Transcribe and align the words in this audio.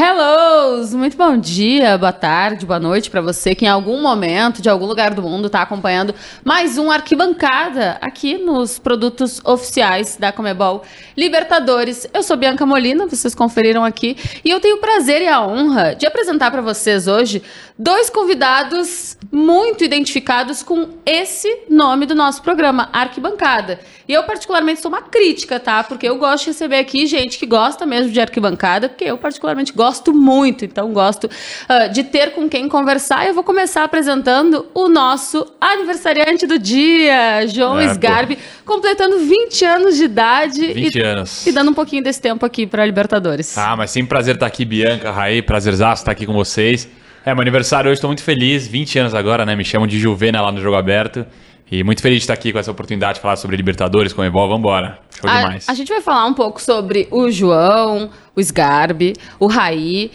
Hellos! 0.00 0.94
Muito 0.94 1.16
bom 1.16 1.36
dia, 1.36 1.98
boa 1.98 2.12
tarde, 2.12 2.64
boa 2.64 2.78
noite 2.78 3.10
para 3.10 3.20
você 3.20 3.52
que 3.52 3.64
em 3.64 3.68
algum 3.68 4.00
momento, 4.00 4.62
de 4.62 4.68
algum 4.68 4.86
lugar 4.86 5.12
do 5.12 5.20
mundo, 5.20 5.48
está 5.48 5.60
acompanhando 5.60 6.14
mais 6.44 6.78
um 6.78 6.88
Arquibancada 6.88 7.98
aqui 8.00 8.38
nos 8.38 8.78
produtos 8.78 9.40
oficiais 9.44 10.16
da 10.16 10.30
Comebol 10.30 10.84
Libertadores. 11.16 12.06
Eu 12.14 12.22
sou 12.22 12.36
Bianca 12.36 12.64
Molina, 12.64 13.08
vocês 13.08 13.34
conferiram 13.34 13.84
aqui, 13.84 14.16
e 14.44 14.50
eu 14.50 14.60
tenho 14.60 14.76
o 14.76 14.80
prazer 14.80 15.20
e 15.20 15.26
a 15.26 15.44
honra 15.44 15.96
de 15.96 16.06
apresentar 16.06 16.52
para 16.52 16.62
vocês 16.62 17.08
hoje 17.08 17.42
dois 17.76 18.08
convidados 18.08 19.18
muito 19.32 19.82
identificados 19.82 20.62
com 20.62 20.90
esse 21.04 21.64
nome 21.68 22.06
do 22.06 22.14
nosso 22.14 22.40
programa, 22.40 22.88
Arquibancada. 22.92 23.80
E 24.08 24.14
eu, 24.14 24.22
particularmente, 24.22 24.80
sou 24.80 24.90
uma 24.90 25.02
crítica, 25.02 25.60
tá? 25.60 25.84
Porque 25.84 26.08
eu 26.08 26.16
gosto 26.16 26.44
de 26.44 26.50
receber 26.50 26.78
aqui 26.78 27.04
gente 27.06 27.38
que 27.38 27.44
gosta 27.44 27.84
mesmo 27.84 28.10
de 28.10 28.18
arquibancada, 28.18 28.88
porque 28.88 29.04
eu, 29.04 29.18
particularmente, 29.18 29.70
gosto 29.70 30.14
muito. 30.14 30.64
Então, 30.64 30.90
gosto 30.94 31.24
uh, 31.24 31.92
de 31.92 32.02
ter 32.04 32.30
com 32.30 32.48
quem 32.48 32.70
conversar. 32.70 33.26
E 33.26 33.28
eu 33.28 33.34
vou 33.34 33.44
começar 33.44 33.84
apresentando 33.84 34.64
o 34.72 34.88
nosso 34.88 35.46
aniversariante 35.60 36.46
do 36.46 36.58
dia, 36.58 37.46
João 37.48 37.78
é, 37.78 37.84
Sgarbi, 37.92 38.36
pô. 38.36 38.42
completando 38.64 39.18
20 39.18 39.64
anos 39.66 39.96
de 39.98 40.04
idade. 40.04 40.72
20 40.72 40.94
e, 40.94 41.02
anos. 41.02 41.46
E 41.46 41.52
dando 41.52 41.70
um 41.70 41.74
pouquinho 41.74 42.02
desse 42.02 42.22
tempo 42.22 42.46
aqui 42.46 42.66
para 42.66 42.86
Libertadores. 42.86 43.58
Ah, 43.58 43.76
mas 43.76 43.90
sempre 43.90 44.08
prazer 44.08 44.36
estar 44.36 44.46
aqui, 44.46 44.64
Bianca, 44.64 45.10
Raí, 45.10 45.42
prazerzaço 45.42 46.00
estar 46.00 46.12
aqui 46.12 46.24
com 46.24 46.32
vocês. 46.32 46.88
É, 47.26 47.34
meu 47.34 47.42
aniversário 47.42 47.90
hoje, 47.90 47.98
estou 47.98 48.08
muito 48.08 48.22
feliz, 48.22 48.66
20 48.66 49.00
anos 49.00 49.14
agora, 49.14 49.44
né? 49.44 49.54
Me 49.54 49.66
chamam 49.66 49.86
de 49.86 49.98
Juvena 49.98 50.40
lá 50.40 50.50
no 50.50 50.62
Jogo 50.62 50.76
Aberto. 50.76 51.26
E 51.70 51.84
muito 51.84 52.00
feliz 52.00 52.18
de 52.18 52.22
estar 52.22 52.34
aqui 52.34 52.52
com 52.52 52.58
essa 52.58 52.70
oportunidade 52.70 53.14
de 53.14 53.20
falar 53.20 53.36
sobre 53.36 53.56
Libertadores, 53.56 54.12
Comebol, 54.12 54.48
vambora. 54.48 54.98
Show 55.20 55.28
a, 55.28 55.36
demais. 55.36 55.68
A 55.68 55.74
gente 55.74 55.88
vai 55.88 56.00
falar 56.00 56.24
um 56.26 56.32
pouco 56.32 56.62
sobre 56.62 57.06
o 57.10 57.30
João, 57.30 58.10
o 58.34 58.40
Sgarbi, 58.40 59.14
o 59.38 59.46
Raí. 59.46 60.10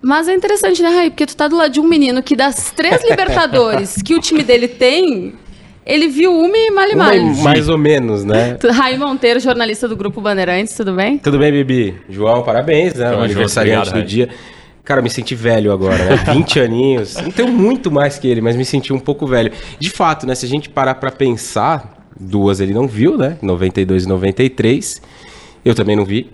Mas 0.00 0.28
é 0.28 0.34
interessante, 0.34 0.82
né, 0.82 0.90
Raí? 0.90 1.10
Porque 1.10 1.26
tu 1.26 1.36
tá 1.36 1.48
do 1.48 1.56
lado 1.56 1.72
de 1.72 1.80
um 1.80 1.88
menino 1.88 2.22
que 2.22 2.36
das 2.36 2.70
três 2.70 3.02
Libertadores 3.08 4.00
que 4.00 4.14
o 4.14 4.20
time 4.20 4.44
dele 4.44 4.68
tem, 4.68 5.34
ele 5.84 6.06
viu 6.06 6.32
uma 6.32 6.56
e 6.56 6.70
mal 6.70 6.88
e 6.88 6.94
mal. 6.94 7.14
Mais 7.42 7.68
ou 7.68 7.76
menos, 7.76 8.24
né? 8.24 8.56
Raí 8.72 8.96
Monteiro, 8.96 9.40
jornalista 9.40 9.88
do 9.88 9.96
Grupo 9.96 10.20
Bandeirantes, 10.20 10.76
tudo 10.76 10.92
bem? 10.92 11.18
Tudo 11.18 11.38
bem, 11.38 11.50
Bibi? 11.50 11.96
João, 12.08 12.44
parabéns, 12.44 12.94
né? 12.94 13.12
o 13.12 13.20
aniversariante 13.20 13.92
do 13.92 14.04
dia. 14.04 14.28
Cara, 14.86 15.02
me 15.02 15.10
senti 15.10 15.34
velho 15.34 15.72
agora, 15.72 15.98
né? 16.04 16.16
20 16.32 16.60
aninhos. 16.60 17.16
Não 17.16 17.32
tenho 17.32 17.48
muito 17.48 17.90
mais 17.90 18.20
que 18.20 18.28
ele, 18.28 18.40
mas 18.40 18.54
me 18.54 18.64
senti 18.64 18.92
um 18.92 19.00
pouco 19.00 19.26
velho. 19.26 19.50
De 19.80 19.90
fato, 19.90 20.24
né? 20.24 20.34
Se 20.36 20.46
a 20.46 20.48
gente 20.48 20.68
parar 20.68 20.94
pra 20.94 21.10
pensar, 21.10 22.06
duas 22.18 22.60
ele 22.60 22.72
não 22.72 22.86
viu, 22.86 23.18
né? 23.18 23.36
92 23.42 24.04
e 24.04 24.08
93. 24.08 25.02
Eu 25.64 25.74
também 25.74 25.96
não 25.96 26.04
vi. 26.04 26.30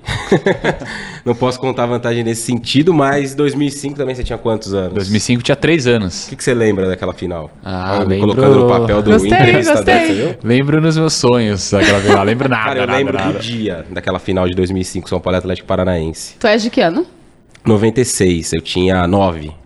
não 1.24 1.34
posso 1.34 1.58
contar 1.58 1.86
vantagem 1.86 2.22
nesse 2.22 2.42
sentido, 2.42 2.92
mas 2.92 3.34
2005 3.34 3.96
também 3.96 4.14
você 4.14 4.22
tinha 4.22 4.36
quantos 4.36 4.74
anos? 4.74 4.92
2005 4.92 5.42
tinha 5.42 5.56
três 5.56 5.86
anos. 5.86 6.26
O 6.26 6.28
que, 6.28 6.36
que 6.36 6.44
você 6.44 6.52
lembra 6.52 6.86
daquela 6.86 7.14
final? 7.14 7.50
Ah, 7.64 8.00
ah 8.00 8.02
lembro... 8.02 8.34
Colocando 8.34 8.54
no 8.60 8.68
papel 8.68 9.00
do 9.00 9.12
gostei, 9.12 9.30
Inter 9.30 9.64
gostei. 9.64 10.38
Lembro 10.44 10.78
nos 10.78 10.98
meus 10.98 11.14
sonhos 11.14 11.70
daquela 11.70 12.00
final. 12.00 12.22
Lembro 12.22 12.50
nada, 12.50 12.64
Cara, 12.64 12.80
eu 12.80 12.86
nada, 12.86 12.98
lembro 12.98 13.14
nada. 13.14 13.32
do 13.32 13.38
dia 13.38 13.86
daquela 13.90 14.18
final 14.18 14.46
de 14.46 14.54
2005, 14.54 15.08
São 15.08 15.18
Paulo 15.18 15.38
Atlético 15.38 15.66
Paranaense. 15.66 16.34
Tu 16.38 16.46
és 16.46 16.62
de 16.62 16.68
que 16.68 16.82
ano? 16.82 17.06
96, 17.64 18.52
eu 18.52 18.60
tinha 18.60 19.06
9. 19.06 19.62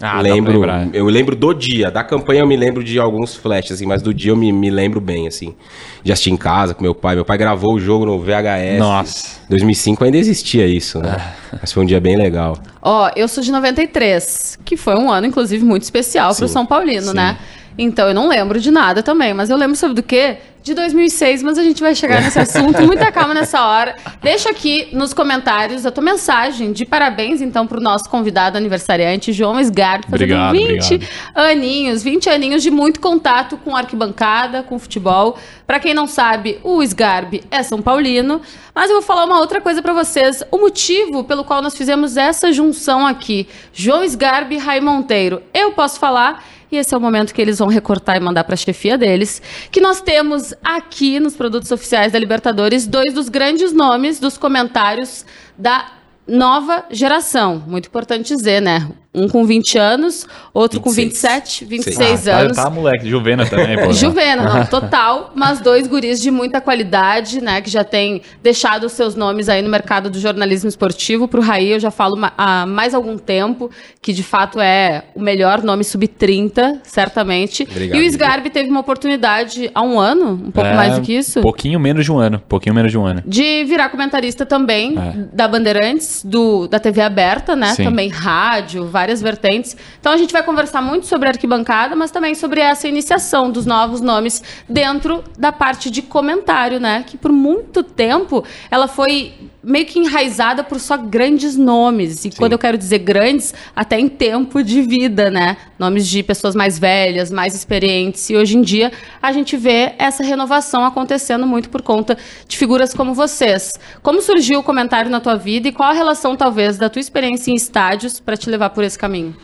Ah, 0.00 0.20
lembro, 0.20 0.62
eu 0.92 1.06
lembro 1.06 1.34
do 1.34 1.52
dia, 1.52 1.90
da 1.90 2.04
campanha 2.04 2.42
eu 2.42 2.46
me 2.46 2.56
lembro 2.56 2.84
de 2.84 3.00
alguns 3.00 3.34
flashes, 3.34 3.72
assim, 3.72 3.86
mas 3.86 4.00
do 4.00 4.14
dia 4.14 4.30
eu 4.30 4.36
me, 4.36 4.52
me 4.52 4.70
lembro 4.70 5.00
bem, 5.00 5.26
assim. 5.26 5.56
De 6.04 6.12
assistir 6.12 6.30
em 6.30 6.36
casa 6.36 6.72
com 6.72 6.82
meu 6.82 6.94
pai. 6.94 7.16
Meu 7.16 7.24
pai 7.24 7.36
gravou 7.36 7.74
o 7.74 7.80
jogo 7.80 8.06
no 8.06 8.16
VHS. 8.20 8.78
Nossa. 8.78 9.40
2005 9.48 10.04
ainda 10.04 10.16
existia 10.16 10.66
isso, 10.68 11.00
né? 11.00 11.16
Ah. 11.18 11.58
Mas 11.60 11.72
foi 11.72 11.82
um 11.82 11.86
dia 11.86 12.00
bem 12.00 12.16
legal. 12.16 12.56
Ó, 12.80 13.06
oh, 13.06 13.10
eu 13.16 13.26
sou 13.26 13.42
de 13.42 13.50
93, 13.50 14.60
que 14.64 14.76
foi 14.76 14.94
um 14.94 15.10
ano, 15.10 15.26
inclusive, 15.26 15.64
muito 15.64 15.82
especial 15.82 16.32
para 16.32 16.44
o 16.44 16.48
São 16.48 16.64
Paulino, 16.64 17.08
sim. 17.08 17.16
né? 17.16 17.36
Então 17.76 18.08
eu 18.08 18.14
não 18.14 18.28
lembro 18.28 18.60
de 18.60 18.70
nada 18.70 19.02
também, 19.02 19.34
mas 19.34 19.50
eu 19.50 19.56
lembro 19.56 19.76
sobre 19.76 19.94
do 19.94 20.02
quê? 20.02 20.36
De 20.68 20.74
2006, 20.74 21.42
mas 21.42 21.56
a 21.56 21.62
gente 21.62 21.80
vai 21.80 21.94
chegar 21.94 22.20
nesse 22.20 22.38
assunto. 22.38 22.82
Muita 22.82 23.10
calma 23.10 23.32
nessa 23.32 23.66
hora. 23.66 23.96
Deixa 24.22 24.50
aqui 24.50 24.88
nos 24.92 25.14
comentários 25.14 25.86
a 25.86 25.90
tua 25.90 26.04
mensagem 26.04 26.72
de 26.72 26.84
parabéns, 26.84 27.40
então, 27.40 27.66
para 27.66 27.78
o 27.78 27.80
nosso 27.80 28.04
convidado 28.10 28.58
aniversariante, 28.58 29.32
João 29.32 29.58
Sgarbi, 29.58 30.04
fazendo 30.10 30.34
obrigado, 30.34 30.52
20 30.52 30.94
obrigado. 30.94 31.10
aninhos, 31.34 32.02
20 32.02 32.28
aninhos 32.28 32.62
de 32.62 32.70
muito 32.70 33.00
contato 33.00 33.56
com 33.56 33.74
arquibancada, 33.74 34.62
com 34.62 34.78
futebol. 34.78 35.38
Para 35.66 35.80
quem 35.80 35.94
não 35.94 36.06
sabe, 36.06 36.58
o 36.62 36.82
Sgarbi 36.82 37.42
é 37.50 37.62
São 37.62 37.80
Paulino, 37.80 38.42
mas 38.74 38.90
eu 38.90 38.96
vou 38.96 39.02
falar 39.02 39.24
uma 39.24 39.38
outra 39.38 39.62
coisa 39.62 39.80
para 39.80 39.94
vocês. 39.94 40.42
O 40.50 40.58
motivo 40.58 41.24
pelo 41.24 41.44
qual 41.44 41.62
nós 41.62 41.78
fizemos 41.78 42.18
essa 42.18 42.52
junção 42.52 43.06
aqui, 43.06 43.48
João 43.72 44.04
Sgarbi 44.04 44.56
e 44.56 44.58
Rai 44.58 44.82
Monteiro. 44.82 45.40
Eu 45.54 45.72
posso 45.72 45.98
falar 45.98 46.44
e 46.70 46.76
esse 46.76 46.94
é 46.94 46.96
o 46.96 47.00
momento 47.00 47.32
que 47.32 47.40
eles 47.40 47.58
vão 47.58 47.68
recortar 47.68 48.16
e 48.16 48.20
mandar 48.20 48.44
para 48.44 48.54
a 48.54 48.56
chefia 48.56 48.98
deles. 48.98 49.40
Que 49.70 49.80
nós 49.80 50.00
temos 50.00 50.52
aqui 50.62 51.18
nos 51.20 51.36
produtos 51.36 51.70
oficiais 51.70 52.12
da 52.12 52.18
Libertadores 52.18 52.86
dois 52.86 53.12
dos 53.14 53.28
grandes 53.28 53.72
nomes 53.72 54.18
dos 54.18 54.36
comentários 54.36 55.24
da 55.56 55.92
nova 56.26 56.84
geração. 56.90 57.62
Muito 57.66 57.86
importante 57.86 58.34
dizer, 58.34 58.60
né? 58.60 58.88
Um 59.18 59.28
com 59.28 59.44
20 59.44 59.78
anos, 59.78 60.26
outro 60.52 60.80
26. 60.80 60.84
com 60.84 61.08
27, 61.08 61.64
26 61.64 62.28
ah, 62.28 62.36
anos. 62.38 62.56
Tá, 62.56 62.64
tá 62.64 62.70
moleque, 62.70 63.08
Juvena 63.08 63.46
também, 63.46 63.76
pô. 63.76 63.92
Juvena, 63.92 64.42
não, 64.42 64.66
total. 64.66 65.32
Mas 65.34 65.60
dois 65.60 65.86
guris 65.86 66.20
de 66.20 66.30
muita 66.30 66.60
qualidade, 66.60 67.40
né? 67.40 67.60
Que 67.60 67.70
já 67.70 67.84
têm 67.84 68.22
deixado 68.42 68.84
os 68.84 68.92
seus 68.92 69.14
nomes 69.14 69.48
aí 69.48 69.62
no 69.62 69.68
mercado 69.68 70.10
do 70.10 70.18
jornalismo 70.18 70.68
esportivo. 70.68 71.26
Pro 71.26 71.40
Raí 71.40 71.72
eu 71.72 71.80
já 71.80 71.90
falo 71.90 72.18
há 72.36 72.66
mais 72.66 72.94
algum 72.94 73.16
tempo, 73.16 73.70
que 74.02 74.12
de 74.12 74.22
fato 74.22 74.60
é 74.60 75.04
o 75.14 75.20
melhor 75.20 75.62
nome 75.62 75.84
sub-30, 75.84 76.80
certamente. 76.82 77.66
Obrigado, 77.70 77.98
e 77.98 78.00
o 78.00 78.04
Sgarbi 78.04 78.50
teve 78.50 78.68
uma 78.68 78.80
oportunidade 78.80 79.70
há 79.74 79.82
um 79.82 79.98
ano, 79.98 80.32
um 80.32 80.50
pouco 80.50 80.68
é, 80.68 80.74
mais 80.74 80.94
do 80.94 81.02
que 81.02 81.12
isso. 81.12 81.40
Pouquinho 81.40 81.80
menos 81.80 82.04
de 82.04 82.12
um 82.12 82.18
ano, 82.18 82.42
pouquinho 82.48 82.74
menos 82.74 82.90
de 82.92 82.98
um 82.98 83.04
ano. 83.04 83.22
De 83.26 83.64
virar 83.64 83.88
comentarista 83.88 84.44
também 84.44 84.96
é. 84.98 85.14
da 85.32 85.48
Bandeirantes, 85.48 86.22
do, 86.24 86.68
da 86.68 86.78
TV 86.78 87.00
aberta, 87.00 87.56
né? 87.56 87.74
Sim. 87.74 87.84
Também 87.84 88.08
rádio, 88.08 88.86
várias 88.86 89.07
vertentes. 89.16 89.76
Então 89.98 90.12
a 90.12 90.16
gente 90.16 90.32
vai 90.32 90.42
conversar 90.42 90.82
muito 90.82 91.06
sobre 91.06 91.28
arquibancada, 91.28 91.96
mas 91.96 92.10
também 92.10 92.34
sobre 92.34 92.60
essa 92.60 92.86
iniciação 92.86 93.50
dos 93.50 93.64
novos 93.64 94.00
nomes 94.00 94.42
dentro 94.68 95.24
da 95.38 95.50
parte 95.50 95.90
de 95.90 96.02
comentário, 96.02 96.78
né? 96.78 97.04
Que 97.06 97.16
por 97.16 97.32
muito 97.32 97.82
tempo 97.82 98.44
ela 98.70 98.86
foi 98.86 99.32
meio 99.62 99.86
que 99.86 99.98
enraizada 99.98 100.62
por 100.62 100.78
só 100.78 100.96
grandes 100.96 101.56
nomes. 101.56 102.24
E 102.24 102.30
Sim. 102.30 102.36
quando 102.36 102.52
eu 102.52 102.58
quero 102.58 102.78
dizer 102.78 102.98
grandes, 102.98 103.52
até 103.74 103.98
em 103.98 104.08
tempo 104.08 104.62
de 104.62 104.82
vida, 104.82 105.30
né? 105.30 105.56
Nomes 105.78 106.06
de 106.06 106.22
pessoas 106.22 106.54
mais 106.54 106.78
velhas, 106.78 107.30
mais 107.30 107.54
experientes. 107.54 108.28
E 108.30 108.36
hoje 108.36 108.56
em 108.56 108.62
dia 108.62 108.92
a 109.20 109.32
gente 109.32 109.56
vê 109.56 109.94
essa 109.98 110.22
renovação 110.22 110.84
acontecendo 110.84 111.46
muito 111.46 111.68
por 111.68 111.82
conta 111.82 112.16
de 112.46 112.56
figuras 112.56 112.94
como 112.94 113.14
vocês. 113.14 113.72
Como 114.02 114.22
surgiu 114.22 114.60
o 114.60 114.62
comentário 114.62 115.10
na 115.10 115.20
tua 115.20 115.36
vida 115.36 115.68
e 115.68 115.72
qual 115.72 115.90
a 115.90 115.94
relação, 115.94 116.36
talvez, 116.36 116.78
da 116.78 116.88
tua 116.88 117.00
experiência 117.00 117.50
em 117.50 117.54
estádios 117.54 118.20
para 118.20 118.36
te 118.36 118.48
levar 118.48 118.70
por 118.70 118.84
esse 118.84 118.98
caminho? 118.98 119.36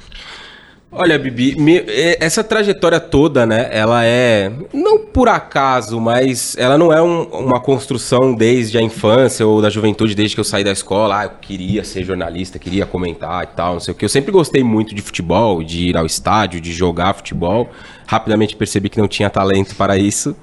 Olha, 0.97 1.19
Bibi, 1.19 1.57
é, 1.89 2.25
essa 2.25 2.45
trajetória 2.45 3.01
toda, 3.01 3.45
né? 3.45 3.69
Ela 3.73 4.05
é 4.05 4.53
não 4.73 5.01
por 5.01 5.29
acaso, 5.29 6.01
mas 6.01 6.57
ela 6.57 6.79
não 6.79 6.93
é 6.93 7.03
um, 7.03 7.25
uma 7.25 7.59
construção 7.59 8.33
desde 8.33 8.79
a 8.79 8.81
infância 8.81 9.45
ou 9.45 9.61
da 9.61 9.69
juventude, 9.69 10.15
desde 10.15 10.37
que 10.37 10.41
eu 10.41 10.45
saí 10.45 10.63
da 10.63 10.71
escola. 10.71 11.19
Ah, 11.19 11.25
eu 11.25 11.31
queria 11.41 11.83
ser 11.83 12.05
jornalista, 12.05 12.61
queria 12.61 12.87
comentar 12.87 13.43
e 13.43 13.49
tal, 13.49 13.73
não 13.73 13.81
sei 13.81 13.91
o 13.91 13.97
que. 13.97 14.05
Eu 14.05 14.09
sempre 14.09 14.31
gostei 14.31 14.63
muito 14.63 14.95
de 14.95 15.03
futebol, 15.03 15.65
de 15.65 15.89
ir 15.89 15.97
ao 15.97 16.07
estádio, 16.07 16.61
de 16.61 16.73
jogar 16.73 17.13
futebol. 17.15 17.69
Rapidamente 18.07 18.55
percebi 18.55 18.89
que 18.89 18.99
não 18.99 19.09
tinha 19.09 19.29
talento 19.29 19.75
para 19.75 19.99
isso. 19.99 20.37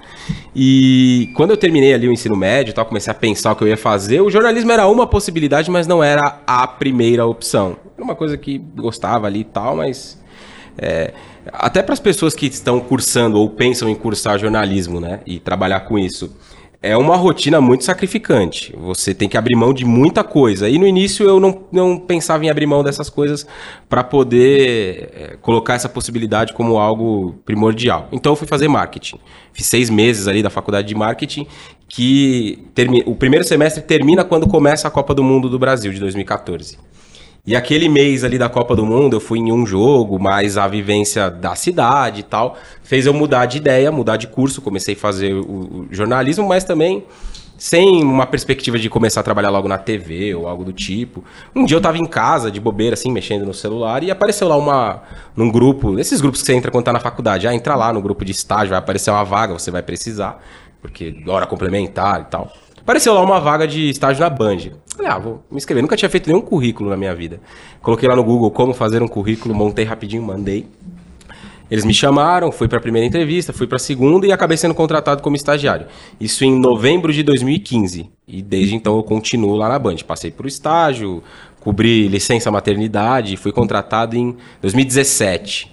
E 0.53 1.31
quando 1.37 1.51
eu 1.51 1.57
terminei 1.57 1.93
ali 1.93 2.09
o 2.09 2.11
ensino 2.11 2.35
médio, 2.35 2.73
tal, 2.73 2.85
comecei 2.85 3.09
a 3.09 3.13
pensar 3.13 3.53
o 3.53 3.55
que 3.55 3.63
eu 3.63 3.69
ia 3.69 3.77
fazer. 3.77 4.19
O 4.19 4.29
jornalismo 4.29 4.69
era 4.73 4.85
uma 4.85 5.07
possibilidade, 5.07 5.71
mas 5.71 5.87
não 5.87 6.03
era 6.03 6.41
a 6.45 6.67
primeira 6.67 7.25
opção. 7.25 7.77
Era 7.95 8.03
uma 8.03 8.15
coisa 8.15 8.37
que 8.37 8.57
gostava 8.57 9.27
ali 9.27 9.39
e 9.39 9.45
tal, 9.45 9.77
mas 9.77 10.20
é, 10.77 11.13
até 11.51 11.81
para 11.81 11.93
as 11.93 11.99
pessoas 11.99 12.35
que 12.35 12.45
estão 12.45 12.79
cursando 12.79 13.37
ou 13.37 13.49
pensam 13.49 13.89
em 13.89 13.95
cursar 13.95 14.39
jornalismo, 14.39 14.99
né, 14.99 15.19
e 15.25 15.39
trabalhar 15.39 15.81
com 15.81 15.97
isso, 15.97 16.35
é 16.83 16.97
uma 16.97 17.15
rotina 17.15 17.61
muito 17.61 17.83
sacrificante. 17.83 18.73
Você 18.75 19.13
tem 19.13 19.29
que 19.29 19.37
abrir 19.37 19.55
mão 19.55 19.71
de 19.71 19.85
muita 19.85 20.23
coisa. 20.23 20.67
E 20.67 20.79
no 20.79 20.87
início 20.87 21.27
eu 21.27 21.39
não, 21.39 21.63
não 21.71 21.97
pensava 21.99 22.43
em 22.43 22.49
abrir 22.49 22.65
mão 22.65 22.83
dessas 22.83 23.07
coisas 23.07 23.45
para 23.87 24.03
poder 24.03 25.11
é, 25.13 25.37
colocar 25.41 25.75
essa 25.75 25.87
possibilidade 25.87 26.53
como 26.53 26.79
algo 26.79 27.35
primordial. 27.45 28.07
Então 28.11 28.31
eu 28.31 28.35
fui 28.35 28.47
fazer 28.47 28.67
marketing. 28.67 29.19
Fiz 29.53 29.67
seis 29.67 29.91
meses 29.91 30.27
ali 30.27 30.41
da 30.41 30.49
faculdade 30.49 30.87
de 30.87 30.95
marketing, 30.95 31.45
que 31.87 32.65
termi... 32.73 33.03
o 33.05 33.13
primeiro 33.13 33.45
semestre 33.45 33.83
termina 33.83 34.23
quando 34.23 34.47
começa 34.47 34.87
a 34.87 34.91
Copa 34.91 35.13
do 35.13 35.23
Mundo 35.23 35.49
do 35.49 35.59
Brasil 35.59 35.93
de 35.93 35.99
2014. 35.99 36.79
E 37.45 37.55
aquele 37.55 37.89
mês 37.89 38.23
ali 38.23 38.37
da 38.37 38.47
Copa 38.47 38.75
do 38.75 38.85
Mundo, 38.85 39.15
eu 39.15 39.19
fui 39.19 39.39
em 39.39 39.51
um 39.51 39.65
jogo, 39.65 40.19
mais 40.19 40.57
a 40.57 40.67
vivência 40.67 41.29
da 41.29 41.55
cidade 41.55 42.19
e 42.19 42.23
tal, 42.23 42.55
fez 42.83 43.07
eu 43.07 43.13
mudar 43.13 43.47
de 43.47 43.57
ideia, 43.57 43.91
mudar 43.91 44.17
de 44.17 44.27
curso, 44.27 44.61
comecei 44.61 44.93
a 44.93 44.97
fazer 44.97 45.33
o, 45.33 45.41
o 45.41 45.87
jornalismo, 45.89 46.47
mas 46.47 46.63
também 46.63 47.03
sem 47.57 48.03
uma 48.03 48.25
perspectiva 48.25 48.79
de 48.79 48.89
começar 48.89 49.21
a 49.21 49.23
trabalhar 49.23 49.51
logo 49.51 49.67
na 49.67 49.77
TV 49.77 50.33
ou 50.33 50.47
algo 50.47 50.63
do 50.63 50.73
tipo. 50.73 51.23
Um 51.55 51.63
dia 51.63 51.77
eu 51.77 51.81
tava 51.81 51.97
em 51.97 52.05
casa, 52.05 52.49
de 52.49 52.59
bobeira, 52.59 52.95
assim, 52.95 53.11
mexendo 53.11 53.45
no 53.45 53.53
celular, 53.53 54.03
e 54.03 54.09
apareceu 54.09 54.47
lá 54.47 54.55
uma. 54.55 55.03
num 55.35 55.51
grupo, 55.51 55.99
esses 55.99 56.21
grupos 56.21 56.41
que 56.41 56.47
você 56.47 56.53
entra 56.53 56.71
quando 56.71 56.85
tá 56.85 56.93
na 56.93 56.99
faculdade. 56.99 57.47
Ah, 57.47 57.53
entra 57.53 57.75
lá 57.75 57.93
no 57.93 58.01
grupo 58.01 58.25
de 58.25 58.31
estágio, 58.31 58.69
vai 58.69 58.79
aparecer 58.79 59.11
uma 59.11 59.23
vaga, 59.23 59.53
você 59.53 59.69
vai 59.69 59.83
precisar, 59.83 60.43
porque 60.81 61.23
hora 61.27 61.45
complementar 61.45 62.21
e 62.21 62.25
tal. 62.25 62.51
Apareceu 62.81 63.13
lá 63.13 63.21
uma 63.21 63.39
vaga 63.39 63.67
de 63.67 63.89
estágio 63.89 64.23
na 64.23 64.29
Band. 64.29 64.71
Falei, 65.01 65.15
ah, 65.15 65.17
vou 65.17 65.43
me 65.49 65.57
inscrever. 65.57 65.81
Nunca 65.81 65.97
tinha 65.97 66.09
feito 66.09 66.27
nenhum 66.27 66.41
currículo 66.41 66.87
na 66.87 66.95
minha 66.95 67.15
vida. 67.15 67.41
Coloquei 67.81 68.07
lá 68.07 68.15
no 68.15 68.23
Google 68.23 68.51
como 68.51 68.71
fazer 68.71 69.01
um 69.01 69.07
currículo, 69.07 69.55
montei 69.55 69.83
rapidinho, 69.83 70.21
mandei. 70.21 70.67
Eles 71.71 71.83
me 71.83 71.93
chamaram, 71.93 72.51
fui 72.51 72.67
para 72.67 72.77
a 72.77 72.81
primeira 72.81 73.07
entrevista, 73.07 73.51
fui 73.51 73.65
para 73.65 73.77
a 73.77 73.79
segunda 73.79 74.27
e 74.27 74.31
acabei 74.31 74.57
sendo 74.57 74.75
contratado 74.75 75.23
como 75.23 75.35
estagiário. 75.35 75.87
Isso 76.19 76.45
em 76.45 76.59
novembro 76.59 77.11
de 77.11 77.23
2015. 77.23 78.11
E 78.27 78.41
desde 78.43 78.75
então 78.75 78.95
eu 78.95 79.03
continuo 79.03 79.55
lá 79.55 79.69
na 79.69 79.79
Band. 79.79 79.95
Passei 80.05 80.29
por 80.29 80.45
estágio, 80.45 81.23
cobri 81.61 82.07
licença 82.07 82.51
maternidade, 82.51 83.37
fui 83.37 83.51
contratado 83.51 84.15
em 84.15 84.37
2017. 84.61 85.71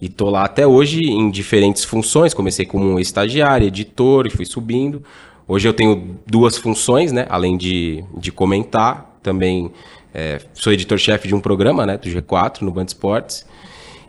E 0.00 0.08
tô 0.08 0.30
lá 0.30 0.44
até 0.44 0.64
hoje 0.64 1.00
em 1.00 1.28
diferentes 1.28 1.84
funções. 1.84 2.34
Comecei 2.34 2.66
como 2.66 3.00
estagiário, 3.00 3.66
editor 3.66 4.28
e 4.28 4.30
fui 4.30 4.44
subindo. 4.44 5.02
Hoje 5.50 5.66
eu 5.66 5.74
tenho 5.74 6.16
duas 6.24 6.56
funções, 6.56 7.10
né? 7.10 7.26
Além 7.28 7.56
de, 7.56 8.04
de 8.16 8.30
comentar, 8.30 9.18
também 9.20 9.72
é, 10.14 10.40
sou 10.54 10.72
editor-chefe 10.72 11.26
de 11.26 11.34
um 11.34 11.40
programa, 11.40 11.84
né? 11.84 11.98
Do 11.98 12.08
G4 12.08 12.60
no 12.60 12.70
Band 12.70 12.84
Esportes. 12.84 13.44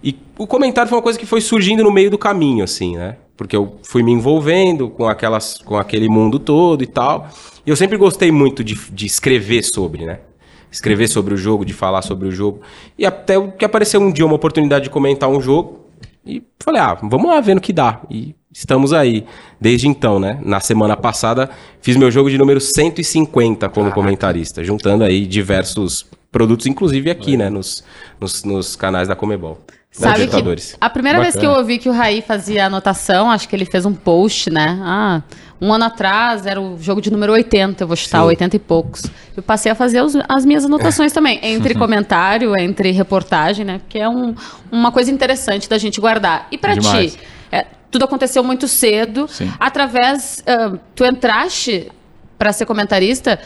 E 0.03 0.19
o 0.37 0.45
comentário 0.45 0.87
foi 0.87 0.99
uma 0.99 1.01
coisa 1.01 1.17
que 1.17 1.25
foi 1.25 1.41
surgindo 1.41 1.83
no 1.83 1.91
meio 1.91 2.11
do 2.11 2.17
caminho, 2.19 2.63
assim, 2.63 2.95
né? 2.95 3.17
Porque 3.35 3.55
eu 3.55 3.79
fui 3.81 4.03
me 4.03 4.11
envolvendo 4.11 4.91
com, 4.91 5.07
aquelas, 5.07 5.57
com 5.57 5.75
aquele 5.77 6.07
mundo 6.07 6.37
todo 6.37 6.83
e 6.83 6.87
tal. 6.87 7.27
E 7.65 7.71
eu 7.71 7.75
sempre 7.75 7.97
gostei 7.97 8.31
muito 8.31 8.63
de, 8.63 8.75
de 8.91 9.07
escrever 9.07 9.63
sobre, 9.63 10.05
né? 10.05 10.19
Escrever 10.71 11.07
sobre 11.07 11.33
o 11.33 11.37
jogo, 11.37 11.65
de 11.65 11.73
falar 11.73 12.03
sobre 12.03 12.27
o 12.27 12.31
jogo. 12.31 12.61
E 12.95 13.03
até 13.03 13.41
que 13.57 13.65
apareceu 13.65 13.99
um 13.99 14.11
dia 14.11 14.27
uma 14.27 14.35
oportunidade 14.35 14.83
de 14.83 14.89
comentar 14.91 15.27
um 15.27 15.41
jogo. 15.41 15.87
E 16.23 16.43
falei, 16.59 16.83
ah, 16.83 16.99
vamos 17.01 17.31
lá 17.31 17.41
ver 17.41 17.55
no 17.55 17.61
que 17.61 17.73
dá. 17.73 17.99
E 18.11 18.35
estamos 18.51 18.93
aí. 18.93 19.25
Desde 19.59 19.87
então, 19.87 20.19
né? 20.19 20.39
Na 20.43 20.59
semana 20.59 20.97
passada, 20.97 21.49
fiz 21.81 21.95
meu 21.95 22.11
jogo 22.11 22.29
de 22.29 22.37
número 22.37 22.59
150 22.59 23.69
como 23.69 23.85
Caraca. 23.85 23.95
comentarista, 23.95 24.63
juntando 24.63 25.03
aí 25.03 25.25
diversos 25.25 26.05
produtos, 26.31 26.65
inclusive 26.65 27.09
aqui, 27.09 27.35
é. 27.35 27.37
né? 27.37 27.49
Nos, 27.49 27.83
nos, 28.19 28.43
nos 28.43 28.75
canais 28.75 29.07
da 29.07 29.15
Comebol. 29.15 29.59
Sabe 29.91 30.25
que 30.27 30.37
a 30.79 30.89
primeira 30.89 31.19
Bacana. 31.19 31.31
vez 31.31 31.35
que 31.35 31.45
eu 31.45 31.51
ouvi 31.51 31.77
que 31.77 31.89
o 31.89 31.91
Raí 31.91 32.21
fazia 32.21 32.65
anotação, 32.67 33.29
acho 33.29 33.49
que 33.49 33.53
ele 33.53 33.65
fez 33.65 33.85
um 33.85 33.93
post, 33.93 34.49
né? 34.49 34.79
Ah, 34.81 35.21
um 35.59 35.71
ano 35.73 35.83
atrás 35.83 36.45
era 36.45 36.61
o 36.61 36.77
jogo 36.81 37.01
de 37.01 37.11
número 37.11 37.33
80, 37.33 37.83
eu 37.83 37.87
vou 37.87 37.97
chutar, 37.97 38.21
Sim. 38.21 38.27
80 38.27 38.55
e 38.55 38.59
poucos. 38.59 39.03
Eu 39.35 39.43
passei 39.43 39.69
a 39.69 39.75
fazer 39.75 40.01
os, 40.01 40.15
as 40.29 40.45
minhas 40.45 40.63
anotações 40.63 41.11
também, 41.11 41.41
entre 41.43 41.75
comentário, 41.77 42.57
entre 42.57 42.91
reportagem, 42.91 43.65
né? 43.65 43.81
Que 43.89 43.99
é 43.99 44.07
um, 44.07 44.33
uma 44.71 44.93
coisa 44.93 45.11
interessante 45.11 45.69
da 45.69 45.77
gente 45.77 45.99
guardar. 45.99 46.47
E 46.49 46.57
para 46.57 46.77
ti, 46.77 47.17
é, 47.17 47.31
tudo 47.91 48.05
aconteceu 48.05 48.43
muito 48.43 48.67
cedo. 48.67 49.27
Sim. 49.27 49.51
Através. 49.59 50.43
Uh, 50.47 50.79
tu 50.95 51.05
entraste 51.05 51.91
para 52.37 52.51
ser 52.51 52.65
comentarista 52.65 53.39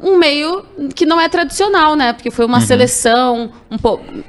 um 0.00 0.18
meio 0.18 0.64
que 0.94 1.06
não 1.06 1.20
é 1.20 1.28
tradicional, 1.28 1.96
né? 1.96 2.12
Porque 2.12 2.30
foi 2.30 2.44
uma 2.44 2.58
uhum. 2.58 2.66
seleção, 2.66 3.50
um 3.70 3.76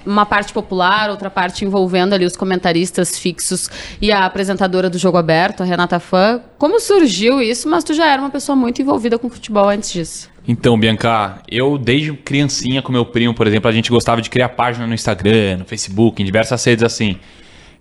uma 0.05 0.25
parte 0.25 0.53
popular, 0.53 1.09
outra 1.09 1.29
parte 1.29 1.65
envolvendo 1.65 2.13
ali 2.13 2.25
os 2.25 2.35
comentaristas 2.35 3.17
fixos 3.17 3.69
e 4.01 4.11
a 4.11 4.25
apresentadora 4.25 4.89
do 4.89 4.97
Jogo 4.97 5.17
Aberto, 5.17 5.61
a 5.61 5.65
Renata 5.65 5.99
Fã. 5.99 6.41
Como 6.57 6.79
surgiu 6.79 7.41
isso? 7.41 7.67
Mas 7.67 7.83
tu 7.83 7.93
já 7.93 8.07
era 8.07 8.21
uma 8.21 8.29
pessoa 8.29 8.55
muito 8.55 8.81
envolvida 8.81 9.17
com 9.17 9.29
futebol 9.29 9.67
antes 9.67 9.91
disso. 9.91 10.29
Então, 10.47 10.79
Bianca, 10.79 11.41
eu 11.49 11.77
desde 11.77 12.13
criancinha 12.13 12.81
com 12.81 12.91
meu 12.91 13.05
primo, 13.05 13.33
por 13.33 13.45
exemplo, 13.45 13.69
a 13.69 13.73
gente 13.73 13.89
gostava 13.89 14.21
de 14.21 14.29
criar 14.29 14.49
página 14.49 14.87
no 14.87 14.93
Instagram, 14.93 15.57
no 15.57 15.65
Facebook, 15.65 16.21
em 16.21 16.25
diversas 16.25 16.63
redes 16.63 16.83
assim. 16.83 17.17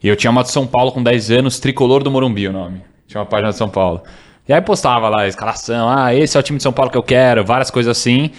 E 0.02 0.08
eu 0.08 0.16
tinha 0.16 0.30
uma 0.30 0.42
de 0.42 0.50
São 0.50 0.66
Paulo 0.66 0.92
com 0.92 1.02
10 1.02 1.30
anos, 1.30 1.58
Tricolor 1.58 2.02
do 2.02 2.10
Morumbi 2.10 2.48
o 2.48 2.52
nome. 2.52 2.82
Tinha 3.06 3.20
uma 3.20 3.26
página 3.26 3.50
de 3.50 3.56
São 3.56 3.68
Paulo. 3.68 4.02
E 4.48 4.52
aí 4.52 4.60
postava 4.60 5.08
lá 5.08 5.26
escalação, 5.26 5.88
ah, 5.88 6.14
esse 6.14 6.36
é 6.36 6.40
o 6.40 6.42
time 6.42 6.56
de 6.56 6.62
São 6.62 6.72
Paulo 6.72 6.90
que 6.90 6.96
eu 6.96 7.02
quero, 7.02 7.44
várias 7.44 7.70
coisas 7.70 7.96
assim. 7.96 8.30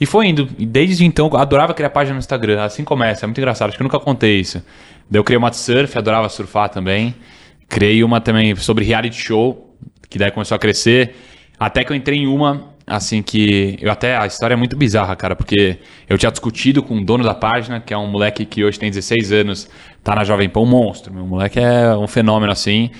E 0.00 0.06
foi 0.06 0.26
indo. 0.26 0.48
E 0.58 0.66
desde 0.66 1.04
então, 1.04 1.28
eu 1.32 1.36
adorava 1.38 1.72
criar 1.72 1.90
página 1.90 2.14
no 2.14 2.18
Instagram. 2.18 2.62
Assim 2.62 2.82
começa, 2.82 3.24
é 3.24 3.26
muito 3.26 3.38
engraçado, 3.38 3.68
acho 3.68 3.76
que 3.76 3.82
eu 3.82 3.86
nunca 3.86 4.00
contei 4.00 4.40
isso. 4.40 4.62
Daí 5.08 5.20
eu 5.20 5.24
criei 5.24 5.38
uma 5.38 5.50
de 5.50 5.56
surf, 5.56 5.96
adorava 5.96 6.28
surfar 6.28 6.68
também. 6.68 7.14
Criei 7.68 8.02
uma 8.02 8.20
também 8.20 8.54
sobre 8.56 8.84
reality 8.84 9.16
show, 9.16 9.76
que 10.08 10.18
daí 10.18 10.30
começou 10.30 10.56
a 10.56 10.58
crescer. 10.58 11.14
Até 11.58 11.84
que 11.84 11.92
eu 11.92 11.96
entrei 11.96 12.18
em 12.18 12.26
uma, 12.26 12.74
assim, 12.86 13.22
que. 13.22 13.78
Eu 13.80 13.90
até. 13.90 14.16
A 14.16 14.26
história 14.26 14.54
é 14.54 14.56
muito 14.56 14.76
bizarra, 14.76 15.14
cara, 15.14 15.36
porque 15.36 15.78
eu 16.08 16.18
tinha 16.18 16.30
discutido 16.30 16.82
com 16.82 16.98
o 16.98 17.04
dono 17.04 17.22
da 17.22 17.34
página, 17.34 17.80
que 17.80 17.94
é 17.94 17.98
um 17.98 18.06
moleque 18.06 18.44
que 18.44 18.64
hoje 18.64 18.78
tem 18.78 18.90
16 18.90 19.32
anos, 19.32 19.70
tá 20.04 20.14
na 20.14 20.22
Jovem 20.22 20.48
Pan, 20.48 20.60
um 20.60 20.66
monstro. 20.66 21.12
Meu 21.12 21.26
moleque 21.26 21.58
é 21.58 21.96
um 21.96 22.06
fenômeno 22.06 22.52
assim. 22.52 22.90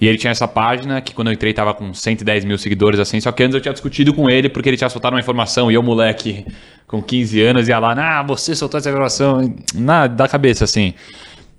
E 0.00 0.06
ele 0.08 0.16
tinha 0.16 0.30
essa 0.30 0.48
página 0.48 1.00
que 1.00 1.14
quando 1.14 1.28
eu 1.28 1.34
entrei 1.34 1.52
tava 1.52 1.74
com 1.74 1.92
110 1.92 2.44
mil 2.44 2.56
seguidores, 2.56 2.98
assim. 2.98 3.20
Só 3.20 3.30
que 3.30 3.42
antes 3.42 3.54
eu 3.54 3.60
tinha 3.60 3.72
discutido 3.72 4.14
com 4.14 4.30
ele 4.30 4.48
porque 4.48 4.68
ele 4.68 4.76
tinha 4.76 4.88
soltado 4.88 5.14
uma 5.14 5.20
informação 5.20 5.70
e 5.70 5.74
eu, 5.74 5.82
moleque, 5.82 6.46
com 6.86 7.02
15 7.02 7.40
anos, 7.42 7.68
ia 7.68 7.78
lá, 7.78 7.92
ah, 7.92 8.22
você 8.22 8.54
soltou 8.54 8.78
essa 8.78 8.88
informação. 8.88 9.54
Na, 9.74 10.06
da 10.06 10.26
cabeça, 10.26 10.64
assim. 10.64 10.94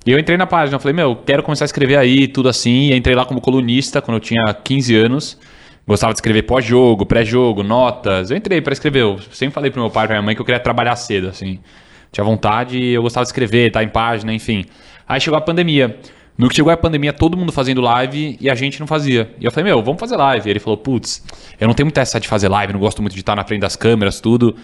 E 0.05 0.11
eu 0.11 0.19
entrei 0.19 0.37
na 0.37 0.45
página, 0.45 0.77
falei, 0.79 0.93
meu, 0.93 1.15
quero 1.15 1.41
começar 1.43 1.63
a 1.63 1.67
escrever 1.67 1.97
aí, 1.97 2.27
tudo 2.27 2.49
assim. 2.49 2.91
E 2.91 2.95
entrei 2.95 3.15
lá 3.15 3.25
como 3.25 3.39
colunista 3.39 4.01
quando 4.01 4.17
eu 4.17 4.21
tinha 4.21 4.53
15 4.53 4.95
anos. 4.95 5.37
Gostava 5.87 6.13
de 6.13 6.17
escrever 6.17 6.43
pós-jogo, 6.43 7.05
pré-jogo, 7.05 7.63
notas. 7.63 8.31
Eu 8.31 8.37
entrei 8.37 8.61
para 8.61 8.73
escrever. 8.73 9.01
Eu 9.01 9.19
sempre 9.31 9.53
falei 9.53 9.71
pro 9.71 9.81
meu 9.81 9.89
pai 9.89 10.05
e 10.05 10.07
pra 10.07 10.15
minha 10.15 10.25
mãe 10.25 10.35
que 10.35 10.41
eu 10.41 10.45
queria 10.45 10.59
trabalhar 10.59 10.95
cedo, 10.95 11.27
assim. 11.29 11.59
Tinha 12.11 12.23
vontade 12.23 12.77
e 12.77 12.93
eu 12.93 13.01
gostava 13.01 13.23
de 13.23 13.29
escrever, 13.29 13.67
estar 13.67 13.79
tá 13.79 13.83
em 13.83 13.89
página, 13.89 14.33
enfim. 14.33 14.65
Aí 15.07 15.19
chegou 15.19 15.37
a 15.37 15.41
pandemia. 15.41 15.97
No 16.35 16.49
que 16.49 16.55
chegou 16.55 16.71
a 16.73 16.77
pandemia, 16.77 17.13
todo 17.13 17.37
mundo 17.37 17.51
fazendo 17.51 17.79
live 17.79 18.37
e 18.41 18.49
a 18.49 18.55
gente 18.55 18.79
não 18.79 18.87
fazia. 18.87 19.31
E 19.39 19.45
eu 19.45 19.51
falei, 19.51 19.71
meu, 19.71 19.83
vamos 19.83 19.99
fazer 19.99 20.15
live. 20.15 20.49
Ele 20.49 20.59
falou, 20.59 20.77
putz, 20.77 21.23
eu 21.59 21.67
não 21.67 21.75
tenho 21.75 21.85
muita 21.85 22.01
essa 22.01 22.19
de 22.19 22.27
fazer 22.27 22.49
live, 22.49 22.73
não 22.73 22.79
gosto 22.79 23.01
muito 23.01 23.13
de 23.13 23.19
estar 23.19 23.35
na 23.35 23.43
frente 23.43 23.61
das 23.61 23.75
câmeras, 23.75 24.19
tudo. 24.19 24.55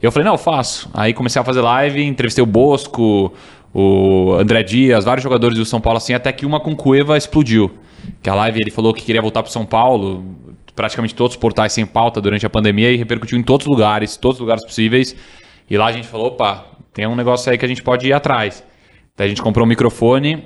E 0.00 0.06
eu 0.06 0.10
falei, 0.10 0.24
não, 0.24 0.34
eu 0.34 0.38
faço. 0.38 0.88
Aí 0.94 1.12
comecei 1.12 1.40
a 1.40 1.44
fazer 1.44 1.60
live, 1.60 2.02
entrevistei 2.02 2.42
o 2.42 2.46
Bosco, 2.46 3.34
o 3.74 4.32
André 4.34 4.62
Dias, 4.62 5.04
vários 5.04 5.22
jogadores 5.22 5.58
do 5.58 5.64
São 5.66 5.80
Paulo, 5.80 5.98
assim, 5.98 6.14
até 6.14 6.32
que 6.32 6.46
uma 6.46 6.60
com 6.60 6.74
Cueva 6.74 7.16
explodiu. 7.16 7.70
Que 8.22 8.30
a 8.30 8.34
live 8.34 8.60
ele 8.60 8.70
falou 8.70 8.94
que 8.94 9.02
queria 9.02 9.20
voltar 9.20 9.42
para 9.42 9.52
São 9.52 9.66
Paulo, 9.66 10.24
praticamente 10.74 11.14
todos 11.14 11.34
os 11.34 11.40
portais 11.40 11.72
sem 11.72 11.84
pauta 11.84 12.20
durante 12.20 12.46
a 12.46 12.50
pandemia 12.50 12.90
e 12.90 12.96
repercutiu 12.96 13.36
em 13.36 13.42
todos 13.42 13.66
os 13.66 13.70
lugares, 13.70 14.16
todos 14.16 14.36
os 14.36 14.40
lugares 14.40 14.64
possíveis. 14.64 15.14
E 15.68 15.76
lá 15.76 15.86
a 15.86 15.92
gente 15.92 16.06
falou, 16.06 16.28
opa, 16.28 16.64
tem 16.94 17.06
um 17.06 17.16
negócio 17.16 17.50
aí 17.50 17.58
que 17.58 17.64
a 17.64 17.68
gente 17.68 17.82
pode 17.82 18.06
ir 18.06 18.12
atrás. 18.12 18.64
Daí 19.18 19.26
a 19.26 19.28
gente 19.28 19.42
comprou 19.42 19.66
um 19.66 19.68
microfone 19.68 20.44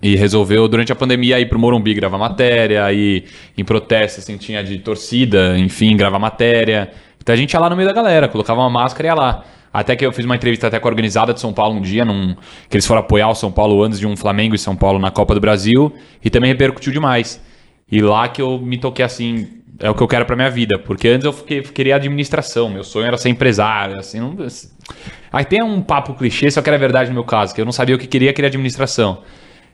e 0.00 0.14
resolveu, 0.14 0.68
durante 0.68 0.92
a 0.92 0.94
pandemia, 0.94 1.40
ir 1.40 1.48
pro 1.48 1.58
Morumbi 1.58 1.92
gravar 1.94 2.16
matéria, 2.16 2.92
e 2.92 3.24
em 3.56 3.64
protesto, 3.64 4.20
assim, 4.20 4.36
tinha 4.36 4.62
de 4.62 4.78
torcida, 4.78 5.58
enfim, 5.58 5.96
gravar 5.96 6.20
matéria. 6.20 6.92
Então 7.20 7.32
a 7.32 7.36
gente 7.36 7.54
ia 7.54 7.58
lá 7.58 7.68
no 7.68 7.74
meio 7.74 7.88
da 7.88 7.92
galera, 7.92 8.28
colocava 8.28 8.60
uma 8.60 8.70
máscara 8.70 9.08
e 9.08 9.10
ia 9.10 9.14
lá. 9.14 9.44
Até 9.72 9.96
que 9.96 10.06
eu 10.06 10.12
fiz 10.12 10.24
uma 10.24 10.36
entrevista 10.36 10.68
até 10.68 10.78
com 10.78 10.86
a 10.86 10.90
organizada 10.90 11.34
de 11.34 11.40
São 11.40 11.52
Paulo 11.52 11.76
um 11.76 11.80
dia, 11.80 12.04
num, 12.04 12.36
que 12.70 12.76
eles 12.76 12.86
foram 12.86 13.00
apoiar 13.00 13.30
o 13.30 13.34
São 13.34 13.50
Paulo 13.50 13.82
antes 13.82 13.98
de 13.98 14.06
um 14.06 14.16
Flamengo 14.16 14.54
e 14.54 14.58
São 14.58 14.76
Paulo 14.76 15.00
na 15.00 15.10
Copa 15.10 15.34
do 15.34 15.40
Brasil, 15.40 15.92
e 16.24 16.30
também 16.30 16.50
repercutiu 16.50 16.92
demais. 16.92 17.42
E 17.90 18.00
lá 18.00 18.28
que 18.28 18.42
eu 18.42 18.58
me 18.58 18.78
toquei 18.78 19.04
assim, 19.04 19.48
é 19.78 19.88
o 19.88 19.94
que 19.94 20.02
eu 20.02 20.08
quero 20.08 20.26
para 20.26 20.36
minha 20.36 20.50
vida, 20.50 20.78
porque 20.78 21.08
antes 21.08 21.24
eu 21.24 21.32
fiquei, 21.32 21.62
queria 21.62 21.96
administração, 21.96 22.68
meu 22.68 22.84
sonho 22.84 23.06
era 23.06 23.16
ser 23.16 23.28
empresário, 23.28 23.98
assim, 23.98 24.20
não... 24.20 24.36
Aí 25.32 25.44
tem 25.44 25.62
um 25.62 25.80
papo 25.80 26.14
clichê, 26.14 26.50
só 26.50 26.60
que 26.60 26.68
era 26.68 26.78
verdade 26.78 27.08
no 27.10 27.14
meu 27.14 27.24
caso, 27.24 27.54
que 27.54 27.60
eu 27.60 27.64
não 27.64 27.72
sabia 27.72 27.94
o 27.94 27.98
que 27.98 28.06
queria, 28.06 28.32
queria 28.32 28.48
administração. 28.48 29.22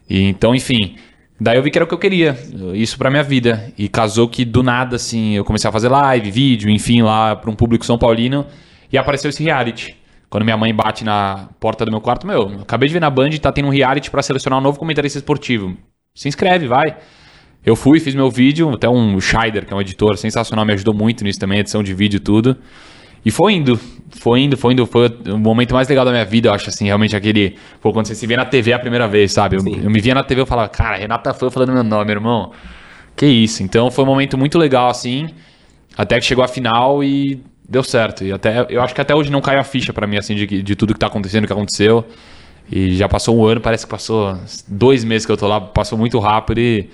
E, 0.09 0.23
então, 0.23 0.55
enfim, 0.55 0.97
daí 1.41 1.57
eu 1.57 1.63
vi 1.63 1.71
que 1.71 1.79
era 1.79 1.85
o 1.85 1.89
que 1.89 1.95
eu 1.95 1.99
queria, 1.99 2.37
isso 2.75 2.99
pra 2.99 3.11
minha 3.11 3.23
vida. 3.23 3.73
E 3.79 3.89
casou 3.89 4.29
que 4.29 4.45
do 4.45 4.63
nada, 4.63 4.97
assim, 4.97 5.35
eu 5.35 5.45
comecei 5.45 5.69
a 5.69 5.73
fazer 5.73 5.89
live, 5.89 6.31
vídeo, 6.31 6.69
enfim, 6.71 7.03
lá 7.03 7.35
para 7.37 7.51
um 7.51 7.55
público 7.55 7.87
São 7.87 7.97
Paulino, 7.97 8.47
e 8.93 8.99
apareceu 8.99 9.31
esse 9.31 9.43
reality. 9.43 9.97
Quando 10.29 10.45
minha 10.45 10.57
mãe 10.57 10.75
bate 10.75 11.05
na 11.05 11.49
porta 11.61 11.85
do 11.85 11.91
meu 11.93 12.01
quarto, 12.01 12.27
meu, 12.27 12.61
acabei 12.61 12.89
de 12.89 12.93
ver 12.93 13.01
na 13.01 13.09
Band, 13.09 13.31
tá 13.41 13.53
tendo 13.53 13.69
um 13.69 13.71
reality 13.71 14.11
para 14.11 14.21
selecionar 14.21 14.59
um 14.59 14.63
novo 14.63 14.79
comentarista 14.79 15.19
esportivo. 15.19 15.77
Se 16.15 16.29
inscreve, 16.29 16.67
vai. 16.67 16.97
Eu 17.65 17.75
fui, 17.75 17.99
fiz 17.99 18.15
meu 18.15 18.31
vídeo, 18.31 18.71
até 18.71 18.89
um 18.89 19.19
Scheider, 19.21 19.65
que 19.65 19.73
é 19.73 19.77
um 19.77 19.81
editor 19.81 20.19
sensacional, 20.19 20.67
me 20.67 20.75
ajudou 20.75 20.93
muito 20.93 21.25
nisso 21.25 21.41
também, 21.41 21.61
edição 21.61 21.83
de 21.83 21.95
vídeo 21.95 22.19
e 22.19 22.21
tudo. 22.21 22.57
E 23.25 23.31
foi 23.31 23.55
indo, 23.55 23.81
foi 24.11 24.41
indo, 24.41 24.57
foi 24.57 24.75
indo. 24.75 24.87
Foi 24.87 25.09
o 25.29 25.39
momento 25.39 25.75
mais 25.75 25.89
legal 25.89 26.05
da 26.05 26.11
minha 26.11 26.27
vida, 26.27 26.49
eu 26.49 26.53
acho, 26.53 26.69
assim, 26.69 26.85
realmente 26.85 27.17
aquele. 27.17 27.57
Pô, 27.81 27.91
quando 27.91 28.07
você 28.07 28.15
se 28.15 28.27
vê 28.27 28.37
na 28.37 28.45
TV 28.45 28.75
a 28.75 28.79
primeira 28.79 29.09
vez, 29.09 29.33
sabe? 29.33 29.57
Eu, 29.57 29.67
eu 29.67 29.91
me 29.91 29.99
via 29.99 30.15
na 30.15 30.23
TV 30.23 30.43
e 30.43 30.47
falava, 30.47 30.69
cara, 30.69 30.97
Renata 30.97 31.33
foi 31.33 31.51
falando 31.51 31.73
meu 31.73 31.83
nome, 31.83 32.11
irmão. 32.13 32.53
Que 33.17 33.25
isso. 33.25 33.63
Então 33.63 33.91
foi 33.91 34.05
um 34.05 34.07
momento 34.07 34.37
muito 34.37 34.59
legal, 34.59 34.91
assim. 34.91 35.29
Até 35.97 36.19
que 36.19 36.27
chegou 36.27 36.45
a 36.45 36.49
final 36.49 37.03
e 37.03 37.41
deu 37.67 37.83
certo. 37.83 38.25
E 38.25 38.33
até, 38.33 38.67
eu 38.69 38.83
acho 38.83 38.95
que 38.95 39.01
até 39.01 39.15
hoje 39.15 39.31
não 39.33 39.41
caiu 39.41 39.61
a 39.61 39.65
ficha 39.65 39.91
para 39.91 40.07
mim, 40.07 40.19
assim, 40.19 40.35
de, 40.35 40.63
de 40.63 40.77
tudo 40.77 40.93
que 40.93 41.01
tá 41.01 41.07
acontecendo, 41.07 41.47
que 41.47 41.53
aconteceu. 41.53 42.05
E 42.71 42.95
já 42.95 43.09
passou 43.09 43.39
um 43.39 43.45
ano, 43.47 43.59
parece 43.59 43.87
que 43.87 43.91
passou 43.91 44.37
dois 44.69 45.03
meses 45.03 45.25
que 45.25 45.33
eu 45.33 45.37
tô 45.37 45.47
lá, 45.47 45.61
passou 45.61 45.97
muito 45.97 46.19
rápido 46.19 46.59
e 46.59 46.91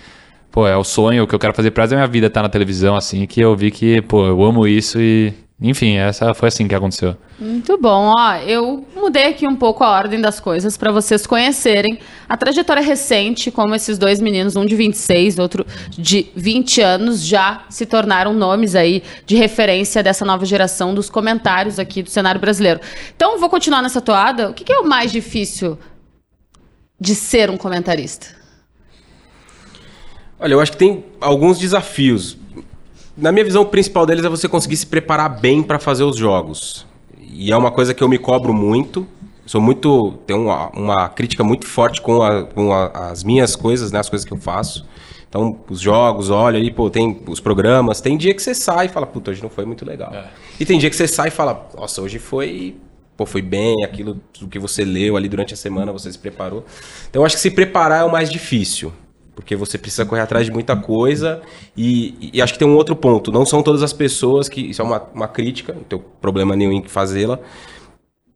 pô, 0.51 0.67
é 0.67 0.77
o 0.77 0.85
sonho, 0.85 1.25
o 1.25 1.27
que 1.27 1.35
eu 1.35 1.39
quero 1.39 1.55
fazer 1.55 1.71
pra 1.71 1.87
minha 1.87 2.07
vida 2.07 2.29
tá 2.31 2.43
na 2.43 2.49
televisão, 2.49 2.97
assim, 2.97 3.27
que 3.27 3.41
eu 3.41 3.57
vi 3.57 3.71
que, 3.71 4.03
pô, 4.03 4.27
eu 4.27 4.43
amo 4.43 4.67
isso 4.67 5.01
e 5.01 5.33
enfim, 5.63 5.97
essa 5.97 6.33
foi 6.33 6.49
assim 6.49 6.67
que 6.67 6.75
aconteceu. 6.75 7.15
Muito 7.39 7.77
bom. 7.77 8.15
Ó, 8.17 8.35
eu 8.37 8.87
mudei 8.97 9.27
aqui 9.27 9.47
um 9.47 9.55
pouco 9.55 9.85
a 9.85 9.91
ordem 9.91 10.19
das 10.19 10.41
coisas 10.41 10.75
para 10.79 10.91
vocês 10.91 11.27
conhecerem 11.27 11.99
a 12.27 12.35
trajetória 12.35 12.83
recente, 12.83 13.51
como 13.51 13.75
esses 13.75 13.99
dois 13.99 14.21
meninos, 14.21 14.57
um 14.57 14.65
de 14.65 14.75
26, 14.75 15.39
outro 15.39 15.67
de 15.91 16.29
20 16.35 16.81
anos, 16.81 17.23
já 17.23 17.65
se 17.69 17.85
tornaram 17.85 18.33
nomes 18.33 18.75
aí 18.75 19.03
de 19.27 19.37
referência 19.37 20.03
dessa 20.03 20.25
nova 20.25 20.47
geração 20.47 20.95
dos 20.95 21.11
comentários 21.11 21.79
aqui 21.79 22.03
do 22.03 22.09
cenário 22.09 22.41
brasileiro. 22.41 22.81
Então, 23.15 23.39
vou 23.39 23.51
continuar 23.51 23.83
nessa 23.83 24.01
toada. 24.01 24.49
O 24.49 24.55
que 24.55 24.73
é 24.73 24.79
o 24.79 24.89
mais 24.89 25.13
difícil 25.13 25.79
de 26.99 27.15
ser 27.15 27.51
um 27.51 27.59
comentarista? 27.59 28.40
Olha, 30.41 30.55
eu 30.55 30.61
acho 30.61 30.73
que 30.73 30.79
tem 30.79 31.05
alguns 31.21 31.59
desafios 31.59 32.39
na 33.21 33.31
minha 33.31 33.45
visão, 33.45 33.63
o 33.63 33.67
principal 33.67 34.07
deles 34.07 34.25
é 34.25 34.29
você 34.29 34.49
conseguir 34.49 34.77
se 34.77 34.87
preparar 34.87 35.41
bem 35.41 35.63
para 35.63 35.79
fazer 35.79 36.05
os 36.05 36.17
jogos. 36.17 36.87
E 37.21 37.53
é 37.53 37.57
uma 37.57 37.71
coisa 37.71 37.93
que 37.93 38.03
eu 38.03 38.09
me 38.09 38.19
cobro 38.19 38.53
muito. 38.53 39.07
Sou 39.47 39.61
muito. 39.61 40.15
Tenho 40.27 40.45
uma, 40.45 40.69
uma 40.71 41.09
crítica 41.09 41.45
muito 41.45 41.67
forte 41.67 42.01
com, 42.01 42.23
a, 42.23 42.45
com 42.45 42.73
a, 42.73 43.11
as 43.11 43.23
minhas 43.23 43.55
coisas, 43.55 43.93
né? 43.93 43.99
As 43.99 44.09
coisas 44.09 44.27
que 44.27 44.33
eu 44.33 44.39
faço. 44.39 44.87
Então, 45.29 45.61
os 45.69 45.81
jogos, 45.81 46.29
olha 46.29 46.59
aí, 46.59 46.73
pô, 46.73 46.91
tem 46.91 47.23
os 47.27 47.41
programas. 47.41 48.01
Tem 48.01 48.17
dia 48.17 48.35
que 48.35 48.43
você 48.43 48.55
sai 48.55 48.87
e 48.87 48.89
fala, 48.89 49.07
puta, 49.07 49.31
hoje 49.31 49.43
não 49.43 49.51
foi 49.51 49.65
muito 49.65 49.85
legal. 49.85 50.13
É. 50.13 50.29
E 50.59 50.65
tem 50.65 50.79
dia 50.79 50.91
que 50.91 50.97
você 50.97 51.07
sai 51.07 51.29
e 51.29 51.31
fala, 51.31 51.69
nossa, 51.77 52.03
hoje 52.03 52.19
foi. 52.19 52.77
Pô, 53.17 53.27
foi 53.27 53.43
bem, 53.43 53.85
aquilo 53.85 54.19
que 54.51 54.59
você 54.59 54.83
leu 54.83 55.15
ali 55.17 55.29
durante 55.29 55.53
a 55.53 55.57
semana, 55.57 55.93
você 55.93 56.11
se 56.11 56.19
preparou. 56.19 56.65
Então, 57.09 57.21
eu 57.21 57.27
acho 57.27 57.37
que 57.37 57.43
se 57.43 57.51
preparar 57.51 58.01
é 58.01 58.05
o 58.05 58.11
mais 58.11 58.31
difícil 58.31 58.93
porque 59.35 59.57
você 59.57 59.79
precisa 59.79 60.05
correr 60.05 60.21
atrás 60.21 60.47
de 60.47 60.53
muita 60.53 60.77
coisa. 60.77 61.41
E, 61.77 62.31
e, 62.35 62.43
acho 62.43 62.53
que 62.53 62.59
tem 62.59 62.69
um 62.69 62.77
outro 62.77 62.97
ponto: 62.97 63.33
não 63.33 63.45
são 63.45 63.63
todas 63.63 63.83
as 63.83 63.93
pessoas 63.93 64.49
que. 64.49 64.61
Isso 64.71 64.83
é 64.83 64.85
uma, 64.85 65.03
uma 65.15 65.29
crítica, 65.29 65.73
não 65.73 65.83
tenho 65.83 66.03
problema 66.21 66.57
nenhum 66.57 66.73
em 66.73 66.85
fazê-la. 66.85 67.39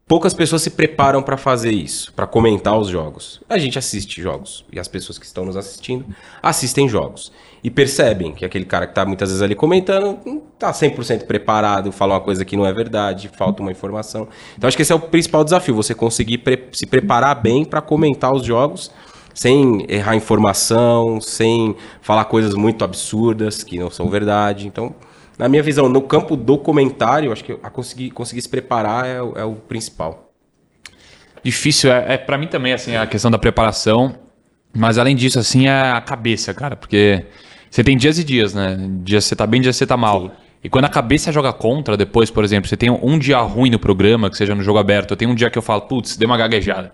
Poucas 0.07 0.35
pessoas 0.35 0.61
se 0.61 0.69
preparam 0.69 1.23
para 1.23 1.39
fazer 1.39 1.71
isso, 1.71 2.13
para 2.13 2.27
comentar 2.27 2.79
os 2.79 2.89
jogos. 2.89 3.41
A 3.49 3.57
gente 3.57 3.79
assiste 3.79 4.21
jogos 4.21 4.63
e 4.71 4.79
as 4.79 4.87
pessoas 4.87 5.19
que 5.19 5.25
estão 5.25 5.47
nos 5.47 5.57
assistindo 5.57 6.05
assistem 6.43 6.87
jogos 6.87 7.33
e 7.63 7.71
percebem 7.71 8.35
que 8.35 8.45
aquele 8.45 8.67
cara 8.67 8.85
que 8.85 8.91
está 8.91 9.07
muitas 9.07 9.31
vezes 9.31 9.41
ali 9.41 9.55
comentando 9.55 10.19
não 10.27 10.43
está 10.53 10.71
100% 10.71 11.25
preparado, 11.25 11.91
fala 11.91 12.17
uma 12.17 12.21
coisa 12.21 12.45
que 12.45 12.55
não 12.55 12.67
é 12.67 12.73
verdade, 12.73 13.31
falta 13.35 13.63
uma 13.63 13.73
informação. 13.73 14.29
Então 14.59 14.69
acho 14.69 14.77
que 14.77 14.83
esse 14.83 14.93
é 14.93 14.95
o 14.95 15.01
principal 15.01 15.43
desafio, 15.43 15.75
você 15.75 15.95
conseguir 15.95 16.37
pre 16.37 16.69
se 16.71 16.85
preparar 16.85 17.41
bem 17.41 17.65
para 17.65 17.81
comentar 17.81 18.35
os 18.35 18.45
jogos 18.45 18.91
sem 19.35 19.85
errar 19.89 20.15
informação, 20.15 21.21
sem 21.21 21.77
falar 22.01 22.25
coisas 22.27 22.55
muito 22.55 22.85
absurdas 22.85 23.65
que 23.65 23.79
não 23.79 23.91
são 23.91 24.09
verdade. 24.09 24.67
Então, 24.67 24.95
na 25.37 25.49
minha 25.49 25.63
visão, 25.63 25.89
no 25.89 26.01
campo 26.01 26.37
do 26.37 26.57
comentário, 26.57 27.33
acho 27.33 27.43
que 27.43 27.59
a 27.63 27.69
conseguir, 27.69 28.11
conseguir 28.11 28.41
se 28.41 28.49
preparar 28.49 29.05
é, 29.05 29.17
é 29.17 29.45
o 29.45 29.55
principal. 29.55 30.33
Difícil, 31.43 31.93
é, 31.93 32.15
é 32.15 32.17
para 32.17 32.39
mim 32.39 32.47
também, 32.47 32.73
assim, 32.73 32.97
a 32.97 33.07
questão 33.07 33.31
da 33.31 33.39
preparação. 33.39 34.15
Mas 34.73 34.97
além 34.97 35.15
disso, 35.15 35.39
assim, 35.39 35.67
é 35.67 35.93
a 35.93 36.01
cabeça, 36.01 36.55
cara. 36.55 36.77
Porque 36.77 37.27
você 37.71 37.83
tem 37.83 37.97
dias 37.97 38.19
e 38.19 38.25
dias, 38.25 38.55
né? 38.55 38.77
Dias 39.03 39.25
você 39.25 39.37
tá 39.37 39.47
bem, 39.47 39.61
dias 39.61 39.77
você 39.77 39.87
tá 39.87 39.97
mal. 39.97 40.23
Sim. 40.23 40.31
E 40.65 40.69
quando 40.71 40.87
a 40.87 40.89
cabeça 40.89 41.31
joga 41.31 41.53
contra, 41.53 41.95
depois, 41.95 42.31
por 42.31 42.43
exemplo, 42.43 42.67
você 42.67 42.77
tem 42.77 42.89
um 42.91 43.19
dia 43.19 43.39
ruim 43.41 43.69
no 43.69 43.79
programa, 43.79 44.31
que 44.31 44.37
seja 44.37 44.55
no 44.55 44.63
jogo 44.63 44.79
aberto, 44.79 45.11
eu 45.11 45.17
tenho 45.17 45.31
um 45.31 45.35
dia 45.35 45.51
que 45.51 45.59
eu 45.59 45.63
falo, 45.63 45.83
putz, 45.83 46.17
deu 46.17 46.27
uma 46.27 46.39
gaguejada. 46.39 46.91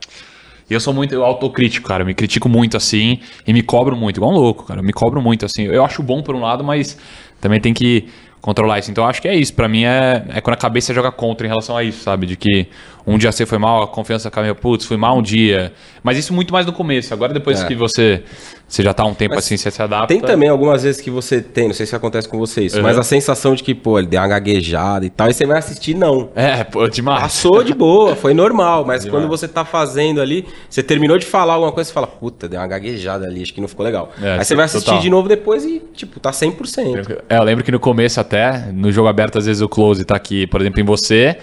E 0.71 0.75
eu 0.75 0.79
sou 0.79 0.95
muito 0.95 1.21
autocrítico, 1.21 1.89
cara. 1.89 2.03
Eu 2.03 2.07
me 2.07 2.15
critico 2.15 2.49
muito 2.49 2.77
assim 2.77 3.19
e 3.45 3.53
me 3.53 3.61
cobro 3.61 3.97
muito, 3.97 4.19
igual 4.19 4.31
um 4.31 4.35
louco, 4.35 4.65
cara. 4.65 4.79
Eu 4.79 4.85
me 4.85 4.93
cobro 4.93 5.21
muito 5.21 5.45
assim. 5.45 5.65
Eu 5.65 5.85
acho 5.85 6.01
bom 6.01 6.23
por 6.23 6.37
um 6.37 6.41
lado, 6.41 6.63
mas 6.63 6.97
também 7.41 7.61
tem 7.61 7.75
que 7.75 8.07
controlar 8.41 8.79
isso. 8.79 8.91
Então 8.91 9.05
eu 9.05 9.11
acho 9.11 9.21
que 9.21 9.29
é 9.29 9.35
isso. 9.35 9.53
Para 9.53 9.69
mim 9.69 9.85
é, 9.85 10.25
é 10.29 10.41
quando 10.41 10.55
a 10.55 10.57
cabeça 10.57 10.95
joga 10.95 11.11
contra 11.11 11.47
em 11.47 11.51
relação 11.51 11.77
a 11.77 11.83
isso, 11.83 12.03
sabe? 12.03 12.27
De 12.27 12.37
que 12.37 12.69
um 13.07 13.19
dia 13.19 13.31
você 13.33 13.45
foi 13.45 13.59
mal, 13.59 13.83
a 13.83 13.89
confiança 13.89 14.31
caiu, 14.31 14.55
putz, 14.55 14.87
fui 14.87 14.97
mal 14.97 15.19
um 15.19 15.23
dia. 15.23 15.73
Mas 16.03 16.17
isso 16.17 16.33
muito 16.33 16.53
mais 16.53 16.65
no 16.65 16.73
começo. 16.73 17.13
Agora 17.13 17.35
depois 17.35 17.61
é. 17.61 17.67
que 17.67 17.75
você 17.75 18.23
você 18.71 18.85
já 18.85 18.95
tá 18.95 19.05
um 19.05 19.13
tempo 19.13 19.35
mas 19.35 19.45
assim, 19.45 19.57
você 19.57 19.69
se 19.69 19.83
adapta. 19.83 20.07
Tem 20.07 20.21
também 20.21 20.49
algumas 20.49 20.85
vezes 20.85 21.01
que 21.01 21.11
você 21.11 21.41
tem, 21.41 21.67
não 21.67 21.75
sei 21.75 21.87
se 21.87 21.97
acontece 21.97 22.29
com 22.29 22.39
você 22.39 22.63
isso, 22.63 22.77
uhum. 22.77 22.85
mas 22.85 22.97
a 22.97 23.03
sensação 23.03 23.53
de 23.53 23.65
que, 23.65 23.75
pô, 23.75 23.99
ele 23.99 24.07
deu 24.07 24.21
uma 24.21 24.29
gaguejada 24.29 25.05
e 25.05 25.11
tal, 25.11 25.29
e 25.29 25.35
você 25.35 25.45
vai 25.45 25.59
assistir, 25.59 25.93
não. 25.95 26.31
É, 26.37 26.63
pô, 26.63 26.87
demais. 26.87 27.21
Passou 27.21 27.65
de 27.65 27.75
boa, 27.75 28.15
foi 28.15 28.33
normal, 28.33 28.85
mas 28.85 29.03
demais. 29.03 29.21
quando 29.21 29.29
você 29.29 29.49
tá 29.49 29.65
fazendo 29.65 30.21
ali, 30.21 30.47
você 30.69 30.85
terminou 30.85 31.19
de 31.19 31.27
falar 31.27 31.55
alguma 31.55 31.73
coisa, 31.73 31.89
você 31.89 31.95
fala, 31.95 32.07
puta, 32.07 32.49
deu 32.49 32.61
uma 32.61 32.67
gaguejada 32.69 33.27
ali, 33.27 33.43
acho 33.43 33.53
que 33.53 33.61
não 33.61 33.67
ficou 33.67 33.85
legal. 33.85 34.13
É, 34.23 34.39
Aí 34.39 34.45
você 34.45 34.55
vai 34.55 34.67
assistir 34.67 34.87
total. 34.87 35.03
de 35.03 35.11
novo 35.11 35.29
depois 35.29 35.65
e, 35.65 35.83
tipo, 35.93 36.21
tá 36.21 36.31
100%. 36.31 37.23
É, 37.29 37.39
eu 37.39 37.43
lembro 37.43 37.65
que 37.65 37.73
no 37.73 37.81
começo 37.81 38.21
até, 38.21 38.71
no 38.73 38.93
jogo 38.93 39.09
aberto, 39.09 39.37
às 39.37 39.47
vezes 39.47 39.61
o 39.61 39.69
close 39.69 40.05
tá 40.05 40.15
aqui, 40.15 40.47
por 40.47 40.61
exemplo, 40.61 40.81
em 40.81 40.85
você, 40.85 41.39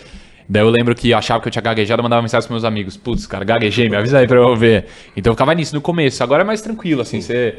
Daí 0.49 0.61
eu 0.61 0.69
lembro 0.69 0.95
que 0.95 1.13
achava 1.13 1.41
que 1.41 1.47
eu 1.47 1.51
tinha 1.51 1.61
gaguejado, 1.61 2.01
mandava 2.01 2.21
mensagem 2.21 2.47
pros 2.47 2.61
meus 2.61 2.63
amigos. 2.63 2.95
Putz, 2.95 3.27
cara, 3.27 3.43
gaguejei, 3.43 3.89
me 3.89 3.95
avisa 3.95 4.19
aí 4.19 4.27
pra 4.27 4.37
eu 4.37 4.55
ver. 4.55 4.85
Então 5.15 5.31
eu 5.31 5.35
ficava 5.35 5.53
nisso 5.53 5.75
no 5.75 5.81
começo. 5.81 6.23
Agora 6.23 6.43
é 6.43 6.45
mais 6.45 6.61
tranquilo, 6.61 7.01
assim, 7.01 7.19
você 7.19 7.57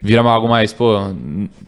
vira 0.00 0.22
algo 0.22 0.48
mais, 0.48 0.72
pô, 0.72 1.12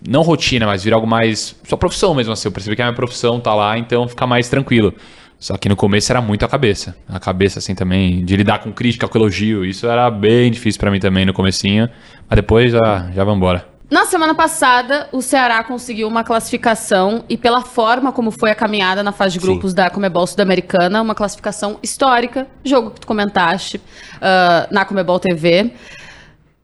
não 0.09 0.23
rotina, 0.23 0.67
mas 0.67 0.83
vira 0.83 0.97
algo 0.97 1.07
mais. 1.07 1.55
Sua 1.65 1.77
profissão 1.77 2.15
mesmo, 2.15 2.33
assim. 2.33 2.49
Eu 2.49 2.53
percebi 2.53 2.75
que 2.75 2.83
a 2.83 2.87
minha 2.87 2.97
profissão 2.97 3.39
tá 3.39 3.55
lá, 3.55 3.77
então 3.77 4.09
fica 4.09 4.27
mais 4.27 4.49
tranquilo. 4.49 4.95
Só 5.39 5.57
que 5.57 5.69
no 5.69 5.75
começo 5.75 6.11
era 6.13 6.21
muito 6.21 6.45
a 6.45 6.49
cabeça. 6.49 6.97
A 7.09 7.19
cabeça, 7.19 7.59
assim, 7.59 7.75
também, 7.75 8.25
de 8.25 8.37
lidar 8.37 8.61
com 8.61 8.73
crítica, 8.73 9.09
com 9.09 9.19
elogio. 9.19 9.65
Isso 9.65 9.89
era 9.89 10.09
bem 10.09 10.51
difícil 10.51 10.81
para 10.81 10.91
mim 10.91 11.01
também 11.01 11.27
no 11.27 11.33
comecinho. 11.33 11.89
Mas 12.31 12.37
depois 12.37 12.71
já, 12.71 13.11
já 13.13 13.25
vambora. 13.25 13.72
Na 13.93 14.07
semana 14.07 14.35
passada, 14.35 15.07
o 15.13 15.21
Ceará 15.21 15.63
conseguiu 15.63 16.09
uma 16.09 16.25
classificação 16.25 17.27
e 17.29 17.37
pela 17.37 17.61
forma 17.61 18.11
como 18.11 18.31
foi 18.31 18.51
a 18.51 18.55
caminhada 18.55 19.03
na 19.03 19.13
fase 19.13 19.35
de 19.35 19.39
grupos 19.39 19.73
Sim. 19.73 19.77
da 19.77 19.91
Comebol 19.91 20.27
Sul-Americana, 20.27 21.03
uma 21.03 21.15
classificação 21.15 21.79
histórica, 21.83 22.47
jogo 22.65 22.93
que 22.93 23.01
tu 23.01 23.07
comentaste 23.07 23.77
uh, 23.77 24.73
na 24.73 24.87
Comebol 24.87 25.21
TV. 25.21 25.73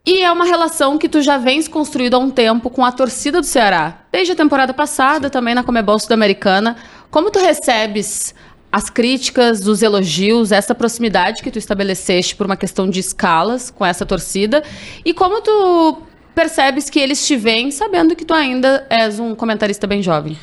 E 0.07 0.23
é 0.23 0.33
uma 0.33 0.47
relação 0.47 0.97
que 0.97 1.07
tu 1.07 1.21
já 1.21 1.37
vens 1.37 1.69
construído 1.69 2.15
há 2.15 2.19
um 2.19 2.31
tempo 2.31 2.71
com 2.71 2.83
a 2.83 2.91
torcida 2.91 3.43
do 3.43 3.47
Ceará. 3.47 3.99
Desde 4.11 4.33
a 4.33 4.35
temporada 4.35 4.73
passada, 4.73 5.29
Sim. 5.29 5.33
também 5.33 5.55
na 5.55 5.63
Comebol 5.63 5.99
Sul-Americana. 5.99 6.79
Como 7.11 7.31
tu 7.31 7.39
recebes 7.41 8.35
as 8.73 8.89
críticas, 8.89 9.67
os 9.67 9.83
elogios, 9.83 10.51
essa 10.51 10.75
proximidade 10.75 11.43
que 11.43 11.51
tu 11.51 11.59
estabeleceste 11.59 12.35
por 12.35 12.47
uma 12.47 12.57
questão 12.57 12.89
de 12.89 13.01
escalas 13.01 13.71
com 13.71 13.85
essa 13.85 14.07
torcida? 14.07 14.63
E 15.05 15.13
como 15.13 15.43
tu 15.43 16.08
percebes 16.38 16.88
que 16.88 17.00
eles 17.00 17.26
te 17.26 17.35
veem 17.37 17.73
sabendo 17.73 18.14
que 18.14 18.25
tu 18.25 18.33
ainda 18.33 18.87
és 18.88 19.18
um 19.18 19.35
comentarista 19.35 19.88
bem 19.88 20.00
jovem? 20.00 20.38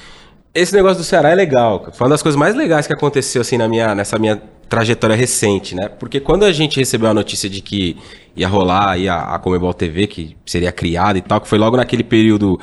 Esse 0.54 0.74
negócio 0.74 0.98
do 0.98 1.06
Ceará 1.06 1.30
é 1.30 1.36
legal. 1.36 1.88
Foi 1.94 2.06
uma 2.06 2.10
das 2.10 2.22
coisas 2.22 2.38
mais 2.38 2.54
legais 2.54 2.86
que 2.86 2.92
aconteceu 2.92 3.40
assim 3.42 3.58
na 3.58 3.66
minha, 3.66 3.96
nessa 3.96 4.20
minha 4.20 4.42
trajetória 4.68 5.16
recente, 5.16 5.74
né? 5.74 5.88
Porque 5.88 6.20
quando 6.20 6.44
a 6.44 6.52
gente 6.52 6.78
recebeu 6.78 7.10
a 7.10 7.14
notícia 7.14 7.50
de 7.50 7.62
que 7.62 7.96
ia 8.36 8.46
rolar 8.46 8.92
aí 8.92 9.08
a, 9.08 9.36
a 9.36 9.40
Comebol 9.40 9.74
TV, 9.74 10.06
que 10.06 10.36
seria 10.46 10.70
criada 10.70 11.18
e 11.18 11.22
tal, 11.22 11.40
que 11.40 11.48
foi 11.48 11.58
logo 11.58 11.78
naquele 11.78 12.04
período 12.04 12.60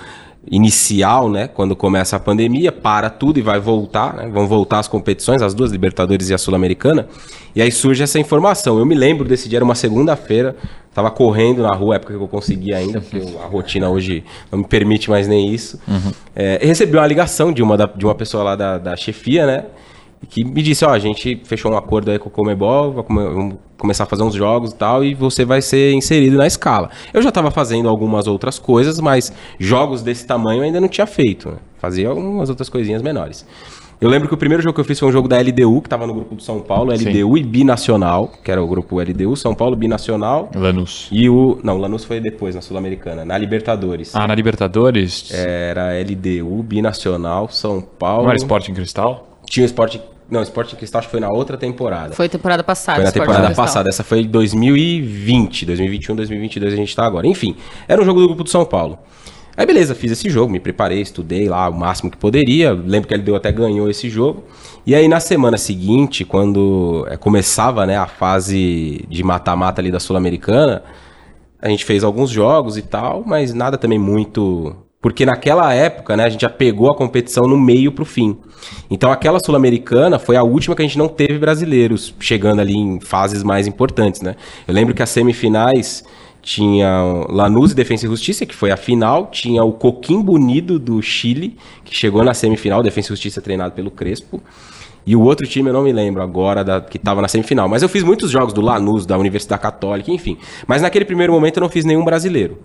inicial, 0.50 1.28
né? 1.30 1.48
Quando 1.48 1.76
começa 1.76 2.16
a 2.16 2.20
pandemia, 2.20 2.72
para 2.72 3.08
tudo 3.08 3.38
e 3.38 3.42
vai 3.42 3.60
voltar, 3.60 4.14
né? 4.14 4.28
Vão 4.28 4.46
voltar 4.46 4.80
as 4.80 4.88
competições, 4.88 5.40
as 5.40 5.54
duas 5.54 5.70
Libertadores 5.70 6.30
e 6.30 6.34
a 6.34 6.38
Sul-Americana. 6.38 7.06
E 7.54 7.62
aí 7.62 7.70
surge 7.70 8.02
essa 8.02 8.18
informação. 8.18 8.78
Eu 8.78 8.84
me 8.84 8.94
lembro 8.94 9.26
desse 9.28 9.48
dia, 9.48 9.58
era 9.58 9.64
uma 9.64 9.74
segunda-feira, 9.74 10.56
tava 10.94 11.10
correndo 11.10 11.62
na 11.62 11.74
rua, 11.74 11.96
época 11.96 12.14
que 12.14 12.20
eu 12.20 12.28
conseguia 12.28 12.76
ainda, 12.76 13.00
porque 13.00 13.36
a 13.42 13.46
rotina 13.46 13.88
hoje 13.88 14.24
não 14.50 14.60
me 14.60 14.64
permite 14.64 15.08
mais 15.08 15.28
nem 15.28 15.52
isso. 15.52 15.78
Uhum. 15.86 16.12
É, 16.34 16.58
recebi 16.62 16.96
uma 16.96 17.06
ligação 17.06 17.52
de 17.52 17.62
uma, 17.62 17.76
da, 17.76 17.86
de 17.86 18.04
uma 18.04 18.14
pessoa 18.14 18.42
lá 18.42 18.56
da, 18.56 18.78
da 18.78 18.96
chefia, 18.96 19.46
né? 19.46 19.64
Que 20.28 20.44
me 20.44 20.62
disse, 20.62 20.84
ó, 20.84 20.90
a 20.90 20.98
gente 20.98 21.40
fechou 21.44 21.72
um 21.72 21.76
acordo 21.76 22.10
aí 22.10 22.18
com 22.18 22.28
o 22.28 22.32
Comebol, 22.32 22.92
vamos 22.92 23.56
começar 23.76 24.04
a 24.04 24.06
fazer 24.06 24.22
uns 24.22 24.34
jogos 24.34 24.70
e 24.70 24.76
tal, 24.76 25.04
e 25.04 25.14
você 25.14 25.44
vai 25.44 25.60
ser 25.60 25.92
inserido 25.92 26.36
na 26.36 26.46
escala. 26.46 26.90
Eu 27.12 27.20
já 27.20 27.30
estava 27.30 27.50
fazendo 27.50 27.88
algumas 27.88 28.26
outras 28.28 28.58
coisas, 28.58 29.00
mas 29.00 29.32
jogos 29.58 30.02
desse 30.02 30.26
tamanho 30.26 30.60
eu 30.60 30.64
ainda 30.64 30.80
não 30.80 30.88
tinha 30.88 31.06
feito. 31.06 31.48
Né? 31.50 31.56
Fazia 31.78 32.08
algumas 32.08 32.48
outras 32.48 32.68
coisinhas 32.68 33.02
menores. 33.02 33.44
Eu 34.02 34.08
lembro 34.08 34.26
que 34.26 34.34
o 34.34 34.36
primeiro 34.36 34.60
jogo 34.60 34.74
que 34.74 34.80
eu 34.80 34.84
fiz 34.84 34.98
foi 34.98 35.08
um 35.08 35.12
jogo 35.12 35.28
da 35.28 35.38
LDU, 35.38 35.80
que 35.80 35.86
estava 35.86 36.08
no 36.08 36.12
grupo 36.12 36.34
do 36.34 36.42
São 36.42 36.58
Paulo, 36.60 36.92
LDU 36.92 37.36
Sim. 37.36 37.36
e 37.36 37.42
Binacional, 37.44 38.32
que 38.42 38.50
era 38.50 38.60
o 38.60 38.66
grupo 38.66 39.00
LDU, 39.00 39.36
São 39.36 39.54
Paulo, 39.54 39.76
Binacional. 39.76 40.50
Lanús. 40.52 41.08
E 41.12 41.28
o. 41.28 41.60
Não, 41.62 41.78
Lanús 41.78 42.04
foi 42.04 42.18
depois, 42.18 42.56
na 42.56 42.60
Sul-Americana, 42.60 43.24
na 43.24 43.38
Libertadores. 43.38 44.12
Ah, 44.12 44.26
na 44.26 44.34
Libertadores? 44.34 45.32
Era 45.32 45.92
LDU, 46.00 46.64
Binacional, 46.64 47.48
São 47.48 47.80
Paulo. 47.80 48.24
Não 48.24 48.30
era 48.30 48.38
Sporting 48.38 48.74
Cristal? 48.74 49.31
Tinha 49.52 49.64
o 49.64 49.66
Sporting 49.66 50.00
não, 50.30 50.42
Sporting 50.42 50.76
Cristal 50.76 51.00
acho 51.00 51.08
que 51.08 51.10
foi 51.10 51.20
na 51.20 51.28
outra 51.28 51.58
temporada. 51.58 52.14
Foi 52.14 52.26
temporada 52.26 52.64
passada. 52.64 52.96
Foi 52.96 53.04
na 53.04 53.12
temporada 53.12 53.54
passada. 53.54 53.90
Essa 53.90 54.02
foi 54.02 54.24
2020, 54.24 55.66
2021, 55.66 56.16
2022 56.16 56.72
a 56.72 56.76
gente 56.76 56.96
tá 56.96 57.04
agora. 57.04 57.26
Enfim, 57.26 57.54
era 57.86 58.00
um 58.00 58.04
jogo 58.06 58.18
do 58.18 58.28
grupo 58.28 58.44
do 58.44 58.48
São 58.48 58.64
Paulo. 58.64 58.98
Aí 59.54 59.66
beleza, 59.66 59.94
fiz 59.94 60.10
esse 60.10 60.30
jogo, 60.30 60.50
me 60.50 60.58
preparei, 60.58 61.02
estudei 61.02 61.50
lá 61.50 61.68
o 61.68 61.74
máximo 61.74 62.10
que 62.10 62.16
poderia. 62.16 62.72
Lembro 62.72 63.06
que 63.06 63.12
ele 63.12 63.22
deu 63.22 63.36
até 63.36 63.52
ganhou 63.52 63.90
esse 63.90 64.08
jogo. 64.08 64.44
E 64.86 64.94
aí 64.94 65.06
na 65.06 65.20
semana 65.20 65.58
seguinte, 65.58 66.24
quando 66.24 67.06
é, 67.10 67.18
começava 67.18 67.84
né, 67.84 67.98
a 67.98 68.06
fase 68.06 69.04
de 69.10 69.22
mata-mata 69.22 69.82
ali 69.82 69.90
da 69.90 70.00
Sul-Americana, 70.00 70.82
A 71.60 71.68
gente 71.68 71.84
fez 71.84 72.02
alguns 72.02 72.30
jogos 72.30 72.78
e 72.78 72.82
tal, 72.82 73.22
mas 73.26 73.52
nada 73.52 73.76
também 73.76 73.98
muito. 73.98 74.74
Porque 75.02 75.26
naquela 75.26 75.74
época, 75.74 76.16
né, 76.16 76.24
a 76.24 76.28
gente 76.28 76.42
já 76.42 76.48
pegou 76.48 76.88
a 76.88 76.96
competição 76.96 77.48
no 77.48 77.58
meio 77.58 77.90
pro 77.90 78.04
fim. 78.04 78.38
Então 78.88 79.10
aquela 79.10 79.40
Sul-Americana 79.40 80.16
foi 80.16 80.36
a 80.36 80.44
última 80.44 80.76
que 80.76 80.82
a 80.82 80.84
gente 80.84 80.96
não 80.96 81.08
teve 81.08 81.40
brasileiros 81.40 82.14
chegando 82.20 82.60
ali 82.60 82.74
em 82.74 83.00
fases 83.00 83.42
mais 83.42 83.66
importantes, 83.66 84.20
né? 84.22 84.36
Eu 84.66 84.72
lembro 84.72 84.94
que 84.94 85.02
as 85.02 85.10
semifinais 85.10 86.04
tinha 86.40 87.26
Lanús 87.28 87.72
e 87.72 87.74
Defensa 87.74 88.06
e 88.06 88.08
Justiça, 88.08 88.46
que 88.46 88.54
foi 88.54 88.70
a 88.70 88.76
final, 88.76 89.26
tinha 89.26 89.64
o 89.64 89.72
Coquimbo 89.72 90.34
Unido 90.34 90.78
do 90.78 91.02
Chile, 91.02 91.56
que 91.84 91.94
chegou 91.94 92.22
na 92.22 92.32
semifinal, 92.32 92.80
Defensa 92.80 93.08
e 93.08 93.10
Justiça 93.10 93.40
treinado 93.40 93.74
pelo 93.74 93.90
Crespo. 93.90 94.40
E 95.04 95.16
o 95.16 95.20
outro 95.20 95.48
time 95.48 95.68
eu 95.68 95.72
não 95.72 95.82
me 95.82 95.92
lembro 95.92 96.22
agora 96.22 96.62
da, 96.62 96.80
que 96.80 96.96
estava 96.96 97.20
na 97.20 97.26
semifinal. 97.26 97.68
Mas 97.68 97.82
eu 97.82 97.88
fiz 97.88 98.04
muitos 98.04 98.30
jogos 98.30 98.54
do 98.54 98.60
Lanús, 98.60 99.04
da 99.04 99.18
Universidade 99.18 99.60
Católica, 99.60 100.12
enfim. 100.12 100.38
Mas 100.64 100.80
naquele 100.80 101.04
primeiro 101.04 101.32
momento 101.32 101.56
eu 101.56 101.62
não 101.62 101.68
fiz 101.68 101.84
nenhum 101.84 102.04
brasileiro. 102.04 102.58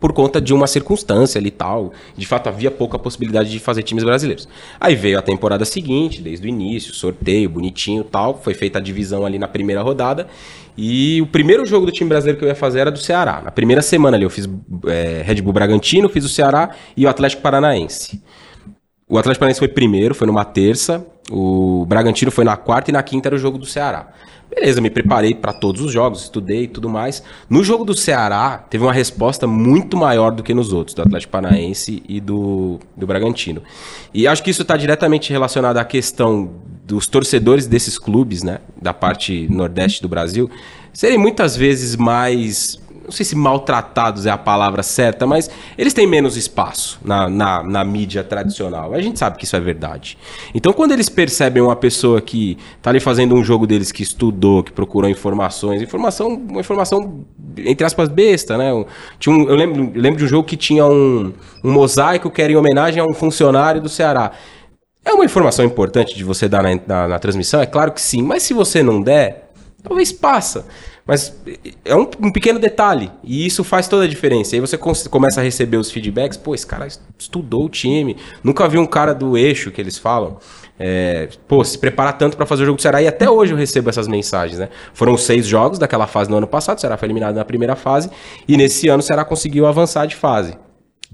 Por 0.00 0.12
conta 0.12 0.40
de 0.40 0.54
uma 0.54 0.66
circunstância 0.66 1.38
ali 1.38 1.48
e 1.48 1.50
tal. 1.50 1.92
De 2.16 2.26
fato, 2.26 2.48
havia 2.48 2.70
pouca 2.70 2.98
possibilidade 2.98 3.50
de 3.50 3.58
fazer 3.58 3.82
times 3.82 4.04
brasileiros. 4.04 4.48
Aí 4.78 4.94
veio 4.94 5.18
a 5.18 5.22
temporada 5.22 5.64
seguinte, 5.64 6.22
desde 6.22 6.46
o 6.46 6.48
início, 6.48 6.94
sorteio, 6.94 7.48
bonitinho 7.48 8.04
tal. 8.04 8.40
Foi 8.40 8.54
feita 8.54 8.78
a 8.78 8.82
divisão 8.82 9.26
ali 9.26 9.38
na 9.38 9.48
primeira 9.48 9.82
rodada. 9.82 10.28
E 10.76 11.20
o 11.20 11.26
primeiro 11.26 11.66
jogo 11.66 11.86
do 11.86 11.90
time 11.90 12.08
brasileiro 12.08 12.38
que 12.38 12.44
eu 12.44 12.48
ia 12.48 12.54
fazer 12.54 12.78
era 12.78 12.90
do 12.92 12.98
Ceará. 12.98 13.42
Na 13.44 13.50
primeira 13.50 13.82
semana 13.82 14.16
ali 14.16 14.24
eu 14.24 14.30
fiz 14.30 14.48
é, 14.86 15.22
Red 15.26 15.42
Bull 15.42 15.52
Bragantino, 15.52 16.08
fiz 16.08 16.24
o 16.24 16.28
Ceará 16.28 16.70
e 16.96 17.04
o 17.04 17.08
Atlético 17.08 17.42
Paranaense. 17.42 18.22
O 19.08 19.16
Atlético 19.16 19.40
Paranaense 19.40 19.58
foi 19.58 19.68
primeiro, 19.68 20.14
foi 20.14 20.26
numa 20.26 20.44
terça. 20.44 21.06
O 21.30 21.86
Bragantino 21.86 22.30
foi 22.30 22.44
na 22.44 22.56
quarta 22.56 22.90
e 22.90 22.92
na 22.92 23.02
quinta 23.02 23.28
era 23.28 23.36
o 23.36 23.38
jogo 23.38 23.56
do 23.56 23.64
Ceará. 23.64 24.08
Beleza, 24.50 24.80
me 24.80 24.88
preparei 24.90 25.34
para 25.34 25.52
todos 25.52 25.80
os 25.82 25.92
jogos, 25.92 26.22
estudei 26.22 26.64
e 26.64 26.68
tudo 26.68 26.88
mais. 26.88 27.22
No 27.50 27.62
jogo 27.62 27.84
do 27.84 27.94
Ceará, 27.94 28.58
teve 28.58 28.82
uma 28.82 28.92
resposta 28.92 29.46
muito 29.46 29.96
maior 29.96 30.32
do 30.32 30.42
que 30.42 30.54
nos 30.54 30.72
outros, 30.72 30.94
do 30.94 31.02
Atlético 31.02 31.32
Paranaense 31.32 32.02
e 32.08 32.18
do, 32.18 32.78
do 32.96 33.06
Bragantino. 33.06 33.62
E 34.12 34.26
acho 34.26 34.42
que 34.42 34.50
isso 34.50 34.62
está 34.62 34.76
diretamente 34.76 35.30
relacionado 35.30 35.76
à 35.76 35.84
questão 35.84 36.50
dos 36.86 37.06
torcedores 37.06 37.66
desses 37.66 37.98
clubes, 37.98 38.42
né, 38.42 38.60
da 38.80 38.94
parte 38.94 39.46
nordeste 39.50 40.00
do 40.00 40.08
Brasil, 40.08 40.50
serem 40.94 41.18
muitas 41.18 41.54
vezes 41.54 41.94
mais 41.94 42.80
não 43.08 43.12
sei 43.12 43.24
se 43.24 43.34
maltratados 43.34 44.26
é 44.26 44.30
a 44.30 44.36
palavra 44.36 44.82
certa, 44.82 45.26
mas 45.26 45.50
eles 45.78 45.94
têm 45.94 46.06
menos 46.06 46.36
espaço 46.36 47.00
na, 47.02 47.26
na, 47.26 47.62
na, 47.62 47.82
mídia 47.82 48.22
tradicional. 48.22 48.92
A 48.92 49.00
gente 49.00 49.18
sabe 49.18 49.38
que 49.38 49.46
isso 49.46 49.56
é 49.56 49.60
verdade. 49.60 50.18
Então, 50.54 50.74
quando 50.74 50.92
eles 50.92 51.08
percebem 51.08 51.62
uma 51.62 51.74
pessoa 51.74 52.20
que 52.20 52.58
está 52.76 52.90
ali 52.90 53.00
fazendo 53.00 53.34
um 53.34 53.42
jogo 53.42 53.66
deles 53.66 53.90
que 53.90 54.02
estudou, 54.02 54.62
que 54.62 54.70
procurou 54.72 55.08
informações, 55.08 55.80
informação, 55.80 56.28
uma 56.28 56.60
informação, 56.60 57.24
entre 57.56 57.86
aspas, 57.86 58.10
besta, 58.10 58.58
né? 58.58 58.74
Um, 58.74 58.84
eu 59.26 59.56
lembro, 59.56 59.90
eu 59.94 60.02
lembro 60.02 60.18
de 60.18 60.26
um 60.26 60.28
jogo 60.28 60.46
que 60.46 60.56
tinha 60.56 60.84
um, 60.84 61.32
um 61.64 61.72
mosaico 61.72 62.30
que 62.30 62.42
era 62.42 62.52
em 62.52 62.56
homenagem 62.56 63.00
a 63.00 63.06
um 63.06 63.14
funcionário 63.14 63.80
do 63.80 63.88
Ceará. 63.88 64.32
É 65.02 65.14
uma 65.14 65.24
informação 65.24 65.64
importante 65.64 66.14
de 66.14 66.22
você 66.22 66.46
dar 66.46 66.62
na, 66.62 66.78
na, 66.86 67.08
na 67.08 67.18
transmissão? 67.18 67.62
É 67.62 67.66
claro 67.66 67.90
que 67.90 68.02
sim, 68.02 68.20
mas 68.20 68.42
se 68.42 68.52
você 68.52 68.82
não 68.82 69.00
der, 69.00 69.48
talvez 69.82 70.12
passa. 70.12 70.66
Mas 71.08 71.34
é 71.86 71.96
um, 71.96 72.06
um, 72.20 72.30
pequeno 72.30 72.58
detalhe. 72.58 73.10
E 73.24 73.46
isso 73.46 73.64
faz 73.64 73.88
toda 73.88 74.04
a 74.04 74.06
diferença. 74.06 74.54
Aí 74.54 74.60
você 74.60 74.76
começa 74.76 75.40
a 75.40 75.42
receber 75.42 75.78
os 75.78 75.90
feedbacks. 75.90 76.36
Pô, 76.36 76.54
esse 76.54 76.66
cara 76.66 76.86
estudou 77.18 77.64
o 77.64 77.68
time. 77.70 78.14
Nunca 78.44 78.68
vi 78.68 78.76
um 78.76 78.84
cara 78.84 79.14
do 79.14 79.34
eixo 79.34 79.70
que 79.70 79.80
eles 79.80 79.96
falam. 79.96 80.36
É, 80.78 81.30
pô, 81.48 81.64
se 81.64 81.78
preparar 81.78 82.18
tanto 82.18 82.36
para 82.36 82.44
fazer 82.44 82.64
o 82.64 82.66
jogo 82.66 82.76
do 82.76 82.82
Ceará. 82.82 83.00
E 83.00 83.08
até 83.08 83.28
hoje 83.30 83.54
eu 83.54 83.56
recebo 83.56 83.88
essas 83.88 84.06
mensagens, 84.06 84.58
né? 84.58 84.68
Foram 84.92 85.16
seis 85.16 85.46
jogos 85.46 85.78
daquela 85.78 86.06
fase 86.06 86.28
no 86.30 86.36
ano 86.36 86.46
passado. 86.46 86.76
O 86.76 86.80
Ceará 86.82 86.98
foi 86.98 87.06
eliminado 87.06 87.36
na 87.36 87.44
primeira 87.44 87.74
fase. 87.74 88.10
E 88.46 88.58
nesse 88.58 88.88
ano 88.88 88.98
o 88.98 89.02
Ceará 89.02 89.24
conseguiu 89.24 89.64
avançar 89.64 90.04
de 90.04 90.14
fase. 90.14 90.58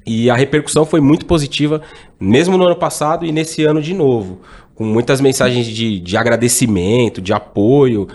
E 0.04 0.28
a 0.28 0.34
repercussão 0.34 0.84
foi 0.84 1.00
muito 1.00 1.24
positiva, 1.24 1.80
mesmo 2.18 2.58
no 2.58 2.66
ano 2.66 2.76
passado 2.76 3.24
e 3.24 3.30
nesse 3.30 3.64
ano 3.64 3.80
de 3.80 3.94
novo. 3.94 4.40
Com 4.74 4.84
muitas 4.84 5.20
mensagens 5.20 5.66
de, 5.66 6.00
de 6.00 6.16
agradecimento, 6.16 7.22
de 7.22 7.32
apoio. 7.32 8.08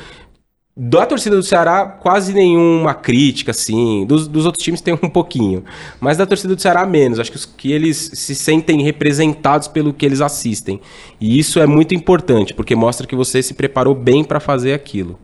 Da 0.78 1.06
torcida 1.06 1.36
do 1.36 1.44
Ceará, 1.44 1.86
quase 1.86 2.34
nenhuma 2.34 2.94
crítica, 2.94 3.52
assim. 3.52 4.06
Dos, 4.06 4.28
dos 4.28 4.46
outros 4.46 4.64
times 4.64 4.80
tem 4.80 4.94
um 4.94 5.10
pouquinho. 5.10 5.66
Mas 6.00 6.18
da 6.18 6.26
torcida 6.26 6.56
do 6.56 6.62
Ceará, 6.62 6.86
menos. 6.86 7.20
Acho 7.20 7.32
que, 7.32 7.38
os, 7.38 7.46
que 7.46 7.72
eles 7.72 8.12
se 8.14 8.34
sentem 8.34 8.82
representados 8.82 9.68
pelo 9.68 9.94
que 9.94 10.06
eles 10.06 10.22
assistem. 10.22 10.80
E 11.20 11.38
isso 11.38 11.60
é 11.60 11.68
muito 11.68 11.94
importante, 11.94 12.54
porque 12.54 12.76
mostra 12.76 13.06
que 13.06 13.16
você 13.16 13.44
se 13.44 13.54
preparou 13.54 13.94
bem 13.94 14.24
para 14.24 14.40
fazer 14.40 14.74
aquilo. 14.74 15.20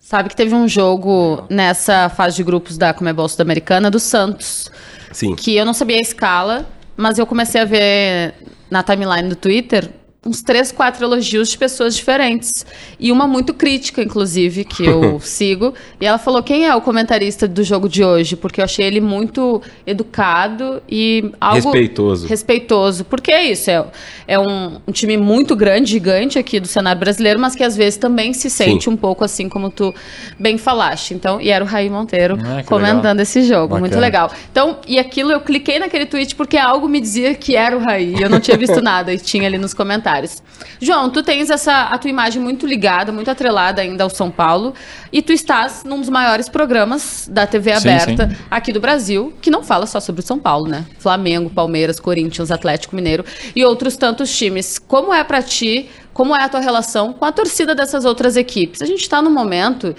Sabe 0.00 0.28
que 0.28 0.36
teve 0.36 0.52
um 0.52 0.66
jogo 0.66 1.44
nessa 1.48 2.08
fase 2.08 2.36
de 2.36 2.42
grupos 2.42 2.76
da 2.76 2.92
Comebol 2.92 3.28
Sul-Americana 3.28 3.88
do 3.88 4.00
Santos. 4.00 4.68
Sim. 5.12 5.36
Que 5.36 5.54
eu 5.54 5.64
não 5.64 5.72
sabia 5.72 5.96
a 5.98 6.00
escala, 6.00 6.66
mas 6.96 7.18
eu 7.18 7.26
comecei 7.26 7.60
a 7.60 7.64
ver 7.64 8.34
na 8.68 8.82
timeline 8.82 9.28
do 9.28 9.36
Twitter 9.36 9.88
uns 10.24 10.40
três, 10.40 10.70
quatro 10.70 11.04
elogios 11.04 11.48
de 11.48 11.58
pessoas 11.58 11.96
diferentes. 11.96 12.64
E 12.98 13.10
uma 13.10 13.26
muito 13.26 13.52
crítica, 13.52 14.02
inclusive, 14.02 14.64
que 14.64 14.84
eu 14.84 15.18
sigo. 15.20 15.74
E 16.00 16.06
ela 16.06 16.18
falou: 16.18 16.42
quem 16.42 16.64
é 16.64 16.74
o 16.74 16.80
comentarista 16.80 17.48
do 17.48 17.64
jogo 17.64 17.88
de 17.88 18.04
hoje? 18.04 18.36
Porque 18.36 18.60
eu 18.60 18.64
achei 18.64 18.86
ele 18.86 19.00
muito 19.00 19.60
educado 19.84 20.80
e 20.88 21.32
algo. 21.40 21.72
Respeitoso. 21.72 22.26
Respeitoso. 22.28 23.04
Porque 23.04 23.32
é 23.32 23.50
isso. 23.50 23.70
É, 23.70 23.84
é 24.28 24.38
um, 24.38 24.80
um 24.86 24.92
time 24.92 25.16
muito 25.16 25.56
grande, 25.56 25.90
gigante 25.90 26.38
aqui 26.38 26.60
do 26.60 26.68
cenário 26.68 27.00
brasileiro, 27.00 27.40
mas 27.40 27.56
que 27.56 27.64
às 27.64 27.76
vezes 27.76 27.96
também 27.96 28.32
se 28.32 28.48
sente 28.48 28.84
Sim. 28.84 28.90
um 28.90 28.96
pouco 28.96 29.24
assim 29.24 29.48
como 29.48 29.70
tu 29.70 29.92
bem 30.38 30.56
falaste. 30.56 31.14
Então, 31.14 31.40
e 31.40 31.50
era 31.50 31.64
o 31.64 31.66
Raí 31.66 31.90
Monteiro 31.90 32.38
ah, 32.40 32.62
comentando 32.62 33.18
legal. 33.18 33.22
esse 33.22 33.42
jogo. 33.42 33.74
Bacana. 33.74 33.80
Muito 33.80 33.98
legal. 33.98 34.30
Então, 34.50 34.78
e 34.86 35.00
aquilo 35.00 35.32
eu 35.32 35.40
cliquei 35.40 35.80
naquele 35.80 36.06
tweet 36.06 36.36
porque 36.36 36.56
algo 36.56 36.88
me 36.88 37.00
dizia 37.00 37.34
que 37.34 37.56
era 37.56 37.76
o 37.76 37.80
Raí. 37.80 38.14
Eu 38.20 38.30
não 38.30 38.38
tinha 38.38 38.56
visto 38.56 38.80
nada 38.80 39.12
e 39.12 39.18
tinha 39.18 39.48
ali 39.48 39.58
nos 39.58 39.74
comentários 39.74 40.11
comentários. 40.12 40.42
João, 40.80 41.10
tu 41.10 41.22
tens 41.22 41.50
essa 41.50 41.84
a 41.84 41.98
tua 41.98 42.10
imagem 42.10 42.42
muito 42.42 42.66
ligada, 42.66 43.10
muito 43.10 43.30
atrelada 43.30 43.80
ainda 43.80 44.04
ao 44.04 44.10
São 44.10 44.30
Paulo, 44.30 44.74
e 45.12 45.22
tu 45.22 45.32
estás 45.32 45.84
num 45.84 46.00
dos 46.00 46.08
maiores 46.08 46.48
programas 46.48 47.28
da 47.30 47.46
TV 47.46 47.72
aberta 47.72 48.28
sim. 48.28 48.36
aqui 48.50 48.72
do 48.72 48.80
Brasil, 48.80 49.32
que 49.40 49.50
não 49.50 49.62
fala 49.62 49.86
só 49.86 50.00
sobre 50.00 50.20
o 50.20 50.24
São 50.24 50.38
Paulo, 50.38 50.68
né? 50.68 50.84
Flamengo, 50.98 51.50
Palmeiras, 51.50 51.98
Corinthians, 51.98 52.50
Atlético 52.50 52.94
Mineiro 52.94 53.24
e 53.54 53.64
outros 53.64 53.96
tantos 53.96 54.36
times. 54.36 54.78
Como 54.78 55.12
é 55.14 55.22
para 55.24 55.42
ti? 55.42 55.88
Como 56.12 56.36
é 56.36 56.44
a 56.44 56.48
tua 56.48 56.60
relação 56.60 57.12
com 57.12 57.24
a 57.24 57.32
torcida 57.32 57.74
dessas 57.74 58.04
outras 58.04 58.36
equipes? 58.36 58.82
A 58.82 58.86
gente 58.86 59.00
está 59.00 59.22
num 59.22 59.30
momento 59.30 59.94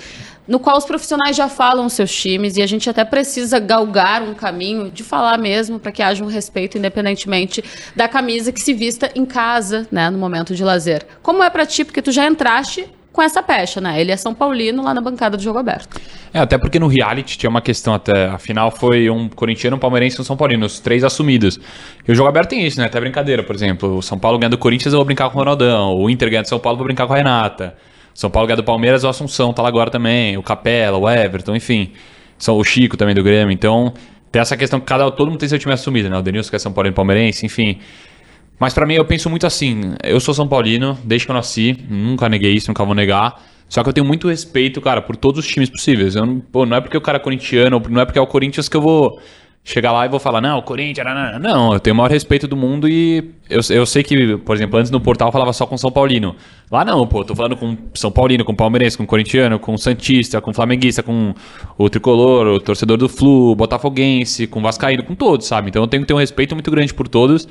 no 0.47 0.59
qual 0.59 0.77
os 0.77 0.85
profissionais 0.85 1.35
já 1.35 1.47
falam 1.47 1.87
seus 1.89 2.13
times 2.13 2.57
e 2.57 2.61
a 2.61 2.67
gente 2.67 2.89
até 2.89 3.03
precisa 3.05 3.59
galgar 3.59 4.21
um 4.21 4.33
caminho 4.33 4.89
de 4.91 5.03
falar 5.03 5.37
mesmo 5.37 5.79
para 5.79 5.91
que 5.91 6.01
haja 6.01 6.23
um 6.23 6.27
respeito 6.27 6.77
independentemente 6.77 7.63
da 7.95 8.07
camisa 8.07 8.51
que 8.51 8.61
se 8.61 8.73
vista 8.73 9.09
em 9.15 9.25
casa, 9.25 9.87
né, 9.91 10.09
no 10.09 10.17
momento 10.17 10.55
de 10.55 10.63
lazer. 10.63 11.05
Como 11.21 11.43
é 11.43 11.49
para 11.49 11.65
ti 11.65 11.85
porque 11.85 12.01
tu 12.01 12.11
já 12.11 12.25
entraste 12.25 12.87
com 13.13 13.21
essa 13.21 13.43
pecha, 13.43 13.79
né? 13.79 14.01
Ele 14.01 14.11
é 14.11 14.17
São 14.17 14.33
Paulino 14.33 14.83
lá 14.83 14.91
na 14.91 14.99
bancada 14.99 15.37
do 15.37 15.43
jogo 15.43 15.59
aberto. 15.59 16.01
É, 16.33 16.39
até 16.39 16.57
porque 16.57 16.79
no 16.79 16.87
reality 16.87 17.37
tinha 17.37 17.49
uma 17.49 17.61
questão 17.61 17.93
até, 17.93 18.25
afinal 18.25 18.71
foi 18.71 19.07
um 19.07 19.29
corintiano, 19.29 19.77
um 19.77 19.79
palmeirense 19.79 20.17
e 20.17 20.21
um 20.21 20.23
São 20.23 20.35
Paulino, 20.35 20.65
os 20.65 20.79
três 20.79 21.03
assumidos. 21.03 21.59
E 22.07 22.11
o 22.11 22.15
jogo 22.15 22.27
aberto 22.27 22.49
tem 22.49 22.65
isso, 22.65 22.79
né? 22.79 22.87
Até 22.87 22.99
brincadeira, 22.99 23.43
por 23.43 23.55
exemplo, 23.55 23.97
o 23.97 24.01
São 24.01 24.17
Paulo 24.17 24.39
ganha 24.39 24.49
do 24.49 24.57
Corinthians, 24.57 24.93
eu 24.93 24.97
vou 24.97 25.05
brincar 25.05 25.29
com 25.29 25.35
o 25.35 25.39
Ronaldão, 25.39 25.95
o 25.95 26.09
Inter 26.09 26.27
ganha 26.31 26.41
do 26.41 26.49
São 26.49 26.59
Paulo, 26.59 26.75
eu 26.75 26.79
vou 26.79 26.87
brincar 26.87 27.05
com 27.05 27.13
a 27.13 27.17
Renata. 27.17 27.75
São 28.13 28.29
Paulo 28.29 28.47
ganha 28.47 28.57
do 28.57 28.63
Palmeiras, 28.63 29.03
o 29.03 29.07
Assunção 29.07 29.51
tá 29.53 29.61
lá 29.61 29.69
agora 29.69 29.89
também, 29.89 30.37
o 30.37 30.43
Capela, 30.43 30.97
o 30.97 31.09
Everton, 31.09 31.55
enfim. 31.55 31.91
São 32.37 32.57
o 32.57 32.63
Chico 32.63 32.95
também 32.97 33.15
do 33.15 33.23
Grêmio. 33.23 33.51
Então, 33.51 33.93
tem 34.31 34.41
essa 34.41 34.57
questão 34.57 34.79
que 34.79 34.85
cada 34.85 35.09
todo 35.11 35.29
mundo 35.29 35.39
tem 35.39 35.49
seu 35.49 35.59
time 35.59 35.73
assumido, 35.73 36.09
né? 36.09 36.17
O 36.17 36.21
Denilson 36.21 36.49
que 36.49 36.55
é 36.55 36.59
São 36.59 36.73
Paulo 36.73 36.89
e 36.89 36.91
Palmeirense, 36.91 37.45
enfim. 37.45 37.79
Mas 38.59 38.73
para 38.73 38.85
mim 38.85 38.95
eu 38.95 39.05
penso 39.05 39.29
muito 39.29 39.45
assim, 39.45 39.95
eu 40.03 40.19
sou 40.19 40.33
São 40.33 40.47
Paulino, 40.47 40.97
desde 41.03 41.25
que 41.25 41.31
eu 41.31 41.35
nasci, 41.35 41.77
nunca 41.89 42.29
neguei 42.29 42.53
isso, 42.53 42.69
nunca 42.69 42.85
vou 42.85 42.95
negar. 42.95 43.41
Só 43.67 43.81
que 43.81 43.89
eu 43.89 43.93
tenho 43.93 44.05
muito 44.05 44.29
respeito, 44.29 44.79
cara, 44.79 45.01
por 45.01 45.15
todos 45.15 45.39
os 45.39 45.47
times 45.47 45.69
possíveis. 45.69 46.15
Eu 46.15 46.25
não, 46.25 46.39
pô, 46.39 46.65
não 46.65 46.77
é 46.77 46.81
porque 46.81 46.95
o 46.95 47.01
cara 47.01 47.17
é 47.17 47.19
corintiano, 47.19 47.81
não 47.89 48.01
é 48.01 48.05
porque 48.05 48.19
é 48.19 48.21
o 48.21 48.27
Corinthians 48.27 48.69
que 48.69 48.77
eu 48.77 48.81
vou 48.81 49.19
chegar 49.63 49.93
lá 49.93 50.05
e 50.05 50.09
vou 50.09 50.19
falar, 50.19 50.41
não, 50.41 50.57
o 50.57 50.61
Corinthians, 50.61 51.07
não, 51.07 51.39
não, 51.39 51.73
eu 51.73 51.79
tenho 51.79 51.93
o 51.93 51.97
maior 51.97 52.11
respeito 52.11 52.47
do 52.47 52.55
mundo 52.55 52.87
e 52.87 53.31
eu, 53.49 53.61
eu 53.69 53.85
sei 53.85 54.03
que, 54.03 54.35
por 54.37 54.55
exemplo, 54.55 54.77
antes 54.77 54.91
no 54.91 54.99
portal 54.99 55.29
eu 55.29 55.31
falava 55.31 55.53
só 55.53 55.65
com 55.65 55.77
São 55.77 55.89
Paulino. 55.89 56.35
Lá 56.69 56.83
não, 56.83 57.07
pô, 57.07 57.23
tô 57.23 57.33
falando 57.33 57.55
com 57.55 57.77
São 57.93 58.11
Paulino, 58.11 58.43
com 58.43 58.53
Palmeirense, 58.53 58.97
com 58.97 59.05
Corintiano, 59.05 59.57
com 59.57 59.77
Santista, 59.77 60.41
com 60.41 60.53
Flamenguista, 60.53 61.01
com 61.01 61.33
o 61.77 61.89
Tricolor, 61.89 62.47
o 62.47 62.59
torcedor 62.59 62.97
do 62.97 63.07
Flu, 63.07 63.55
Botafoguense, 63.55 64.47
com 64.47 64.61
Vascaíno, 64.61 65.03
com 65.03 65.15
todos, 65.15 65.47
sabe? 65.47 65.69
Então 65.69 65.81
eu 65.81 65.87
tenho 65.87 66.03
que 66.03 66.07
ter 66.07 66.13
um 66.13 66.19
respeito 66.19 66.53
muito 66.55 66.69
grande 66.69 66.93
por 66.93 67.07
todos. 67.07 67.47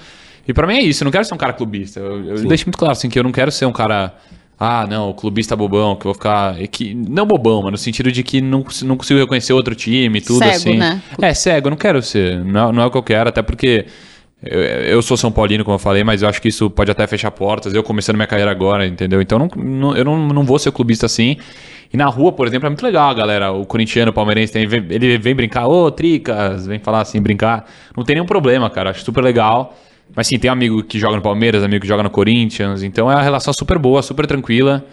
E 0.46 0.52
para 0.52 0.66
mim 0.66 0.74
é 0.74 0.82
isso, 0.82 1.02
eu 1.02 1.06
não 1.06 1.12
quero 1.12 1.24
ser 1.24 1.34
um 1.34 1.38
cara 1.38 1.52
clubista. 1.54 1.98
Eu, 1.98 2.36
eu 2.36 2.44
deixo 2.44 2.66
muito 2.66 2.76
claro, 2.76 2.92
assim, 2.92 3.08
que 3.08 3.18
eu 3.18 3.22
não 3.22 3.32
quero 3.32 3.50
ser 3.50 3.64
um 3.64 3.72
cara 3.72 4.14
ah, 4.58 4.86
não, 4.86 5.10
o 5.10 5.14
clubista 5.14 5.56
bobão, 5.56 5.96
que 5.96 6.06
eu 6.06 6.12
vou 6.12 6.14
ficar. 6.14 6.60
É 6.60 6.66
que, 6.66 6.94
não 6.94 7.26
bobão, 7.26 7.62
mas 7.62 7.72
no 7.72 7.78
sentido 7.78 8.12
de 8.12 8.22
que 8.22 8.40
não, 8.40 8.64
não 8.84 8.96
consigo 8.96 9.18
reconhecer 9.18 9.52
outro 9.52 9.74
time, 9.74 10.20
tudo 10.20 10.38
cego, 10.38 10.50
assim. 10.50 10.76
Né? 10.76 11.02
É, 11.20 11.34
cego, 11.34 11.66
eu 11.66 11.70
não 11.70 11.76
quero 11.76 12.00
ser. 12.00 12.44
Não, 12.44 12.72
não 12.72 12.82
é 12.82 12.86
o 12.86 12.90
que 12.90 12.98
eu 12.98 13.02
quero, 13.02 13.28
até 13.28 13.42
porque 13.42 13.86
eu, 14.44 14.60
eu, 14.60 15.02
sou 15.02 15.16
São 15.16 15.30
Paulino, 15.30 15.64
como 15.64 15.76
eu 15.76 15.78
falei, 15.78 16.02
mas 16.02 16.22
eu 16.22 16.28
acho 16.28 16.42
que 16.42 16.48
isso 16.48 16.68
pode 16.68 16.90
até 16.90 17.06
fechar 17.06 17.30
portas. 17.30 17.74
Eu 17.74 17.82
começando 17.82 18.16
minha 18.16 18.26
carreira 18.26 18.50
agora, 18.50 18.86
entendeu? 18.86 19.22
Então 19.22 19.38
não, 19.38 19.48
não, 19.56 19.96
eu 19.96 20.04
não, 20.04 20.28
não 20.28 20.42
vou 20.44 20.58
ser 20.58 20.72
clubista 20.72 21.06
assim. 21.06 21.36
E 21.92 21.96
na 21.96 22.06
rua, 22.06 22.32
por 22.32 22.46
exemplo, 22.46 22.66
é 22.66 22.70
muito 22.70 22.82
legal, 22.82 23.14
galera. 23.14 23.52
O 23.52 23.64
corintiano, 23.64 24.10
o 24.10 24.14
palmeirense, 24.14 24.52
tem, 24.52 24.62
ele 24.62 25.18
vem 25.18 25.34
brincar, 25.34 25.68
ô, 25.68 25.90
Tricas, 25.90 26.66
vem 26.66 26.78
falar 26.78 27.02
assim, 27.02 27.20
brincar. 27.20 27.66
Não 27.96 28.02
tem 28.02 28.16
nenhum 28.16 28.26
problema, 28.26 28.68
cara. 28.68 28.90
Acho 28.90 29.04
super 29.04 29.22
legal. 29.22 29.76
Mas 30.14 30.26
sim, 30.26 30.38
tem 30.38 30.50
amigo 30.50 30.82
que 30.82 30.98
joga 30.98 31.16
no 31.16 31.22
Palmeiras, 31.22 31.62
amigo 31.62 31.82
que 31.82 31.88
joga 31.88 32.02
no 32.02 32.10
Corinthians. 32.10 32.82
Então 32.82 33.10
é 33.10 33.14
uma 33.14 33.22
relação 33.22 33.52
super 33.52 33.78
boa, 33.78 34.02
super 34.02 34.26
tranquila. 34.26 34.84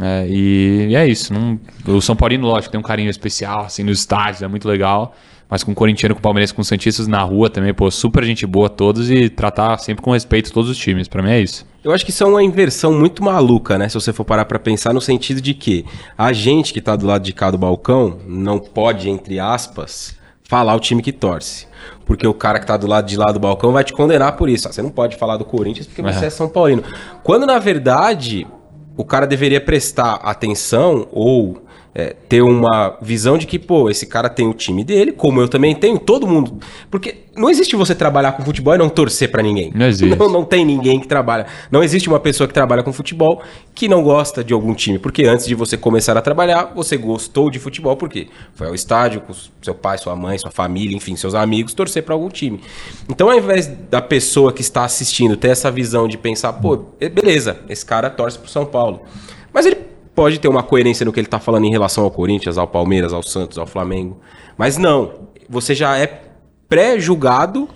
É, 0.00 0.26
e, 0.28 0.88
e, 0.90 0.96
é 0.96 1.06
isso. 1.06 1.32
Não, 1.32 1.58
o 1.86 2.00
São 2.00 2.16
Paulino, 2.16 2.46
lógico, 2.46 2.72
tem 2.72 2.78
um 2.78 2.82
carinho 2.82 3.08
especial, 3.08 3.60
assim, 3.60 3.82
nos 3.82 4.00
estádios, 4.00 4.42
é 4.42 4.48
muito 4.48 4.68
legal. 4.68 5.14
Mas 5.48 5.62
com 5.62 5.70
o 5.70 5.74
corintiano, 5.74 6.14
com 6.14 6.18
o 6.18 6.22
palmeirense, 6.22 6.52
com 6.52 6.60
os 6.60 6.66
santistas 6.66 7.06
na 7.06 7.22
rua 7.22 7.48
também, 7.48 7.72
pô, 7.72 7.88
super 7.88 8.24
gente 8.24 8.44
boa 8.44 8.68
todos 8.68 9.10
e 9.10 9.28
tratar 9.28 9.78
sempre 9.78 10.02
com 10.02 10.10
respeito 10.10 10.52
todos 10.52 10.68
os 10.68 10.76
times. 10.76 11.06
Para 11.06 11.22
mim 11.22 11.30
é 11.30 11.40
isso. 11.40 11.64
Eu 11.84 11.92
acho 11.92 12.04
que 12.04 12.10
isso 12.10 12.24
é 12.24 12.26
uma 12.26 12.42
inversão 12.42 12.92
muito 12.92 13.22
maluca, 13.22 13.78
né? 13.78 13.88
Se 13.88 13.94
você 13.94 14.12
for 14.12 14.24
parar 14.24 14.44
pra 14.44 14.58
pensar 14.58 14.92
no 14.92 15.00
sentido 15.00 15.40
de 15.40 15.54
que 15.54 15.84
a 16.18 16.32
gente 16.32 16.72
que 16.72 16.80
tá 16.80 16.96
do 16.96 17.06
lado 17.06 17.22
de 17.22 17.32
cá 17.32 17.48
do 17.52 17.56
balcão 17.56 18.18
não 18.26 18.58
pode, 18.58 19.08
entre 19.08 19.38
aspas, 19.38 20.16
falar 20.42 20.74
o 20.74 20.80
time 20.80 21.00
que 21.00 21.12
torce. 21.12 21.68
Porque 22.06 22.26
o 22.26 22.32
cara 22.32 22.58
que 22.60 22.66
tá 22.66 22.76
do 22.76 22.86
lado 22.86 23.06
de 23.06 23.16
lá 23.16 23.32
do 23.32 23.40
balcão 23.40 23.72
vai 23.72 23.84
te 23.84 23.92
condenar 23.92 24.36
por 24.36 24.48
isso. 24.48 24.68
Ah, 24.68 24.72
você 24.72 24.80
não 24.80 24.90
pode 24.90 25.16
falar 25.16 25.36
do 25.36 25.44
Corinthians 25.44 25.86
porque 25.86 26.00
você 26.00 26.26
é 26.26 26.30
São 26.30 26.48
Paulino. 26.48 26.82
Quando 27.22 27.44
na 27.44 27.58
verdade 27.58 28.46
o 28.96 29.04
cara 29.04 29.26
deveria 29.26 29.60
prestar 29.60 30.14
atenção 30.22 31.08
ou 31.10 31.65
é, 31.98 32.14
ter 32.28 32.42
uma 32.42 32.98
visão 33.00 33.38
de 33.38 33.46
que, 33.46 33.58
pô, 33.58 33.88
esse 33.88 34.06
cara 34.06 34.28
tem 34.28 34.46
o 34.46 34.52
time 34.52 34.84
dele, 34.84 35.12
como 35.12 35.40
eu 35.40 35.48
também 35.48 35.74
tenho, 35.74 35.98
todo 35.98 36.26
mundo. 36.26 36.58
Porque 36.90 37.22
não 37.34 37.48
existe 37.48 37.74
você 37.74 37.94
trabalhar 37.94 38.32
com 38.32 38.44
futebol 38.44 38.74
e 38.74 38.78
não 38.78 38.90
torcer 38.90 39.30
para 39.30 39.42
ninguém. 39.42 39.72
Não 39.74 39.86
existe. 39.86 40.14
Não, 40.14 40.28
não 40.28 40.44
tem 40.44 40.62
ninguém 40.62 41.00
que 41.00 41.08
trabalha. 41.08 41.46
Não 41.70 41.82
existe 41.82 42.06
uma 42.06 42.20
pessoa 42.20 42.46
que 42.46 42.52
trabalha 42.52 42.82
com 42.82 42.92
futebol 42.92 43.42
que 43.74 43.88
não 43.88 44.02
gosta 44.02 44.44
de 44.44 44.52
algum 44.52 44.74
time. 44.74 44.98
Porque 44.98 45.24
antes 45.24 45.46
de 45.46 45.54
você 45.54 45.78
começar 45.78 46.14
a 46.18 46.20
trabalhar, 46.20 46.74
você 46.74 46.98
gostou 46.98 47.50
de 47.50 47.58
futebol, 47.58 47.96
porque 47.96 48.28
foi 48.54 48.66
ao 48.66 48.74
estádio 48.74 49.22
com 49.22 49.32
seu 49.62 49.74
pai, 49.74 49.96
sua 49.96 50.14
mãe, 50.14 50.36
sua 50.36 50.50
família, 50.50 50.94
enfim, 50.94 51.16
seus 51.16 51.34
amigos, 51.34 51.72
torcer 51.72 52.02
para 52.02 52.12
algum 52.12 52.28
time. 52.28 52.60
Então, 53.08 53.30
ao 53.30 53.38
invés 53.38 53.68
da 53.90 54.02
pessoa 54.02 54.52
que 54.52 54.60
está 54.60 54.84
assistindo 54.84 55.34
ter 55.34 55.48
essa 55.48 55.70
visão 55.70 56.06
de 56.06 56.18
pensar, 56.18 56.52
pô, 56.52 56.76
beleza, 57.00 57.60
esse 57.70 57.86
cara 57.86 58.10
torce 58.10 58.38
pro 58.38 58.50
São 58.50 58.66
Paulo. 58.66 59.00
Mas 59.50 59.64
ele 59.64 59.95
pode 60.16 60.40
ter 60.40 60.48
uma 60.48 60.62
coerência 60.62 61.04
no 61.04 61.12
que 61.12 61.20
ele 61.20 61.26
está 61.26 61.38
falando 61.38 61.66
em 61.66 61.70
relação 61.70 62.02
ao 62.02 62.10
Corinthians, 62.10 62.56
ao 62.56 62.66
Palmeiras, 62.66 63.12
ao 63.12 63.22
Santos, 63.22 63.58
ao 63.58 63.66
Flamengo. 63.66 64.18
Mas 64.56 64.78
não, 64.78 65.28
você 65.48 65.74
já 65.74 65.96
é 65.98 66.22
pré-julgado 66.68 67.68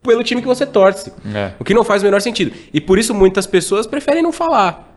pelo 0.00 0.22
time 0.22 0.40
que 0.40 0.46
você 0.46 0.64
torce. 0.64 1.12
É. 1.34 1.52
O 1.58 1.64
que 1.64 1.74
não 1.74 1.82
faz 1.82 2.02
o 2.02 2.04
menor 2.04 2.20
sentido. 2.20 2.52
E 2.72 2.80
por 2.80 2.98
isso 2.98 3.12
muitas 3.12 3.46
pessoas 3.46 3.86
preferem 3.86 4.22
não 4.22 4.32
falar. 4.32 4.96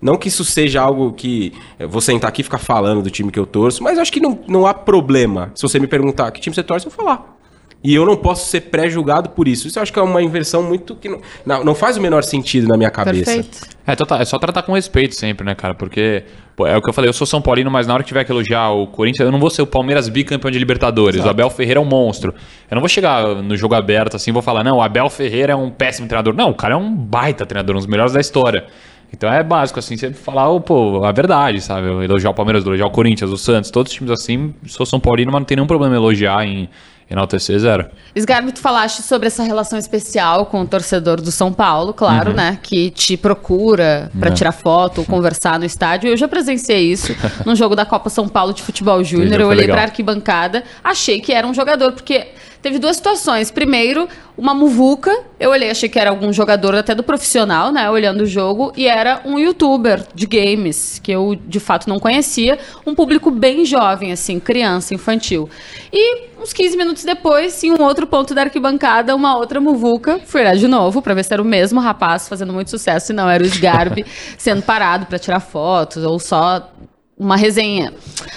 Não 0.00 0.18
que 0.18 0.28
isso 0.28 0.44
seja 0.44 0.82
algo 0.82 1.12
que 1.14 1.54
eu 1.78 1.88
vou 1.88 2.02
sentar 2.02 2.28
aqui 2.28 2.42
e 2.42 2.44
ficar 2.44 2.58
falando 2.58 3.02
do 3.02 3.10
time 3.10 3.32
que 3.32 3.38
eu 3.38 3.46
torço, 3.46 3.82
mas 3.82 3.98
acho 3.98 4.12
que 4.12 4.20
não, 4.20 4.38
não 4.46 4.66
há 4.66 4.74
problema. 4.74 5.50
Se 5.54 5.62
você 5.62 5.80
me 5.80 5.86
perguntar 5.86 6.30
que 6.30 6.40
time 6.40 6.54
você 6.54 6.62
torce, 6.62 6.86
eu 6.86 6.90
vou 6.90 7.04
falar. 7.04 7.35
E 7.84 7.94
eu 7.94 8.04
não 8.04 8.16
posso 8.16 8.50
ser 8.50 8.62
pré-julgado 8.62 9.30
por 9.30 9.46
isso. 9.46 9.68
Isso 9.68 9.78
eu 9.78 9.82
acho 9.82 9.92
que 9.92 9.98
é 9.98 10.02
uma 10.02 10.20
inversão 10.20 10.62
muito 10.62 10.96
que 10.96 11.08
não, 11.08 11.20
não, 11.44 11.64
não 11.64 11.74
faz 11.74 11.96
o 11.96 12.00
menor 12.00 12.24
sentido 12.24 12.66
na 12.66 12.76
minha 12.76 12.90
cabeça. 12.90 13.24
Perfeito. 13.24 13.60
É, 13.86 14.22
é 14.22 14.24
só 14.24 14.38
tratar 14.38 14.62
com 14.62 14.72
respeito 14.72 15.14
sempre, 15.14 15.46
né, 15.46 15.54
cara? 15.54 15.72
Porque 15.72 16.24
pô, 16.56 16.66
é 16.66 16.76
o 16.76 16.82
que 16.82 16.88
eu 16.88 16.92
falei, 16.92 17.08
eu 17.08 17.12
sou 17.12 17.26
São 17.26 17.40
Paulino, 17.40 17.70
mas 17.70 17.86
na 17.86 17.94
hora 17.94 18.02
que 18.02 18.08
tiver 18.08 18.24
que 18.24 18.32
elogiar 18.32 18.70
o 18.70 18.88
Corinthians, 18.88 19.26
eu 19.26 19.30
não 19.30 19.38
vou 19.38 19.50
ser 19.50 19.62
o 19.62 19.66
Palmeiras 19.66 20.08
bicampeão 20.08 20.50
de 20.50 20.58
Libertadores. 20.58 21.16
Exato. 21.16 21.28
O 21.28 21.30
Abel 21.30 21.50
Ferreira 21.50 21.78
é 21.78 21.82
um 21.82 21.86
monstro. 21.86 22.34
Eu 22.68 22.74
não 22.74 22.80
vou 22.80 22.88
chegar 22.88 23.24
no 23.36 23.56
jogo 23.56 23.74
aberto 23.74 24.16
assim 24.16 24.30
e 24.30 24.32
vou 24.32 24.42
falar, 24.42 24.64
não, 24.64 24.78
o 24.78 24.82
Abel 24.82 25.08
Ferreira 25.08 25.52
é 25.52 25.56
um 25.56 25.70
péssimo 25.70 26.08
treinador. 26.08 26.34
Não, 26.34 26.50
o 26.50 26.54
cara 26.54 26.74
é 26.74 26.76
um 26.76 26.92
baita 26.92 27.46
treinador, 27.46 27.76
um 27.76 27.78
dos 27.78 27.86
melhores 27.86 28.12
da 28.12 28.20
história. 28.20 28.64
Então 29.12 29.32
é 29.32 29.42
básico, 29.44 29.78
assim, 29.78 29.96
você 29.96 30.12
falar, 30.12 30.50
oh, 30.50 30.60
pô, 30.60 31.04
a 31.04 31.12
verdade, 31.12 31.60
sabe? 31.60 31.86
Elogiar 32.04 32.30
o 32.30 32.34
Palmeiras, 32.34 32.64
elogiar 32.66 32.86
o 32.86 32.90
Corinthians, 32.90 33.30
o 33.30 33.38
Santos, 33.38 33.70
todos 33.70 33.92
os 33.92 33.96
times 33.96 34.10
assim, 34.10 34.52
sou 34.66 34.84
São 34.84 34.98
Paulino, 34.98 35.30
mas 35.30 35.40
não 35.40 35.46
tem 35.46 35.56
nenhum 35.56 35.66
problema 35.66 35.94
elogiar 35.94 36.44
em 36.44 36.68
enaltecer 37.08 37.58
zero. 37.58 37.86
Sgarbi, 38.14 38.52
tu 38.52 38.60
falaste 38.60 39.02
sobre 39.02 39.28
essa 39.28 39.42
relação 39.42 39.78
especial 39.78 40.46
com 40.46 40.62
o 40.62 40.66
torcedor 40.66 41.20
do 41.20 41.30
São 41.30 41.52
Paulo, 41.52 41.94
claro, 41.94 42.30
uhum. 42.30 42.36
né? 42.36 42.58
Que 42.62 42.90
te 42.90 43.16
procura 43.16 44.10
para 44.18 44.30
é. 44.30 44.32
tirar 44.32 44.52
foto 44.52 44.98
ou 44.98 45.04
conversar 45.06 45.58
no 45.58 45.64
estádio. 45.64 46.08
Eu 46.08 46.16
já 46.16 46.26
presenciei 46.26 46.90
isso 46.90 47.14
no 47.46 47.54
jogo 47.54 47.76
da 47.76 47.86
Copa 47.86 48.10
São 48.10 48.28
Paulo 48.28 48.52
de 48.52 48.62
Futebol 48.62 49.02
Júnior. 49.04 49.40
Eu 49.40 49.48
olhei 49.48 49.66
para 49.66 49.82
arquibancada, 49.82 50.64
achei 50.82 51.20
que 51.20 51.32
era 51.32 51.46
um 51.46 51.54
jogador, 51.54 51.92
porque 51.92 52.28
teve 52.62 52.78
duas 52.78 52.96
situações. 52.96 53.50
Primeiro, 53.50 54.08
uma 54.36 54.54
muvuca. 54.54 55.10
Eu 55.38 55.50
olhei, 55.50 55.70
achei 55.70 55.88
que 55.88 55.98
era 55.98 56.10
algum 56.10 56.32
jogador 56.32 56.74
até 56.74 56.94
do 56.94 57.02
profissional, 57.02 57.72
né? 57.72 57.90
Olhando 57.90 58.22
o 58.22 58.26
jogo. 58.26 58.72
E 58.76 58.86
era 58.86 59.22
um 59.24 59.38
youtuber 59.38 60.04
de 60.14 60.26
games, 60.26 61.00
que 61.02 61.12
eu 61.12 61.34
de 61.34 61.58
fato 61.58 61.88
não 61.88 61.98
conhecia. 61.98 62.58
Um 62.86 62.94
público 62.94 63.30
bem 63.30 63.64
jovem, 63.64 64.12
assim, 64.12 64.38
criança, 64.38 64.94
infantil. 64.94 65.48
E 65.92 66.28
uns 66.38 66.52
15 66.52 66.76
minutos 66.76 67.04
depois, 67.04 67.62
em 67.64 67.72
um 67.72 67.82
outro 67.82 68.06
ponto 68.06 68.34
da 68.34 68.42
arquibancada, 68.42 69.14
uma 69.14 69.36
outra 69.36 69.60
muvuca. 69.60 70.20
Fui 70.24 70.40
olhar 70.40 70.56
de 70.56 70.68
novo 70.68 71.00
para 71.00 71.14
ver 71.14 71.24
se 71.24 71.32
era 71.32 71.42
o 71.42 71.44
mesmo 71.44 71.80
rapaz 71.80 72.28
fazendo 72.28 72.52
muito 72.52 72.70
sucesso. 72.70 73.12
E 73.12 73.14
não, 73.14 73.28
era 73.28 73.42
o 73.42 73.46
Sgarbi 73.46 74.04
sendo 74.36 74.62
parado 74.62 75.06
para 75.06 75.18
tirar 75.18 75.40
fotos 75.40 76.04
ou 76.04 76.18
só 76.18 76.70
uma 77.18 77.36
resenha. 77.36 77.94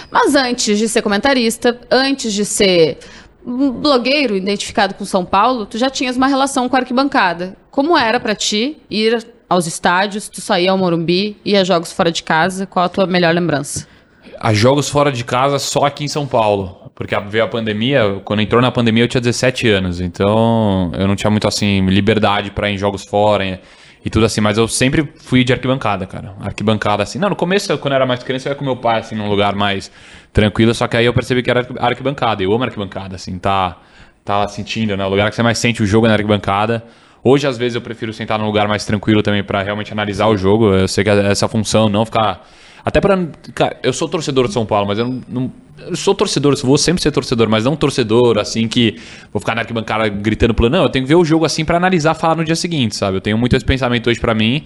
Mas 0.10 0.36
antes 0.36 0.77
de 0.77 0.88
ser 0.88 1.01
comentarista, 1.01 1.77
antes 1.91 2.32
de 2.32 2.45
ser 2.45 2.97
blogueiro 3.71 4.35
identificado 4.35 4.93
com 4.93 5.05
São 5.05 5.25
Paulo, 5.25 5.65
tu 5.65 5.77
já 5.77 5.89
tinhas 5.89 6.17
uma 6.17 6.27
relação 6.27 6.69
com 6.69 6.75
a 6.75 6.79
arquibancada. 6.79 7.57
Como 7.71 7.97
era 7.97 8.19
para 8.19 8.35
ti 8.35 8.77
ir 8.89 9.25
aos 9.49 9.65
estádios, 9.65 10.29
tu 10.29 10.41
saía 10.41 10.71
ao 10.71 10.77
Morumbi, 10.77 11.38
ia 11.43 11.62
a 11.62 11.63
jogos 11.63 11.91
fora 11.91 12.12
de 12.12 12.21
casa? 12.21 12.65
Qual 12.65 12.85
a 12.85 12.89
tua 12.89 13.07
melhor 13.07 13.33
lembrança? 13.33 13.88
A 14.39 14.53
jogos 14.53 14.89
fora 14.89 15.12
de 15.12 15.23
casa 15.23 15.57
só 15.59 15.85
aqui 15.85 16.03
em 16.03 16.07
São 16.07 16.27
Paulo. 16.27 16.77
Porque 16.93 17.17
veio 17.29 17.45
a 17.45 17.47
pandemia, 17.47 18.21
quando 18.25 18.41
entrou 18.41 18.62
na 18.62 18.69
pandemia 18.71 19.05
eu 19.05 19.07
tinha 19.07 19.21
17 19.21 19.69
anos, 19.69 20.01
então 20.01 20.91
eu 20.93 21.07
não 21.07 21.15
tinha 21.15 21.31
muito 21.31 21.47
assim 21.47 21.85
liberdade 21.85 22.51
para 22.51 22.69
ir 22.69 22.73
em 22.73 22.77
jogos 22.77 23.05
fora 23.05 23.62
e 24.03 24.09
tudo 24.09 24.25
assim, 24.25 24.41
mas 24.41 24.57
eu 24.57 24.67
sempre 24.67 25.07
fui 25.15 25.45
de 25.45 25.53
arquibancada, 25.53 26.05
cara. 26.05 26.35
Arquibancada 26.41 27.01
assim. 27.01 27.17
Não, 27.17 27.29
no 27.29 27.38
começo, 27.38 27.77
quando 27.77 27.93
eu 27.93 27.95
era 27.95 28.05
mais 28.05 28.21
criança, 28.21 28.49
eu 28.49 28.51
ia 28.51 28.55
com 28.55 28.65
meu 28.65 28.75
pai 28.75 28.99
assim 28.99 29.15
num 29.15 29.29
lugar 29.29 29.55
mais 29.55 29.89
tranquilo, 30.34 30.74
só 30.74 30.88
que 30.88 30.98
aí 30.98 31.06
eu 31.06 31.13
percebi 31.13 31.42
que 31.42 31.50
era 31.50 31.68
arquibancada. 31.80 32.44
Eu 32.44 32.54
amo 32.54 32.63
arquibancada, 32.63 33.15
assim, 33.15 33.38
tá, 33.38 33.78
tá 34.24 34.48
sentindo, 34.48 34.96
né? 34.96 35.06
O 35.06 35.10
lugar 35.10 35.30
que 35.30 35.36
você 35.36 35.44
mais 35.44 35.58
sente 35.58 35.82
o 35.84 35.86
jogo 35.86 36.06
é 36.06 36.10
na 36.10 36.15
arquibancada. 36.15 36.84
Hoje, 37.24 37.48
às 37.48 37.58
vezes, 37.58 37.76
eu 37.76 37.82
prefiro 37.82 38.13
sentar 38.13 38.39
num 38.39 38.46
lugar 38.46 38.68
mais 38.68 38.86
tranquilo 38.86 39.22
também 39.22 39.44
para 39.44 39.62
realmente 39.62 39.92
analisar 39.92 40.28
o 40.28 40.38
jogo. 40.38 40.74
Eu 40.74 40.88
sei 40.88 41.04
que 41.04 41.10
essa 41.10 41.48
função 41.48 41.89
não 41.89 42.06
ficar. 42.06 42.48
Até 42.84 43.02
para. 43.02 43.28
Cara, 43.54 43.78
eu 43.84 43.92
sou 43.92 44.08
torcedor 44.08 44.48
de 44.48 44.54
São 44.54 44.65
Paulo, 44.65 44.88
mas 44.88 44.98
eu 45.00 45.06
não, 45.06 45.22
não. 45.28 45.52
eu 45.80 45.96
sou 45.98 46.15
torcedor, 46.15 46.56
vou 46.63 46.78
sempre 46.78 47.02
ser 47.04 47.12
torcedor, 47.12 47.50
mas 47.50 47.65
não 47.65 47.76
torcedor 47.76 48.38
assim 48.38 48.70
que 48.70 48.96
vou 49.34 49.39
ficar 49.42 49.54
na 49.54 49.62
arquibancada 49.62 50.08
gritando 50.08 50.54
plano. 50.54 50.78
Não, 50.78 50.84
eu 50.84 50.89
tenho 50.89 51.04
que 51.04 51.10
ver 51.10 51.15
o 51.15 51.26
jogo 51.26 51.44
assim 51.44 51.65
para 51.65 51.76
analisar, 51.76 52.13
falar 52.13 52.36
no 52.36 52.46
dia 52.46 52.56
seguinte, 52.56 52.96
sabe? 52.96 53.18
Eu 53.18 53.22
tenho 53.22 53.38
muito 53.38 53.56
esse 53.56 53.65
pensamento 53.65 54.10
hoje 54.10 54.20
para 54.20 54.34
mim. 54.34 54.63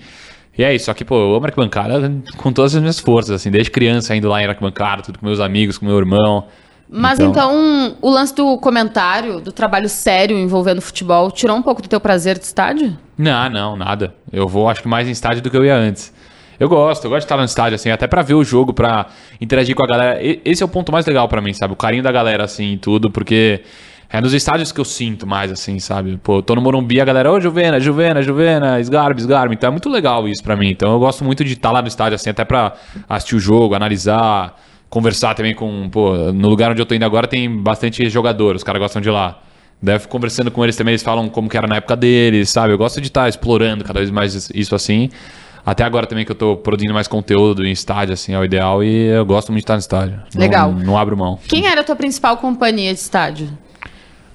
E 0.58 0.64
é 0.64 0.74
isso, 0.74 0.86
só 0.86 0.94
que, 0.94 1.04
pô, 1.04 1.16
eu 1.16 1.36
amo 1.36 1.46
arquibancada 1.46 2.12
com 2.38 2.54
todas 2.54 2.76
as 2.76 2.82
minhas 2.82 3.00
forças, 3.00 3.32
assim, 3.32 3.50
desde 3.50 3.72
criança 3.72 4.16
indo 4.16 4.30
lá 4.30 4.42
em 4.42 4.46
arquibancada, 4.46 5.02
tudo 5.02 5.18
com 5.18 5.26
meus 5.26 5.40
amigos, 5.40 5.78
com 5.78 5.86
meu 5.86 5.98
irmão. 5.98 6.46
Mas 6.88 7.20
então... 7.20 7.32
então, 7.32 7.98
o 8.00 8.10
lance 8.10 8.36
do 8.36 8.56
comentário, 8.60 9.42
do 9.42 9.52
trabalho 9.52 9.90
sério 9.90 10.38
envolvendo 10.38 10.80
futebol, 10.80 11.32
tirou 11.32 11.58
um 11.58 11.62
pouco 11.64 11.82
do 11.82 11.88
teu 11.88 12.00
prazer 12.00 12.38
de 12.38 12.46
estádio? 12.46 12.96
Não, 13.18 13.50
não, 13.50 13.76
nada. 13.76 14.14
Eu 14.32 14.48
vou, 14.48 14.70
acho 14.70 14.84
que 14.84 14.88
mais 14.88 15.08
em 15.08 15.12
estádio 15.12 15.42
do 15.42 15.50
que 15.50 15.58
eu 15.58 15.66
ia 15.66 15.76
antes. 15.76 16.14
Eu 16.60 16.70
gosto, 16.70 17.06
eu 17.06 17.10
gosto 17.10 17.22
de 17.22 17.26
estar 17.26 17.38
no 17.38 17.44
estádio, 17.44 17.76
assim, 17.76 17.90
até 17.90 18.06
para 18.06 18.22
ver 18.22 18.36
o 18.36 18.44
jogo, 18.44 18.74
para 18.74 19.08
interagir 19.42 19.76
com 19.76 19.84
a 19.84 19.88
galera. 19.88 20.20
Esse 20.22 20.62
é 20.62 20.66
o 20.66 20.70
ponto 20.70 20.92
mais 20.92 21.06
legal 21.08 21.28
para 21.28 21.42
mim, 21.42 21.52
sabe? 21.52 21.74
O 21.74 21.76
carinho 21.76 22.04
da 22.04 22.12
galera, 22.12 22.44
assim, 22.44 22.74
e 22.74 22.78
tudo, 22.78 23.10
porque 23.10 23.62
é 24.14 24.22
nos 24.22 24.32
estádios 24.32 24.72
que 24.72 24.80
eu 24.80 24.86
sinto 24.86 25.26
mais, 25.26 25.52
assim, 25.52 25.80
sabe? 25.80 26.20
Pô, 26.22 26.38
eu 26.38 26.42
tô 26.44 26.54
no 26.54 26.62
Morumbi, 26.62 27.02
a 27.02 27.06
galera, 27.06 27.32
ô, 27.32 27.42
Juvena, 27.42 27.80
Juvena, 27.80 28.22
Juvena, 28.22 28.80
Sgarbi, 28.80 29.22
Sgarbi. 29.22 29.56
Então 29.56 29.70
é 29.70 29.72
muito 29.72 29.90
legal 29.90 30.28
isso 30.28 30.44
pra 30.44 30.56
mim. 30.56 30.70
Então 30.70 30.94
eu 30.94 31.00
gosto 31.00 31.24
muito 31.24 31.44
de 31.44 31.54
estar 31.54 31.70
tá 31.70 31.74
lá 31.74 31.82
no 31.82 31.88
estádio, 31.88 32.14
assim, 32.14 32.30
até 32.30 32.46
pra 32.46 32.74
assistir 33.10 33.36
o 33.36 33.40
jogo, 33.40 33.74
analisar, 33.74 34.56
conversar 34.88 35.34
também 35.34 35.56
com, 35.56 35.90
pô, 35.90 36.16
no 36.32 36.48
lugar 36.48 36.70
onde 36.70 36.80
eu 36.80 36.86
tô 36.86 36.94
indo 36.94 37.04
agora 37.04 37.26
tem 37.26 37.50
bastante 37.50 38.08
jogador, 38.08 38.56
os 38.56 38.64
caras 38.64 38.80
gostam 38.80 39.02
de 39.02 39.10
ir 39.10 39.12
lá. 39.12 39.42
Deve 39.82 40.08
conversando 40.08 40.52
com 40.52 40.64
eles 40.64 40.76
também, 40.76 40.92
eles 40.92 41.02
falam 41.02 41.28
como 41.28 41.50
que 41.50 41.58
era 41.58 41.66
na 41.66 41.78
época 41.78 41.96
deles, 41.96 42.52
sabe? 42.52 42.72
Eu 42.72 42.78
gosto 42.78 43.02
de 43.02 43.08
estar 43.08 43.24
tá 43.24 43.30
explorando 43.30 43.84
cada 43.84 44.00
vez 44.00 44.12
mais 44.12 44.52
isso 44.54 44.76
assim. 44.76 45.10
Até 45.66 45.84
agora 45.84 46.06
também 46.06 46.24
que 46.24 46.32
eu 46.32 46.36
tô 46.36 46.56
produzindo 46.56 46.94
mais 46.94 47.08
conteúdo 47.08 47.66
em 47.66 47.72
estádio, 47.72 48.14
assim, 48.14 48.34
é 48.34 48.38
o 48.38 48.46
ideal. 48.46 48.84
E 48.84 49.08
eu 49.08 49.26
gosto 49.26 49.52
muito 49.52 49.62
de 49.62 49.64
estar 49.64 49.74
no 49.74 49.80
estádio. 49.80 50.22
Legal. 50.36 50.72
Não, 50.72 50.80
não 50.80 50.98
abro 51.00 51.18
mão. 51.18 51.40
Quem 51.48 51.66
era 51.66 51.82
a 51.82 51.84
tua 51.84 51.96
principal 51.96 52.38
companhia 52.38 52.94
de 52.94 53.00
estádio? 53.00 53.50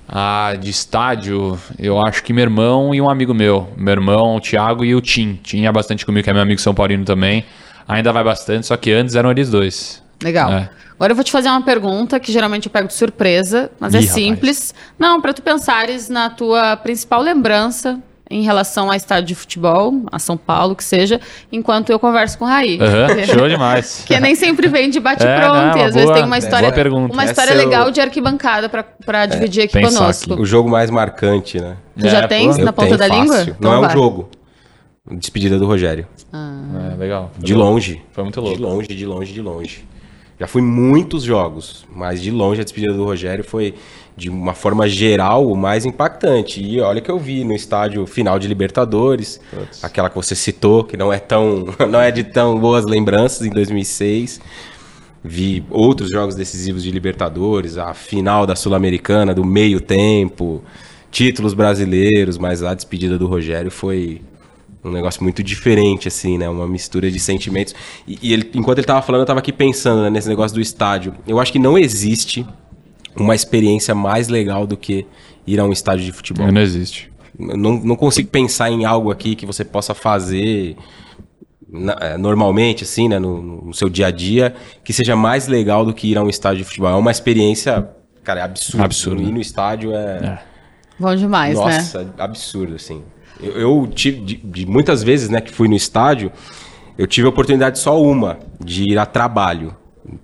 Ah, 0.08 0.54
de 0.58 0.70
estádio, 0.70 1.60
eu 1.78 2.00
acho 2.00 2.22
que 2.22 2.32
meu 2.32 2.42
irmão 2.42 2.94
e 2.94 3.00
um 3.00 3.10
amigo 3.10 3.34
meu. 3.34 3.68
Meu 3.76 3.92
irmão, 3.92 4.36
o 4.36 4.40
Thiago 4.40 4.84
e 4.84 4.94
o 4.94 5.00
Tim. 5.00 5.38
Tim 5.42 5.58
ia 5.58 5.72
bastante 5.72 6.06
comigo, 6.06 6.24
que 6.24 6.30
é 6.30 6.32
meu 6.32 6.42
amigo 6.42 6.60
São 6.60 6.74
Paulino 6.74 7.04
também. 7.04 7.44
Ainda 7.86 8.12
vai 8.12 8.24
bastante, 8.24 8.66
só 8.66 8.76
que 8.76 8.90
antes 8.90 9.14
eram 9.14 9.30
eles 9.30 9.50
dois. 9.50 10.02
Legal. 10.22 10.50
É. 10.50 10.70
Agora 10.94 11.12
eu 11.12 11.14
vou 11.14 11.24
te 11.24 11.30
fazer 11.30 11.48
uma 11.48 11.62
pergunta 11.62 12.18
que 12.18 12.32
geralmente 12.32 12.66
eu 12.66 12.72
pego 12.72 12.88
de 12.88 12.94
surpresa, 12.94 13.70
mas 13.78 13.94
é 13.94 14.00
Ih, 14.00 14.08
simples. 14.08 14.74
Não, 14.98 15.20
para 15.20 15.32
tu 15.32 15.42
pensares 15.42 16.08
na 16.08 16.28
tua 16.28 16.76
principal 16.76 17.22
lembrança 17.22 18.00
em 18.30 18.42
relação 18.42 18.90
a 18.90 18.96
estádio 18.96 19.26
de 19.28 19.34
futebol, 19.34 20.02
a 20.12 20.18
São 20.18 20.36
Paulo, 20.36 20.76
que 20.76 20.84
seja, 20.84 21.20
enquanto 21.50 21.90
eu 21.90 21.98
converso 21.98 22.36
com 22.38 22.44
o 22.44 22.48
Raí. 22.48 22.76
Porque- 22.78 23.26
show 23.32 23.48
demais. 23.48 24.04
Que 24.06 24.20
nem 24.20 24.34
sempre 24.34 24.68
vem 24.68 24.90
de 24.90 24.98
É, 24.98 25.00
bate-pronto, 25.00 25.54
não, 25.54 25.56
e 25.56 25.74
uma 25.76 25.84
às 25.86 25.94
vezes 25.94 26.04
boa- 26.04 26.14
tem 26.14 26.24
uma 26.24 26.36
é, 26.36 26.38
história, 26.38 26.68
uma 27.12 27.24
história 27.24 27.50
é 27.52 27.54
legal 27.54 27.90
de 27.90 28.00
arquibancada 28.00 28.68
pra- 28.68 28.82
pra 28.82 29.26
dividir 29.26 29.62
aqui 29.64 29.80
conosco. 29.80 30.32
aqui. 30.34 30.42
O 30.42 30.44
jogo 30.44 30.68
mais 30.68 30.90
marcante, 30.90 31.60
né? 31.60 31.76
Tu 31.98 32.08
já 32.08 32.18
É, 32.18 32.26
tens 32.26 32.56
pô. 32.58 32.64
na 32.64 32.72
ponta 32.72 32.96
da 32.96 33.08
língua? 33.08 33.36
fácil. 33.38 33.56
Então 33.58 33.70
Não 33.70 33.76
é 33.76 33.80
um 33.80 33.86
vai. 33.86 33.92
jogo. 33.92 34.28
Despedida 35.10 35.58
do 35.58 35.66
Rogério. 35.66 36.06
É, 36.32 36.96
legal. 36.96 37.30
De 37.38 37.54
longe. 37.54 38.02
Foi 38.12 38.22
muito 38.24 38.40
De 38.42 38.46
louco. 38.46 38.62
longe, 38.62 38.88
de 38.88 39.06
longe, 39.06 39.32
de 39.32 39.40
longe. 39.40 39.84
Já 40.38 40.46
fui 40.46 40.60
muitos 40.60 41.22
jogos, 41.22 41.86
mas 41.92 42.20
de 42.20 42.30
longe 42.30 42.60
a 42.60 42.64
despedida 42.64 42.92
do 42.92 43.04
Rogério 43.04 43.42
foi, 43.42 43.74
de 44.18 44.28
uma 44.28 44.52
forma 44.52 44.88
geral, 44.88 45.46
o 45.46 45.56
mais 45.56 45.86
impactante. 45.86 46.60
E 46.60 46.80
olha 46.80 47.00
que 47.00 47.08
eu 47.08 47.18
vi 47.18 47.44
no 47.44 47.54
estádio 47.54 48.04
final 48.04 48.36
de 48.36 48.48
Libertadores, 48.48 49.40
Putz. 49.48 49.84
aquela 49.84 50.10
que 50.10 50.16
você 50.16 50.34
citou, 50.34 50.82
que 50.82 50.96
não 50.96 51.12
é 51.12 51.20
tão, 51.20 51.66
não 51.88 52.00
é 52.00 52.10
de 52.10 52.24
tão 52.24 52.58
boas 52.58 52.84
lembranças 52.84 53.46
em 53.46 53.50
2006. 53.50 54.40
Vi 55.22 55.64
outros 55.70 56.10
jogos 56.10 56.34
decisivos 56.34 56.82
de 56.82 56.90
Libertadores, 56.90 57.78
a 57.78 57.94
final 57.94 58.44
da 58.44 58.56
Sul-Americana, 58.56 59.32
do 59.32 59.44
meio 59.44 59.80
tempo, 59.80 60.64
títulos 61.10 61.54
brasileiros, 61.54 62.38
mas 62.38 62.62
a 62.62 62.74
despedida 62.74 63.16
do 63.16 63.28
Rogério 63.28 63.70
foi 63.70 64.20
um 64.82 64.90
negócio 64.90 65.22
muito 65.22 65.42
diferente, 65.44 66.08
assim, 66.08 66.38
né? 66.38 66.48
Uma 66.48 66.66
mistura 66.66 67.10
de 67.10 67.20
sentimentos. 67.20 67.74
E, 68.06 68.18
e 68.20 68.32
ele, 68.32 68.50
enquanto 68.54 68.78
ele 68.78 68.86
tava 68.86 69.02
falando, 69.02 69.22
eu 69.22 69.26
tava 69.26 69.38
aqui 69.38 69.52
pensando 69.52 70.02
né, 70.02 70.10
nesse 70.10 70.28
negócio 70.28 70.54
do 70.54 70.60
estádio. 70.60 71.14
Eu 71.26 71.38
acho 71.38 71.52
que 71.52 71.58
não 71.58 71.78
existe 71.78 72.44
uma 73.22 73.34
experiência 73.34 73.94
mais 73.94 74.28
legal 74.28 74.66
do 74.66 74.76
que 74.76 75.06
ir 75.46 75.58
a 75.60 75.64
um 75.64 75.72
estádio 75.72 76.04
de 76.04 76.12
futebol. 76.12 76.50
Não 76.52 76.60
existe. 76.60 77.10
Não, 77.38 77.72
não 77.78 77.96
consigo 77.96 78.28
pensar 78.28 78.70
em 78.70 78.84
algo 78.84 79.10
aqui 79.10 79.34
que 79.36 79.46
você 79.46 79.64
possa 79.64 79.94
fazer 79.94 80.76
na- 81.70 81.96
é, 82.00 82.16
normalmente, 82.16 82.84
assim, 82.84 83.08
né, 83.08 83.18
no, 83.18 83.66
no 83.66 83.74
seu 83.74 83.88
dia 83.88 84.06
a 84.06 84.10
dia, 84.10 84.54
que 84.82 84.92
seja 84.92 85.14
mais 85.14 85.46
legal 85.46 85.84
do 85.84 85.92
que 85.92 86.10
ir 86.10 86.18
a 86.18 86.22
um 86.22 86.28
estádio 86.28 86.58
de 86.58 86.64
futebol. 86.64 86.90
É 86.90 86.94
uma 86.94 87.10
experiência, 87.10 87.88
cara, 88.24 88.40
é 88.40 88.42
absurdo. 88.42 88.82
Absurdo. 88.84 89.22
Ir 89.22 89.32
no 89.32 89.40
estádio 89.40 89.92
é, 89.94 89.96
É. 89.96 90.38
Bom 90.98 91.14
demais, 91.14 91.56
né? 91.56 91.64
nossa, 91.64 92.12
absurdo, 92.18 92.74
assim. 92.74 93.02
Eu, 93.40 93.52
eu 93.52 93.86
tive, 93.94 94.20
de, 94.20 94.36
de 94.36 94.66
muitas 94.66 95.02
vezes, 95.02 95.28
né, 95.28 95.40
que 95.40 95.52
fui 95.52 95.68
no 95.68 95.76
estádio, 95.76 96.32
eu 96.96 97.06
tive 97.06 97.26
a 97.26 97.30
oportunidade 97.30 97.78
só 97.78 98.02
uma 98.02 98.38
de 98.58 98.82
ir 98.90 98.98
a 98.98 99.06
trabalho. 99.06 99.76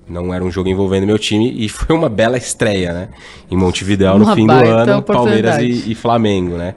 Não 0.09 0.33
era 0.33 0.45
um 0.45 0.51
jogo 0.51 0.69
envolvendo 0.69 1.07
meu 1.07 1.19
time 1.19 1.53
e 1.57 1.69
foi 1.69 1.95
uma 1.95 2.09
bela 2.09 2.37
estreia, 2.37 2.93
né? 2.93 3.09
Em 3.51 3.57
Montevidéu 3.57 4.19
no 4.19 4.25
Uma 4.25 4.35
fim 4.35 4.47
do 4.47 4.53
ano, 4.53 5.03
Palmeiras 5.03 5.59
e, 5.63 5.93
e 5.93 5.95
Flamengo, 5.95 6.57
né? 6.57 6.75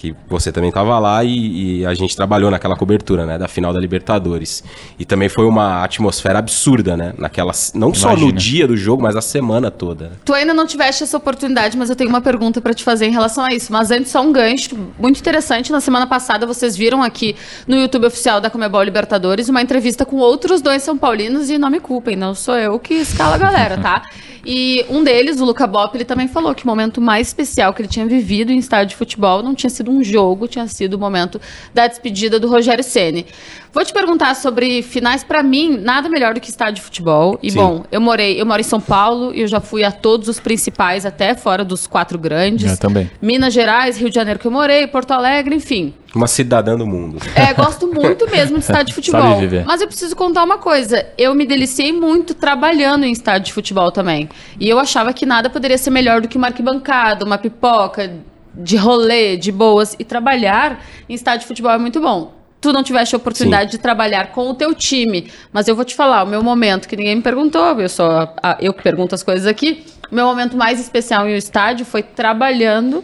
Que 0.00 0.14
você 0.26 0.50
também 0.50 0.70
estava 0.70 0.98
lá 0.98 1.22
e, 1.22 1.80
e 1.80 1.86
a 1.86 1.92
gente 1.92 2.16
trabalhou 2.16 2.50
naquela 2.50 2.74
cobertura, 2.74 3.26
né? 3.26 3.36
Da 3.36 3.46
final 3.46 3.70
da 3.70 3.78
Libertadores. 3.78 4.64
E 4.98 5.04
também 5.04 5.28
foi 5.28 5.44
uma 5.44 5.84
atmosfera 5.84 6.38
absurda, 6.38 6.96
né? 6.96 7.12
Naquela, 7.18 7.52
não 7.74 7.92
só 7.92 8.12
no 8.12 8.30
Imagina. 8.30 8.38
dia 8.38 8.66
do 8.66 8.78
jogo, 8.78 9.02
mas 9.02 9.14
a 9.14 9.20
semana 9.20 9.70
toda. 9.70 10.12
Tu 10.24 10.32
ainda 10.32 10.54
não 10.54 10.66
tiveste 10.66 11.02
essa 11.02 11.18
oportunidade, 11.18 11.76
mas 11.76 11.90
eu 11.90 11.96
tenho 11.96 12.08
uma 12.08 12.22
pergunta 12.22 12.62
pra 12.62 12.72
te 12.72 12.82
fazer 12.82 13.08
em 13.08 13.10
relação 13.10 13.44
a 13.44 13.52
isso. 13.52 13.70
Mas 13.70 13.90
antes, 13.90 14.10
só 14.10 14.22
um 14.22 14.32
gancho 14.32 14.74
muito 14.98 15.20
interessante. 15.20 15.70
Na 15.70 15.82
semana 15.82 16.06
passada, 16.06 16.46
vocês 16.46 16.74
viram 16.74 17.02
aqui 17.02 17.36
no 17.66 17.76
YouTube 17.76 18.06
oficial 18.06 18.40
da 18.40 18.48
Comebol 18.48 18.82
Libertadores 18.82 19.50
uma 19.50 19.60
entrevista 19.60 20.06
com 20.06 20.16
outros 20.16 20.62
dois 20.62 20.82
São 20.82 20.96
Paulinos 20.96 21.50
e 21.50 21.58
não 21.58 21.68
me 21.68 21.78
culpem, 21.78 22.16
não 22.16 22.34
sou 22.34 22.56
eu 22.56 22.78
que 22.78 22.94
escala 22.94 23.34
a 23.34 23.38
galera, 23.38 23.76
tá? 23.76 24.02
E 24.44 24.86
um 24.88 25.04
deles, 25.04 25.40
o 25.40 25.44
Luca 25.44 25.66
Bop, 25.66 25.94
ele 25.96 26.04
também 26.04 26.26
falou 26.26 26.54
que 26.54 26.64
o 26.64 26.66
momento 26.66 27.00
mais 27.00 27.28
especial 27.28 27.74
que 27.74 27.82
ele 27.82 27.88
tinha 27.88 28.06
vivido 28.06 28.50
em 28.50 28.58
estádio 28.58 28.88
de 28.88 28.96
futebol 28.96 29.42
não 29.42 29.54
tinha 29.54 29.68
sido 29.68 29.89
um 29.90 30.04
jogo, 30.04 30.46
tinha 30.48 30.66
sido 30.66 30.94
o 30.94 30.98
momento 30.98 31.40
da 31.74 31.86
despedida 31.86 32.38
do 32.38 32.48
Rogério 32.48 32.84
Ceni. 32.84 33.26
Vou 33.72 33.84
te 33.84 33.92
perguntar 33.92 34.34
sobre 34.34 34.82
finais. 34.82 35.22
Pra 35.22 35.42
mim, 35.42 35.78
nada 35.78 36.08
melhor 36.08 36.34
do 36.34 36.40
que 36.40 36.50
estádio 36.50 36.76
de 36.76 36.80
futebol. 36.82 37.38
E 37.42 37.50
Sim. 37.50 37.58
bom, 37.58 37.84
eu 37.92 38.00
morei, 38.00 38.40
eu 38.40 38.44
moro 38.44 38.60
em 38.60 38.64
São 38.64 38.80
Paulo 38.80 39.32
e 39.32 39.42
eu 39.42 39.46
já 39.46 39.60
fui 39.60 39.84
a 39.84 39.92
todos 39.92 40.28
os 40.28 40.40
principais, 40.40 41.06
até 41.06 41.34
fora 41.34 41.64
dos 41.64 41.86
quatro 41.86 42.18
grandes. 42.18 42.72
Eu 42.72 42.76
também. 42.78 43.10
Minas 43.22 43.54
Gerais, 43.54 43.96
Rio 43.96 44.08
de 44.08 44.14
Janeiro 44.14 44.40
que 44.40 44.46
eu 44.46 44.50
morei, 44.50 44.86
Porto 44.88 45.12
Alegre, 45.12 45.54
enfim. 45.54 45.94
Uma 46.12 46.26
cidadã 46.26 46.76
do 46.76 46.84
mundo. 46.84 47.18
É, 47.36 47.54
gosto 47.54 47.86
muito 47.86 48.28
mesmo 48.28 48.58
de 48.58 48.64
estádio 48.64 48.86
de 48.86 48.94
futebol. 48.94 49.20
Sabe 49.20 49.40
viver. 49.40 49.64
Mas 49.64 49.80
eu 49.80 49.86
preciso 49.86 50.16
contar 50.16 50.42
uma 50.42 50.58
coisa. 50.58 51.06
Eu 51.16 51.32
me 51.34 51.46
deliciei 51.46 51.92
muito 51.92 52.34
trabalhando 52.34 53.04
em 53.04 53.12
estádio 53.12 53.46
de 53.46 53.52
futebol 53.52 53.92
também. 53.92 54.28
E 54.58 54.68
eu 54.68 54.80
achava 54.80 55.12
que 55.12 55.24
nada 55.24 55.48
poderia 55.48 55.78
ser 55.78 55.90
melhor 55.90 56.20
do 56.20 56.26
que 56.26 56.36
uma 56.36 56.48
arquibancada, 56.48 57.24
uma 57.24 57.38
pipoca, 57.38 58.10
de 58.54 58.76
rolê, 58.76 59.36
de 59.36 59.52
boas. 59.52 59.96
E 59.98 60.04
trabalhar 60.04 60.84
em 61.08 61.14
estádio 61.14 61.40
de 61.40 61.46
futebol 61.46 61.72
é 61.72 61.78
muito 61.78 62.00
bom. 62.00 62.34
Tu 62.60 62.72
não 62.72 62.82
tiveste 62.82 63.14
a 63.14 63.18
oportunidade 63.18 63.70
de 63.70 63.78
trabalhar 63.78 64.32
com 64.32 64.50
o 64.50 64.54
teu 64.54 64.74
time. 64.74 65.30
Mas 65.52 65.66
eu 65.66 65.74
vou 65.74 65.84
te 65.84 65.94
falar, 65.94 66.24
o 66.24 66.26
meu 66.26 66.42
momento, 66.42 66.86
que 66.86 66.96
ninguém 66.96 67.16
me 67.16 67.22
perguntou, 67.22 67.80
eu 67.80 67.88
só 67.88 68.34
eu 68.60 68.74
que 68.74 68.82
pergunto 68.82 69.14
as 69.14 69.22
coisas 69.22 69.46
aqui. 69.46 69.84
O 70.10 70.14
meu 70.14 70.26
momento 70.26 70.56
mais 70.56 70.78
especial 70.78 71.26
em 71.28 71.34
um 71.34 71.36
estádio 71.36 71.86
foi 71.86 72.02
trabalhando 72.02 73.02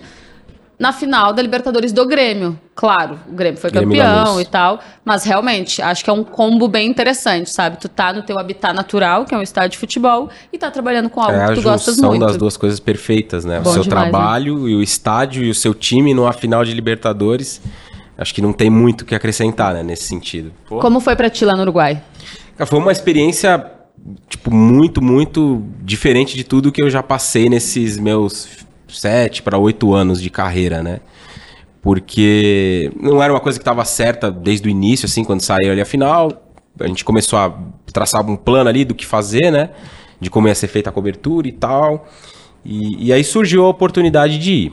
na 0.79 0.93
final 0.93 1.33
da 1.33 1.41
Libertadores 1.41 1.93
do 1.93 2.07
Grêmio. 2.07 2.59
Claro, 2.75 3.19
o 3.27 3.33
Grêmio 3.33 3.59
foi 3.59 3.71
Grêmio 3.71 3.89
campeão 3.89 4.41
e 4.41 4.45
tal, 4.45 4.79
mas 5.05 5.25
realmente 5.25 5.81
acho 5.81 6.05
que 6.05 6.11
é 6.11 6.13
um 6.13 6.23
combo 6.23 6.69
bem 6.69 6.89
interessante, 6.89 7.51
sabe? 7.51 7.79
Tu 7.79 7.89
tá 7.89 8.13
no 8.13 8.23
teu 8.23 8.39
habitat 8.39 8.75
natural, 8.75 9.25
que 9.25 9.35
é 9.35 9.39
um 9.39 9.43
estádio 9.43 9.71
de 9.71 9.79
futebol, 9.79 10.29
e 10.53 10.59
tá 10.59 10.71
trabalhando 10.71 11.09
com 11.09 11.21
algo 11.21 11.33
É 11.33 11.45
a 11.45 11.49
que 11.49 11.55
tu 11.55 11.63
gostas 11.63 11.95
junção 11.95 12.11
muito. 12.11 12.27
das 12.27 12.37
duas 12.37 12.57
coisas 12.57 12.79
perfeitas, 12.79 13.45
né? 13.45 13.61
Bom 13.61 13.71
o 13.71 13.73
seu 13.73 13.83
demais, 13.83 14.05
né? 14.05 14.11
trabalho 14.11 14.69
e 14.69 14.75
o 14.75 14.83
estádio 14.83 15.43
e 15.43 15.51
o 15.51 15.55
seu 15.55 15.73
time 15.73 16.13
numa 16.13 16.33
final 16.33 16.65
de 16.65 16.75
Libertadores. 16.75 17.63
Acho 18.19 18.35
que 18.35 18.43
não 18.43 18.53
tem 18.53 18.69
muito 18.71 19.03
o 19.03 19.05
que 19.05 19.15
acrescentar, 19.15 19.75
né, 19.75 19.83
nesse 19.83 20.05
sentido. 20.05 20.51
Como 20.69 21.01
foi 21.01 21.15
pra 21.17 21.29
ti 21.29 21.45
lá 21.45 21.55
no 21.55 21.63
Uruguai? 21.63 22.03
Foi 22.67 22.79
uma 22.79 22.91
experiência, 22.91 23.71
tipo, 24.29 24.51
muito, 24.51 25.03
muito 25.03 25.63
diferente 25.83 26.35
de 26.35 26.43
tudo 26.43 26.73
que 26.73 26.83
eu 26.83 26.89
já 26.89 27.03
passei 27.03 27.51
nesses 27.51 27.99
meus 27.99 28.66
sete 28.89 29.43
para 29.43 29.59
oito 29.59 29.95
anos 29.95 30.21
de 30.21 30.31
carreira, 30.31 30.83
né? 30.83 31.01
Porque 31.83 32.91
não 33.01 33.23
era 33.23 33.33
uma 33.33 33.41
coisa 33.41 33.59
que 33.59 33.63
estava 33.63 33.85
certa 33.85 34.31
desde 34.31 34.69
o 34.69 34.71
início, 34.71 35.07
assim, 35.07 35.23
quando 35.23 35.41
saiu 35.41 35.73
ali 35.73 35.81
a 35.81 35.85
final. 35.85 36.33
A 36.81 36.87
gente 36.87 37.05
começou 37.05 37.39
a 37.39 37.57
traçar 37.93 38.29
um 38.29 38.37
plano 38.37 38.69
ali 38.69 38.85
do 38.85 38.95
que 38.95 39.07
fazer, 39.07 39.51
né? 39.51 39.71
De 40.21 40.29
como 40.29 40.49
ia 40.49 40.55
ser 40.55 40.69
feita 40.69 40.91
a 40.91 40.93
cobertura 40.93 41.47
e 41.47 41.53
tal. 41.53 42.09
E, 42.65 43.07
e 43.07 43.13
aí 43.13 43.23
surgiu 43.23 43.65
a 43.65 43.69
oportunidade 43.69 44.39
de 44.39 44.53
ir 44.53 44.73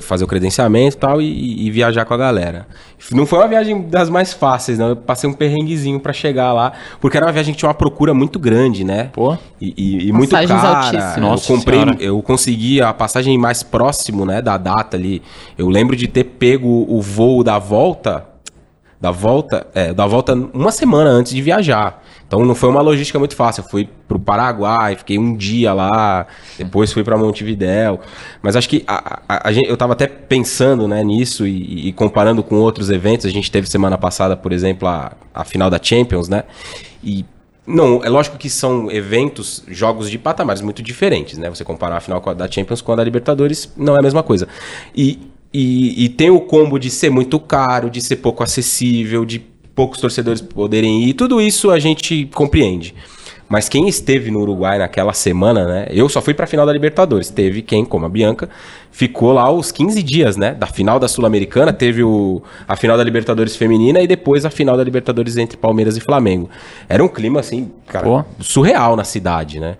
fazer 0.00 0.24
o 0.24 0.26
credenciamento 0.26 0.96
e 0.96 0.98
tal 0.98 1.20
e, 1.20 1.66
e 1.66 1.70
viajar 1.70 2.04
com 2.04 2.14
a 2.14 2.16
galera. 2.16 2.66
Não 3.12 3.26
foi 3.26 3.38
uma 3.40 3.48
viagem 3.48 3.82
das 3.88 4.08
mais 4.08 4.32
fáceis, 4.32 4.78
não. 4.78 4.88
Eu 4.90 4.96
passei 4.96 5.28
um 5.28 5.32
perrenguezinho 5.32 5.98
pra 6.00 6.12
chegar 6.12 6.52
lá, 6.52 6.72
porque 7.00 7.16
era 7.16 7.26
uma 7.26 7.32
viagem 7.32 7.52
que 7.52 7.58
tinha 7.58 7.68
uma 7.68 7.74
procura 7.74 8.14
muito 8.14 8.38
grande, 8.38 8.84
né? 8.84 9.10
Pô. 9.12 9.36
E, 9.60 9.74
e- 9.76 10.08
e 10.08 10.12
muito 10.12 10.30
Passagens 10.30 10.60
cara. 10.60 10.76
altíssimas. 10.78 11.16
Eu 11.16 11.22
Nossa 11.22 11.46
comprei, 11.54 11.80
Senhora. 11.80 11.96
eu 12.02 12.22
consegui 12.22 12.80
a 12.82 12.92
passagem 12.92 13.36
mais 13.38 13.62
próximo, 13.62 14.24
né, 14.24 14.40
da 14.40 14.56
data 14.56 14.96
ali. 14.96 15.22
Eu 15.58 15.68
lembro 15.68 15.94
de 15.96 16.06
ter 16.08 16.24
pego 16.24 16.86
o 16.88 17.00
voo 17.00 17.42
da 17.44 17.58
volta, 17.58 18.26
da 19.00 19.10
volta, 19.10 19.66
é, 19.74 19.92
da 19.94 20.06
volta 20.06 20.34
uma 20.52 20.70
semana 20.72 21.10
antes 21.10 21.32
de 21.32 21.40
viajar. 21.42 22.02
Então 22.30 22.44
não 22.44 22.54
foi 22.54 22.68
uma 22.68 22.80
logística 22.80 23.18
muito 23.18 23.34
fácil. 23.34 23.64
Eu 23.64 23.68
fui 23.68 23.88
pro 24.06 24.16
Paraguai, 24.20 24.94
fiquei 24.94 25.18
um 25.18 25.36
dia 25.36 25.72
lá, 25.72 26.28
depois 26.56 26.92
fui 26.92 27.02
para 27.02 27.18
Montevidéu. 27.18 27.98
Mas 28.40 28.54
acho 28.54 28.68
que 28.68 28.84
a, 28.86 29.20
a- 29.28 29.48
a 29.48 29.52
gente, 29.52 29.68
eu 29.68 29.76
tava 29.76 29.94
até 29.94 30.06
pensando 30.06 30.86
né, 30.86 31.02
nisso 31.02 31.44
e, 31.44 31.88
e 31.88 31.92
comparando 31.92 32.40
com 32.44 32.54
outros 32.54 32.88
eventos. 32.88 33.26
A 33.26 33.30
gente 33.30 33.50
teve 33.50 33.68
semana 33.68 33.98
passada, 33.98 34.36
por 34.36 34.52
exemplo, 34.52 34.86
a, 34.86 35.10
a 35.34 35.44
final 35.44 35.68
da 35.68 35.80
Champions, 35.82 36.28
né? 36.28 36.44
E 37.02 37.24
não, 37.66 38.04
é 38.04 38.08
lógico 38.08 38.38
que 38.38 38.48
são 38.48 38.88
eventos, 38.92 39.64
jogos 39.66 40.08
de 40.08 40.16
patamares 40.16 40.62
muito 40.62 40.84
diferentes, 40.84 41.36
né? 41.36 41.50
Você 41.50 41.64
comparar 41.64 41.96
a 41.96 42.00
final 42.00 42.20
da 42.32 42.48
Champions 42.48 42.80
com 42.80 42.92
a 42.92 42.96
da 42.96 43.02
Libertadores, 43.02 43.72
não 43.76 43.96
é 43.96 43.98
a 43.98 44.02
mesma 44.02 44.22
coisa. 44.22 44.46
E, 44.94 45.18
e, 45.52 46.04
e 46.04 46.08
tem 46.08 46.30
o 46.30 46.40
combo 46.40 46.78
de 46.78 46.90
ser 46.90 47.10
muito 47.10 47.40
caro, 47.40 47.90
de 47.90 48.00
ser 48.00 48.16
pouco 48.18 48.44
acessível, 48.44 49.24
de 49.24 49.40
poucos 49.74 50.00
torcedores 50.00 50.40
poderem 50.40 51.04
ir, 51.04 51.14
tudo 51.14 51.40
isso 51.40 51.70
a 51.70 51.78
gente 51.78 52.28
compreende. 52.34 52.94
Mas 53.50 53.68
quem 53.68 53.88
esteve 53.88 54.30
no 54.30 54.42
Uruguai 54.42 54.78
naquela 54.78 55.12
semana, 55.12 55.66
né? 55.66 55.88
Eu 55.90 56.08
só 56.08 56.22
fui 56.22 56.32
pra 56.32 56.46
final 56.46 56.64
da 56.64 56.72
Libertadores. 56.72 57.30
Teve 57.30 57.62
quem, 57.62 57.84
como 57.84 58.06
a 58.06 58.08
Bianca, 58.08 58.48
ficou 58.92 59.32
lá 59.32 59.50
os 59.50 59.72
15 59.72 60.00
dias, 60.04 60.36
né? 60.36 60.54
Da 60.54 60.68
final 60.68 61.00
da 61.00 61.08
Sul-Americana, 61.08 61.72
teve 61.72 62.00
o, 62.00 62.40
a 62.68 62.76
final 62.76 62.96
da 62.96 63.02
Libertadores 63.02 63.56
feminina 63.56 64.00
e 64.00 64.06
depois 64.06 64.44
a 64.44 64.50
final 64.50 64.76
da 64.76 64.84
Libertadores 64.84 65.36
entre 65.36 65.56
Palmeiras 65.56 65.96
e 65.96 66.00
Flamengo. 66.00 66.48
Era 66.88 67.02
um 67.02 67.08
clima, 67.08 67.40
assim, 67.40 67.72
cara, 67.88 68.06
Pô. 68.06 68.24
surreal 68.38 68.94
na 68.94 69.02
cidade, 69.02 69.58
né? 69.58 69.78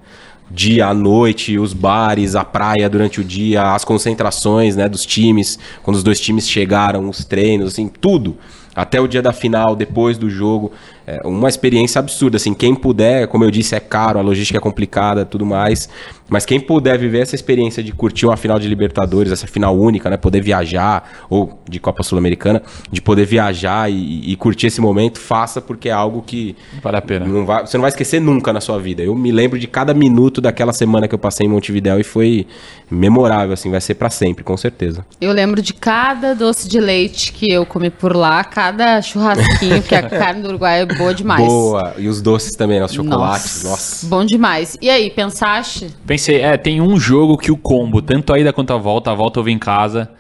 Dia 0.51 0.89
à 0.89 0.95
noite, 0.95 1.57
os 1.57 1.73
bares, 1.73 2.35
a 2.35 2.45
praia 2.45 2.89
durante 2.89 3.21
o 3.21 3.25
dia, 3.25 3.73
as 3.73 3.85
concentrações, 3.85 4.75
né, 4.75 4.89
dos 4.89 5.07
times, 5.07 5.61
quando 5.81 5.95
os 5.95 6.03
dois 6.03 6.19
times 6.19 6.49
chegaram, 6.49 7.09
os 7.09 7.25
treinos, 7.25 7.73
assim, 7.73 7.87
tudo. 7.87 8.37
Até 8.75 9.01
o 9.01 9.09
dia 9.09 9.23
da 9.23 9.33
final, 9.33 9.75
depois 9.75 10.17
do 10.17 10.31
jogo. 10.31 10.73
É 11.07 11.27
uma 11.27 11.49
experiência 11.49 11.99
absurda, 11.99 12.37
assim, 12.37 12.55
quem 12.55 12.75
puder, 12.75 13.27
como 13.29 13.45
eu 13.45 13.51
disse, 13.51 13.75
é 13.75 13.81
caro, 13.81 14.19
a 14.19 14.23
logística 14.23 14.59
é 14.59 14.61
complicada, 14.61 15.25
tudo 15.25 15.45
mais, 15.45 15.89
mas 16.31 16.47
quem 16.47 16.61
puder 16.61 16.97
viver 16.97 17.21
essa 17.21 17.35
experiência 17.35 17.83
de 17.83 17.93
curtir 17.93 18.25
uma 18.25 18.37
final 18.37 18.59
de 18.59 18.69
Libertadores, 18.69 19.33
essa 19.33 19.49
final 19.49 19.77
única, 19.77 20.09
né, 20.09 20.17
poder 20.17 20.41
viajar, 20.41 21.27
ou 21.29 21.61
de 21.69 21.81
Copa 21.81 22.05
Sul-Americana, 22.05 22.63
de 22.91 23.03
poder 23.03 23.27
viajar 23.27 23.91
e, 23.91 24.31
e, 24.31 24.37
curtir 24.37 24.69
esse 24.69 24.81
momento, 24.81 25.19
faça, 25.19 25.61
porque 25.61 25.89
é 25.89 25.93
algo 25.93 26.23
que... 26.23 26.55
Vale 26.81 26.97
a 26.97 27.03
pena. 27.03 27.27
Não 27.27 27.45
vai, 27.45 27.67
você 27.67 27.77
não 27.77 27.83
vai 27.83 27.89
esquecer 27.89 28.21
nunca 28.21 28.53
na 28.53 28.61
sua 28.61 28.79
vida. 28.79 29.03
Eu 29.03 29.15
me 29.15 29.33
lembro 29.33 29.59
de 29.59 29.67
cada 29.67 29.93
minuto 29.93 30.41
daquela 30.41 30.73
semana 30.73 31.09
que 31.09 31.15
eu 31.15 31.19
passei 31.19 31.47
em 31.47 31.51
Montevidéu 31.51 31.99
e 31.99 32.05
foi 32.05 32.47
memorável, 32.89 33.53
assim, 33.53 33.71
vai 33.71 33.81
ser 33.81 33.95
para 33.95 34.09
sempre, 34.09 34.45
com 34.45 34.57
certeza. 34.57 35.05
Eu 35.21 35.33
lembro 35.33 35.61
de 35.61 35.75
cada 35.75 36.35
doce 36.35 36.69
de 36.69 36.79
leite 36.79 37.33
que 37.33 37.51
eu 37.51 37.67
comi 37.67 37.91
por 37.91 38.15
lá, 38.15 38.45
cada 38.45 39.03
churrasquinho, 39.03 39.81
porque 39.81 39.95
a 39.97 40.03
carne 40.09 40.43
do 40.43 40.49
Uruguai 40.49 40.83
é 40.83 40.87
boa 41.01 41.15
demais. 41.15 41.47
Boa. 41.47 41.95
E 41.99 42.09
os 42.09 42.23
doces 42.23 42.55
também, 42.55 42.79
né? 42.79 42.85
Os 42.85 42.93
chocolates. 42.93 43.65
Nossa. 43.65 43.69
Nossa. 43.69 44.07
Bom 44.07 44.25
demais. 44.25 44.77
E 44.81 44.89
aí, 44.89 45.11
pensaste? 45.11 45.89
Pensei, 46.07 46.41
é, 46.41 46.57
tem 46.57 46.81
um 46.81 46.99
jogo 46.99 47.37
que 47.37 47.51
o 47.51 47.57
combo, 47.57 48.01
tanto 48.01 48.33
a 48.33 48.39
ida 48.39 48.53
quanto 48.53 48.73
a 48.73 48.77
volta, 48.77 49.11
a 49.11 49.15
volta 49.15 49.41
eu 49.41 49.45
vi 49.45 49.53
em 49.53 49.59
casa. 49.59 50.11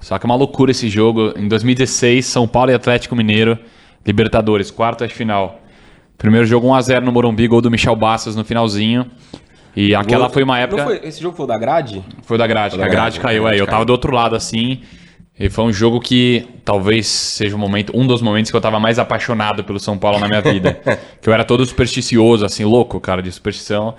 Só 0.00 0.18
que 0.18 0.24
é 0.24 0.28
uma 0.28 0.36
loucura 0.36 0.70
esse 0.70 0.88
jogo. 0.88 1.32
Em 1.36 1.48
2016, 1.48 2.24
São 2.24 2.46
Paulo 2.46 2.70
e 2.70 2.74
Atlético 2.74 3.16
Mineiro, 3.16 3.58
Libertadores, 4.06 4.70
quartas 4.70 5.08
de 5.08 5.14
final. 5.14 5.60
Primeiro 6.16 6.46
jogo 6.46 6.68
1x0 6.68 7.00
no 7.00 7.12
Morumbi, 7.12 7.46
gol 7.46 7.60
do 7.60 7.70
Michel 7.70 7.94
Bastos 7.94 8.34
no 8.34 8.44
finalzinho. 8.44 9.06
E 9.76 9.94
aquela 9.94 10.24
gol... 10.24 10.34
foi 10.34 10.42
uma 10.42 10.58
época. 10.58 10.84
Foi... 10.84 11.00
esse 11.04 11.20
jogo 11.20 11.36
foi 11.36 11.44
o 11.44 11.46
da 11.46 11.58
grade? 11.58 12.04
Foi 12.22 12.38
da 12.38 12.46
grade, 12.46 12.70
foi 12.70 12.78
da 12.80 12.86
a 12.86 12.88
grade, 12.88 13.18
grade 13.18 13.20
caiu, 13.20 13.48
é. 13.48 13.60
Eu 13.60 13.66
tava 13.66 13.84
do 13.84 13.90
outro 13.90 14.12
lado 14.12 14.34
assim. 14.34 14.80
E 15.38 15.48
foi 15.48 15.64
um 15.64 15.72
jogo 15.72 16.00
que 16.00 16.48
talvez 16.64 17.06
seja 17.06 17.54
um 17.54 17.58
momento, 17.58 17.92
um 17.96 18.06
dos 18.06 18.20
momentos 18.20 18.50
que 18.50 18.56
eu 18.56 18.60
tava 18.60 18.80
mais 18.80 18.98
apaixonado 18.98 19.62
pelo 19.62 19.78
São 19.78 19.96
Paulo 19.96 20.18
na 20.18 20.26
minha 20.26 20.40
vida. 20.40 20.80
que 21.22 21.28
eu 21.28 21.32
era 21.32 21.44
todo 21.44 21.64
supersticioso, 21.64 22.44
assim, 22.44 22.64
louco, 22.64 22.98
cara, 22.98 23.22
de 23.22 23.30
superstição. 23.30 23.94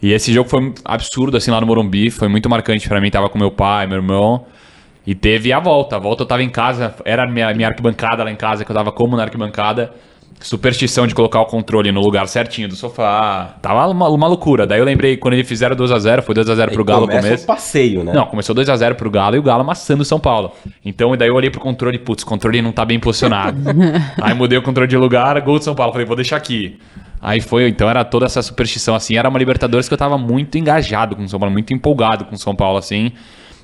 E 0.00 0.12
esse 0.12 0.32
jogo 0.32 0.48
foi 0.48 0.72
absurdo, 0.84 1.36
assim, 1.36 1.50
lá 1.50 1.60
no 1.60 1.66
Morumbi. 1.66 2.10
Foi 2.10 2.28
muito 2.28 2.48
marcante 2.48 2.88
para 2.88 3.00
mim. 3.00 3.10
Tava 3.10 3.28
com 3.28 3.38
meu 3.38 3.50
pai, 3.50 3.86
meu 3.88 3.96
irmão. 3.96 4.46
E 5.04 5.14
teve 5.14 5.52
a 5.52 5.58
volta. 5.58 5.96
A 5.96 5.98
volta 5.98 6.22
eu 6.22 6.26
tava 6.26 6.42
em 6.42 6.50
casa, 6.50 6.94
era 7.04 7.24
a 7.24 7.26
minha, 7.26 7.52
minha 7.52 7.68
arquibancada 7.68 8.22
lá 8.22 8.30
em 8.30 8.36
casa, 8.36 8.64
que 8.64 8.70
eu 8.70 8.76
tava 8.76 8.92
como 8.92 9.16
na 9.16 9.24
arquibancada 9.24 9.92
superstição 10.40 11.06
de 11.06 11.14
colocar 11.14 11.40
o 11.40 11.46
controle 11.46 11.90
no 11.90 12.00
lugar 12.00 12.28
certinho 12.28 12.68
do 12.68 12.76
sofá. 12.76 13.56
Tava 13.60 13.86
uma, 13.88 14.08
uma 14.08 14.26
loucura. 14.26 14.66
Daí 14.66 14.78
eu 14.78 14.84
lembrei 14.84 15.16
quando 15.16 15.34
eles 15.34 15.48
fizeram 15.48 15.74
2x0, 15.74 16.22
foi 16.22 16.34
2x0 16.34 16.72
pro 16.72 16.84
Galo 16.84 17.06
no 17.06 17.12
começo. 17.12 17.44
Um 17.44 17.46
passeio, 17.46 18.04
né? 18.04 18.12
Não, 18.12 18.26
começou 18.26 18.54
2x0 18.54 18.94
pro 18.94 19.10
Galo 19.10 19.36
e 19.36 19.38
o 19.38 19.42
Galo 19.42 19.62
amassando 19.62 20.02
o 20.02 20.04
São 20.04 20.20
Paulo. 20.20 20.52
Então, 20.84 21.16
daí 21.16 21.28
eu 21.28 21.34
olhei 21.34 21.50
pro 21.50 21.60
controle, 21.60 21.98
putz, 21.98 22.22
o 22.22 22.26
controle 22.26 22.60
não 22.62 22.72
tá 22.72 22.84
bem 22.84 23.00
posicionado. 23.00 23.58
Aí 24.20 24.34
mudei 24.34 24.58
o 24.58 24.62
controle 24.62 24.88
de 24.88 24.96
lugar, 24.96 25.40
gol 25.40 25.58
do 25.58 25.64
São 25.64 25.74
Paulo. 25.74 25.92
Falei, 25.92 26.06
vou 26.06 26.16
deixar 26.16 26.36
aqui. 26.36 26.78
Aí 27.20 27.40
foi, 27.40 27.68
então 27.68 27.88
era 27.88 28.04
toda 28.04 28.26
essa 28.26 28.42
superstição 28.42 28.94
assim. 28.94 29.16
Era 29.16 29.28
uma 29.28 29.38
Libertadores 29.38 29.88
que 29.88 29.94
eu 29.94 29.98
tava 29.98 30.18
muito 30.18 30.58
engajado 30.58 31.16
com 31.16 31.24
o 31.24 31.28
São 31.28 31.40
Paulo, 31.40 31.52
muito 31.52 31.72
empolgado 31.72 32.24
com 32.24 32.34
o 32.34 32.38
São 32.38 32.54
Paulo, 32.54 32.78
assim. 32.78 33.12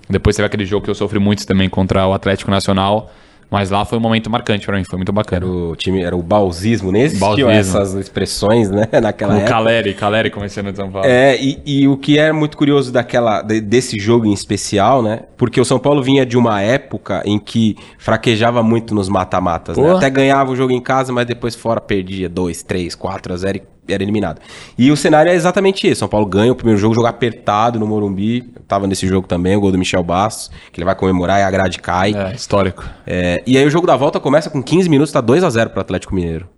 Depois 0.08 0.36
teve 0.36 0.46
aquele 0.46 0.64
jogo 0.64 0.84
que 0.84 0.90
eu 0.90 0.94
sofri 0.94 1.18
muito 1.18 1.46
também 1.46 1.68
contra 1.68 2.06
o 2.06 2.12
Atlético 2.12 2.50
Nacional. 2.50 3.10
Mas 3.52 3.70
lá 3.70 3.84
foi 3.84 3.98
um 3.98 4.00
momento 4.00 4.30
marcante 4.30 4.64
para 4.64 4.78
mim, 4.78 4.84
foi 4.84 4.96
muito 4.96 5.12
bacana. 5.12 5.44
Era 5.44 5.54
o 5.54 5.76
time, 5.76 6.02
era 6.02 6.16
o 6.16 6.22
bausismo, 6.22 6.90
nem 6.90 7.02
existiam 7.02 7.50
essas 7.50 7.92
expressões, 7.92 8.70
né, 8.70 8.88
naquela 9.02 9.34
Com 9.34 9.40
época. 9.40 9.50
O 9.50 9.54
Caleri, 9.54 9.94
Caleri 9.94 10.30
começando 10.30 10.70
em 10.70 10.74
São 10.74 10.90
Paulo. 10.90 11.06
É, 11.06 11.36
e, 11.38 11.60
e, 11.66 11.86
o 11.86 11.98
que 11.98 12.18
é 12.18 12.32
muito 12.32 12.56
curioso 12.56 12.90
daquela, 12.90 13.42
desse 13.42 13.98
jogo 13.98 14.24
em 14.24 14.32
especial, 14.32 15.02
né, 15.02 15.24
porque 15.36 15.60
o 15.60 15.66
São 15.66 15.78
Paulo 15.78 16.02
vinha 16.02 16.24
de 16.24 16.38
uma 16.38 16.62
época 16.62 17.22
em 17.26 17.38
que 17.38 17.76
fraquejava 17.98 18.62
muito 18.62 18.94
nos 18.94 19.10
mata-matas, 19.10 19.76
né? 19.76 19.92
Até 19.92 20.08
ganhava 20.08 20.50
o 20.50 20.56
jogo 20.56 20.72
em 20.72 20.80
casa, 20.80 21.12
mas 21.12 21.26
depois 21.26 21.54
fora 21.54 21.80
perdia 21.80 22.30
2, 22.30 22.62
3, 22.62 22.94
4 22.94 23.34
a 23.34 23.36
0 23.36 23.58
e 23.58 23.71
era 23.92 24.02
eliminado. 24.02 24.40
E 24.78 24.90
o 24.90 24.96
cenário 24.96 25.30
é 25.30 25.34
exatamente 25.34 25.86
esse. 25.86 26.00
São 26.00 26.08
Paulo 26.08 26.26
ganha 26.26 26.52
o 26.52 26.54
primeiro 26.54 26.80
jogo, 26.80 26.94
jogo 26.94 27.06
apertado 27.06 27.78
no 27.78 27.86
Morumbi. 27.86 28.52
Eu 28.54 28.62
tava 28.66 28.86
nesse 28.86 29.06
jogo 29.06 29.26
também, 29.26 29.56
o 29.56 29.60
gol 29.60 29.72
do 29.72 29.78
Michel 29.78 30.02
Bastos, 30.02 30.50
que 30.72 30.80
ele 30.80 30.84
vai 30.84 30.94
comemorar 30.94 31.40
e 31.40 31.42
a 31.42 31.50
grade 31.50 31.78
cai. 31.78 32.14
É, 32.14 32.34
histórico. 32.34 32.84
É, 33.06 33.42
e 33.46 33.56
aí 33.58 33.66
o 33.66 33.70
jogo 33.70 33.86
da 33.86 33.96
volta 33.96 34.18
começa 34.20 34.50
com 34.50 34.62
15 34.62 34.88
minutos, 34.88 35.12
tá 35.12 35.20
2 35.20 35.44
a 35.44 35.50
0 35.50 35.70
pro 35.70 35.80
Atlético 35.80 36.14
Mineiro. 36.14 36.48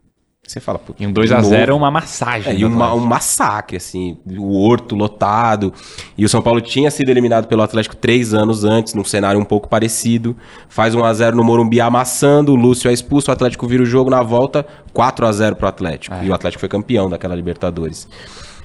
Você 0.46 0.60
fala, 0.60 0.78
putz. 0.78 1.00
E 1.00 1.06
um 1.06 1.12
2x0 1.12 1.68
é 1.68 1.72
uma 1.72 1.90
massagem. 1.90 2.52
É, 2.52 2.56
e 2.56 2.64
uma, 2.66 2.92
um 2.92 3.00
massacre, 3.00 3.78
assim. 3.78 4.18
O 4.36 4.60
Horto 4.60 4.94
lotado. 4.94 5.72
E 6.18 6.24
o 6.24 6.28
São 6.28 6.42
Paulo 6.42 6.60
tinha 6.60 6.90
sido 6.90 7.08
eliminado 7.08 7.46
pelo 7.46 7.62
Atlético 7.62 7.96
três 7.96 8.34
anos 8.34 8.62
antes, 8.62 8.92
num 8.92 9.04
cenário 9.04 9.40
um 9.40 9.44
pouco 9.44 9.68
parecido. 9.68 10.36
Faz 10.68 10.94
1x0 10.94 11.32
no 11.32 11.42
Morumbi 11.42 11.80
amassando, 11.80 12.52
o 12.52 12.56
Lúcio 12.56 12.90
é 12.90 12.92
expulso, 12.92 13.30
o 13.30 13.32
Atlético 13.32 13.66
vira 13.66 13.82
o 13.82 13.86
jogo 13.86 14.10
na 14.10 14.22
volta, 14.22 14.66
4x0 14.94 15.54
pro 15.54 15.66
Atlético. 15.66 16.14
É. 16.14 16.24
E 16.24 16.30
o 16.30 16.34
Atlético 16.34 16.60
foi 16.60 16.68
campeão 16.68 17.08
daquela 17.08 17.34
Libertadores. 17.34 18.06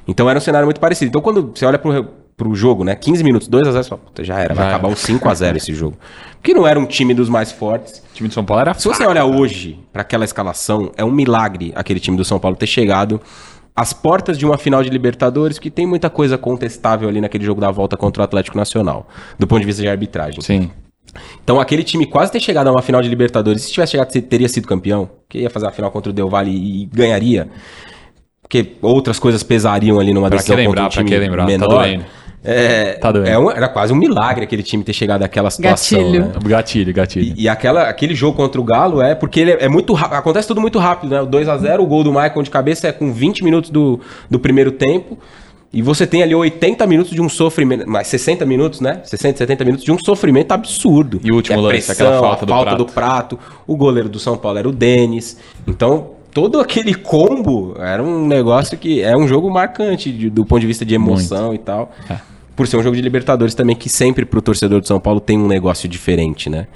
Então 0.05 0.29
era 0.29 0.37
um 0.37 0.41
cenário 0.41 0.65
muito 0.67 0.81
parecido. 0.81 1.07
Então 1.07 1.21
quando 1.21 1.51
você 1.55 1.65
olha 1.65 1.79
pro, 1.79 2.07
pro 2.39 2.55
jogo, 2.55 2.83
né? 2.83 2.95
15 2.95 3.23
minutos, 3.23 3.47
2x0, 3.47 3.83
só, 3.83 3.97
puta, 3.97 4.23
já 4.23 4.39
era. 4.39 4.55
Vai 4.55 4.69
acabar 4.69 4.87
um 4.87 4.93
5x0 4.93 5.57
esse 5.57 5.75
jogo. 5.75 5.95
Porque 6.37 6.55
não 6.55 6.65
era 6.65 6.79
um 6.79 6.85
time 6.85 7.13
dos 7.13 7.29
mais 7.29 7.51
fortes 7.51 8.01
time 8.19 8.27
de 8.27 8.33
São 8.33 8.43
Paulo 8.43 8.61
era 8.61 8.73
Se 8.73 8.87
você 8.87 9.05
olha 9.05 9.25
hoje 9.25 9.79
para 9.91 10.01
aquela 10.01 10.25
escalação, 10.25 10.91
é 10.97 11.03
um 11.03 11.11
milagre 11.11 11.71
aquele 11.75 11.99
time 11.99 12.17
do 12.17 12.25
São 12.25 12.39
Paulo 12.39 12.55
ter 12.55 12.67
chegado 12.67 13.19
às 13.75 13.93
portas 13.93 14.37
de 14.37 14.45
uma 14.45 14.57
final 14.57 14.83
de 14.83 14.89
Libertadores, 14.89 15.57
que 15.57 15.69
tem 15.69 15.87
muita 15.87 16.09
coisa 16.09 16.37
contestável 16.37 17.07
ali 17.07 17.21
naquele 17.21 17.45
jogo 17.45 17.61
da 17.61 17.71
volta 17.71 17.95
contra 17.95 18.21
o 18.21 18.25
Atlético 18.25 18.57
Nacional, 18.57 19.07
do 19.37 19.47
ponto 19.47 19.61
de 19.61 19.65
vista 19.65 19.81
de 19.81 19.87
arbitragem. 19.87 20.41
Sim. 20.41 20.69
Então, 21.41 21.59
aquele 21.59 21.83
time 21.83 22.05
quase 22.05 22.31
ter 22.31 22.39
chegado 22.39 22.67
a 22.67 22.71
uma 22.71 22.81
final 22.81 23.01
de 23.01 23.07
Libertadores, 23.07 23.63
se 23.63 23.71
tivesse 23.71 23.93
chegado, 23.93 24.11
teria 24.21 24.49
sido 24.49 24.67
campeão, 24.67 25.09
que 25.27 25.39
ia 25.39 25.49
fazer 25.49 25.67
a 25.67 25.71
final 25.71 25.89
contra 25.91 26.11
o 26.11 26.13
Del 26.13 26.29
Valle 26.29 26.51
e 26.51 26.85
ganharia. 26.85 27.49
Porque 28.49 28.71
outras 28.81 29.19
coisas 29.19 29.43
pesariam 29.43 29.99
ali 29.99 30.11
numa 30.11 30.27
pra 30.27 30.37
decisão 30.37 30.55
que 30.55 30.63
lembrar, 30.63 30.83
contra 30.85 31.01
um 31.01 31.05
time 31.05 31.09
pra 31.11 31.19
que 31.19 31.23
lembrar, 31.23 31.43
tá 31.43 31.47
menor. 31.47 31.99
Tá 31.99 32.05
é, 32.43 32.93
tá 32.93 33.11
doendo. 33.11 33.27
É 33.27 33.37
um, 33.37 33.51
era 33.51 33.69
quase 33.69 33.93
um 33.93 33.95
milagre 33.95 34.43
aquele 34.43 34.63
time 34.63 34.83
ter 34.83 34.93
chegado 34.93 35.21
àquela 35.21 35.51
situação. 35.51 35.99
Gatilho. 35.99 36.25
Né? 36.25 36.31
Gatilho, 36.45 36.93
gatilho. 36.93 37.35
E, 37.37 37.43
e, 37.43 37.49
aquela, 37.49 37.83
aquele 37.83 38.15
jogo 38.15 38.35
contra 38.35 38.59
o 38.59 38.63
Galo 38.63 39.03
é 39.03 39.13
porque 39.13 39.41
ele 39.41 39.51
é, 39.51 39.65
é 39.65 39.69
muito 39.69 39.95
acontece 39.95 40.47
tudo 40.47 40.59
muito 40.59 40.79
rápido, 40.79 41.11
né? 41.11 41.21
O 41.21 41.27
2 41.27 41.47
a 41.47 41.57
0 41.57 41.83
o 41.83 41.85
gol 41.85 42.03
do 42.03 42.11
Michael 42.11 42.41
de 42.41 42.49
cabeça 42.49 42.87
é 42.87 42.91
com 42.91 43.13
20 43.13 43.43
minutos 43.43 43.69
do, 43.69 43.99
do 44.31 44.39
primeiro 44.39 44.71
tempo. 44.71 45.19
E 45.71 45.83
você 45.83 46.07
tem 46.07 46.23
ali 46.23 46.33
80 46.33 46.87
minutos 46.87 47.11
de 47.11 47.21
um 47.21 47.29
sofrimento, 47.29 47.87
mais 47.87 48.07
60 48.07 48.43
minutos, 48.47 48.81
né? 48.81 49.01
60, 49.03 49.37
70 49.37 49.63
minutos 49.63 49.85
de 49.85 49.91
um 49.91 49.99
sofrimento 49.99 50.51
absurdo. 50.53 51.21
E 51.23 51.31
o 51.31 51.35
último 51.35 51.59
é 51.59 51.61
lance, 51.61 51.85
pressão, 51.85 52.07
aquela 52.07 52.19
falta, 52.19 52.45
do, 52.47 52.51
falta 52.51 52.69
prato. 52.71 52.83
do 52.83 52.91
prato. 52.91 53.39
O 53.67 53.77
goleiro 53.77 54.09
do 54.09 54.17
São 54.17 54.35
Paulo 54.35 54.57
era 54.57 54.67
o 54.67 54.71
Denis. 54.71 55.37
Então, 55.67 56.18
todo 56.31 56.59
aquele 56.59 56.93
combo 56.93 57.75
era 57.79 58.01
um 58.03 58.27
negócio 58.27 58.77
que 58.77 59.01
é 59.01 59.15
um 59.15 59.27
jogo 59.27 59.49
marcante 59.49 60.11
de, 60.11 60.29
do 60.29 60.45
ponto 60.45 60.61
de 60.61 60.67
vista 60.67 60.85
de 60.85 60.95
emoção 60.95 61.47
Muito. 61.49 61.61
e 61.61 61.63
tal. 61.63 61.91
É 62.09 62.29
por 62.59 62.67
ser 62.67 62.75
um 62.75 62.83
jogo 62.83 62.93
de 62.93 63.01
Libertadores 63.01 63.55
também 63.55 63.73
que 63.73 63.87
sempre 63.87 64.25
pro 64.25 64.41
torcedor 64.41 64.81
de 64.81 64.87
São 64.89 64.99
Paulo 64.99 65.21
tem 65.21 65.39
um 65.39 65.47
negócio 65.47 65.87
diferente, 65.87 66.49
né? 66.49 66.67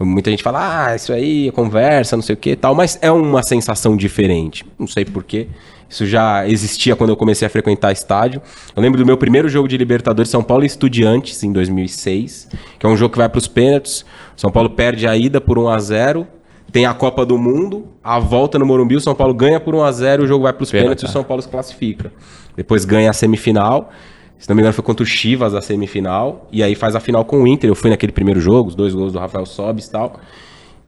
Muita 0.00 0.32
gente 0.32 0.42
fala, 0.42 0.88
ah, 0.88 0.96
isso 0.96 1.12
aí 1.12 1.46
é 1.46 1.52
conversa, 1.52 2.16
não 2.16 2.24
sei 2.24 2.34
o 2.34 2.36
que 2.36 2.56
tal, 2.56 2.74
mas 2.74 2.98
é 3.00 3.08
uma 3.08 3.40
sensação 3.44 3.96
diferente. 3.96 4.66
Não 4.76 4.88
sei 4.88 5.04
porquê. 5.04 5.46
Isso 5.88 6.04
já 6.06 6.44
existia 6.48 6.96
quando 6.96 7.10
eu 7.10 7.16
comecei 7.16 7.46
a 7.46 7.48
frequentar 7.48 7.92
estádio. 7.92 8.42
Eu 8.74 8.82
lembro 8.82 8.98
do 8.98 9.06
meu 9.06 9.16
primeiro 9.16 9.48
jogo 9.48 9.68
de 9.68 9.76
Libertadores, 9.76 10.28
São 10.28 10.42
Paulo 10.42 10.64
Estudiantes, 10.64 11.40
em 11.44 11.52
2006, 11.52 12.48
que 12.76 12.84
é 12.84 12.88
um 12.88 12.96
jogo 12.96 13.12
que 13.12 13.18
vai 13.18 13.28
para 13.28 13.38
os 13.38 13.46
pênaltis. 13.46 14.04
São 14.36 14.50
Paulo 14.50 14.70
perde 14.70 15.06
a 15.06 15.16
ida 15.16 15.40
por 15.40 15.56
1 15.56 15.68
a 15.68 15.78
0 15.78 16.26
tem 16.70 16.86
a 16.86 16.94
Copa 16.94 17.24
do 17.24 17.38
Mundo, 17.38 17.86
a 18.02 18.18
volta 18.18 18.58
no 18.58 18.66
Morumbi, 18.66 18.96
o 18.96 19.00
São 19.00 19.14
Paulo 19.14 19.32
ganha 19.34 19.58
por 19.58 19.74
1 19.74 19.82
a 19.82 19.92
0 19.92 20.22
o 20.24 20.26
jogo 20.26 20.44
vai 20.44 20.52
para 20.52 20.62
os 20.62 20.70
pênaltis 20.70 21.04
e 21.04 21.06
o 21.06 21.08
São 21.08 21.24
Paulo 21.24 21.42
se 21.42 21.48
classifica. 21.48 22.12
Depois 22.56 22.84
ganha 22.84 23.10
a 23.10 23.12
semifinal 23.12 23.90
se 24.38 24.48
não 24.48 24.54
me 24.54 24.62
engano, 24.62 24.72
foi 24.72 24.84
contra 24.84 25.02
o 25.02 25.06
Chivas 25.06 25.54
a 25.54 25.60
semifinal. 25.60 26.48
E 26.52 26.62
aí 26.62 26.74
faz 26.74 26.94
a 26.94 27.00
final 27.00 27.24
com 27.24 27.42
o 27.42 27.46
Inter. 27.46 27.68
Eu 27.68 27.74
fui 27.74 27.90
naquele 27.90 28.12
primeiro 28.12 28.40
jogo, 28.40 28.68
os 28.68 28.74
dois 28.74 28.94
gols 28.94 29.12
do 29.12 29.18
Rafael 29.18 29.44
Sobis 29.44 29.86
e 29.86 29.90
tal. 29.90 30.20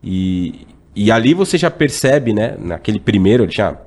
E, 0.01 0.67
e 0.95 1.11
ali 1.11 1.33
você 1.33 1.57
já 1.57 1.69
percebe, 1.69 2.33
né? 2.33 2.55
Naquele 2.57 2.99
primeiro, 2.99 3.43
ele 3.43 3.51
tinha 3.51 3.77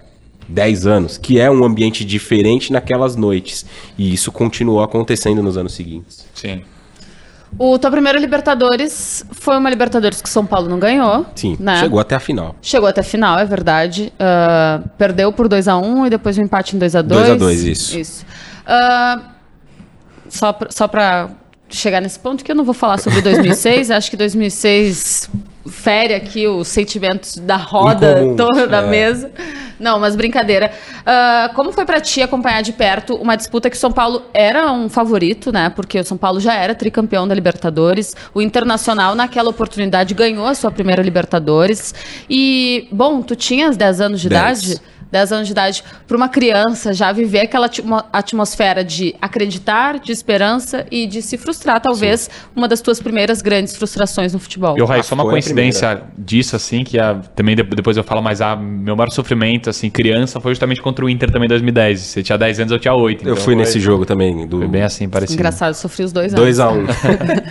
10 0.46 0.86
anos, 0.86 1.16
que 1.16 1.40
é 1.40 1.50
um 1.50 1.64
ambiente 1.64 2.04
diferente 2.04 2.72
naquelas 2.72 3.16
noites. 3.16 3.64
E 3.96 4.12
isso 4.12 4.30
continuou 4.30 4.82
acontecendo 4.82 5.42
nos 5.42 5.56
anos 5.56 5.72
seguintes. 5.72 6.26
Sim. 6.34 6.62
O 7.58 7.78
tua 7.78 7.90
primeira 7.90 8.18
Libertadores 8.18 9.24
foi 9.30 9.56
uma 9.56 9.70
Libertadores 9.70 10.20
que 10.20 10.28
o 10.28 10.30
São 10.30 10.44
Paulo 10.44 10.68
não 10.68 10.78
ganhou. 10.78 11.24
Sim, 11.34 11.56
né? 11.60 11.76
chegou 11.76 12.00
até 12.00 12.14
a 12.14 12.20
final. 12.20 12.56
Chegou 12.60 12.88
até 12.88 13.00
a 13.00 13.04
final, 13.04 13.38
é 13.38 13.44
verdade. 13.44 14.12
Uh, 14.14 14.88
perdeu 14.98 15.32
por 15.32 15.48
2 15.48 15.68
a 15.68 15.76
1 15.76 16.06
e 16.06 16.10
depois 16.10 16.36
um 16.36 16.42
empate 16.42 16.74
em 16.74 16.78
2 16.78 16.96
a 16.96 17.02
2 17.02 17.20
2 17.20 17.30
a 17.30 17.36
2 17.36 17.64
isso. 17.64 17.98
Isso. 17.98 18.26
Uh, 18.66 19.22
só, 20.28 20.52
pra, 20.52 20.70
só 20.70 20.88
para 20.88 21.30
chegar 21.68 22.00
nesse 22.00 22.18
ponto 22.18 22.44
que 22.44 22.50
eu 22.50 22.56
não 22.56 22.64
vou 22.64 22.74
falar 22.74 22.98
sobre 22.98 23.22
2006. 23.22 23.90
acho 23.92 24.10
que 24.10 24.16
2006 24.16 25.30
fere 25.66 26.14
aqui 26.14 26.46
os 26.46 26.68
sentimentos 26.68 27.36
da 27.36 27.56
roda 27.56 28.20
Incomum, 28.20 28.36
toda 28.36 28.66
da 28.66 28.82
é. 28.82 28.86
mesa. 28.86 29.30
Não, 29.78 29.98
mas 29.98 30.14
brincadeira. 30.14 30.70
Uh, 31.00 31.54
como 31.54 31.72
foi 31.72 31.84
para 31.84 32.00
ti 32.00 32.22
acompanhar 32.22 32.62
de 32.62 32.72
perto 32.72 33.16
uma 33.16 33.36
disputa 33.36 33.68
que 33.68 33.76
o 33.76 33.78
São 33.78 33.90
Paulo 33.90 34.22
era 34.32 34.70
um 34.72 34.88
favorito, 34.88 35.52
né? 35.52 35.70
Porque 35.70 35.98
o 35.98 36.04
São 36.04 36.16
Paulo 36.16 36.40
já 36.40 36.54
era 36.54 36.74
tricampeão 36.74 37.26
da 37.26 37.34
Libertadores. 37.34 38.14
O 38.32 38.40
Internacional, 38.40 39.14
naquela 39.14 39.50
oportunidade, 39.50 40.14
ganhou 40.14 40.46
a 40.46 40.54
sua 40.54 40.70
primeira 40.70 41.02
Libertadores. 41.02 41.94
E, 42.30 42.88
bom, 42.92 43.20
tu 43.22 43.34
tinhas 43.34 43.76
10 43.76 44.00
anos 44.00 44.20
de 44.20 44.28
10. 44.28 44.62
idade? 44.62 44.80
10 45.14 45.32
anos 45.32 45.46
de 45.46 45.52
idade, 45.52 45.84
para 46.08 46.16
uma 46.16 46.28
criança 46.28 46.92
já 46.92 47.12
viver 47.12 47.42
aquela 47.42 47.70
atmosfera 48.12 48.82
de 48.82 49.14
acreditar, 49.22 50.00
de 50.00 50.10
esperança 50.10 50.84
e 50.90 51.06
de 51.06 51.22
se 51.22 51.38
frustrar, 51.38 51.80
talvez, 51.80 52.22
Sim. 52.22 52.30
uma 52.56 52.66
das 52.66 52.80
tuas 52.80 53.00
primeiras 53.00 53.40
grandes 53.40 53.76
frustrações 53.76 54.32
no 54.32 54.40
futebol. 54.40 54.76
E 54.76 54.82
o 54.82 54.84
Rai, 54.84 55.04
só 55.04 55.14
uma 55.14 55.24
coincidência 55.24 56.02
disso, 56.18 56.56
assim, 56.56 56.82
que 56.82 56.98
a, 56.98 57.14
também 57.14 57.54
depois 57.54 57.96
eu 57.96 58.02
falo, 58.02 58.20
mas 58.20 58.40
a, 58.40 58.56
meu 58.56 58.96
maior 58.96 59.10
sofrimento, 59.10 59.70
assim, 59.70 59.88
criança, 59.88 60.40
foi 60.40 60.50
justamente 60.50 60.82
contra 60.82 61.04
o 61.04 61.08
Inter 61.08 61.30
também 61.30 61.46
em 61.46 61.50
2010. 61.50 62.00
Você 62.00 62.22
tinha 62.22 62.36
10 62.36 62.60
anos, 62.60 62.72
eu 62.72 62.78
tinha 62.80 62.92
8. 62.94 63.20
Então 63.20 63.32
eu 63.32 63.36
fui 63.36 63.54
nesse 63.54 63.78
jogo 63.78 64.04
também. 64.04 64.48
Do... 64.48 64.58
Foi 64.58 64.66
bem 64.66 64.82
assim, 64.82 65.08
parecido. 65.08 65.38
Engraçado, 65.38 65.68
eu 65.68 65.74
sofri 65.74 66.02
os 66.02 66.12
dois 66.12 66.34
anos. 66.34 66.44
2x1. 66.58 67.44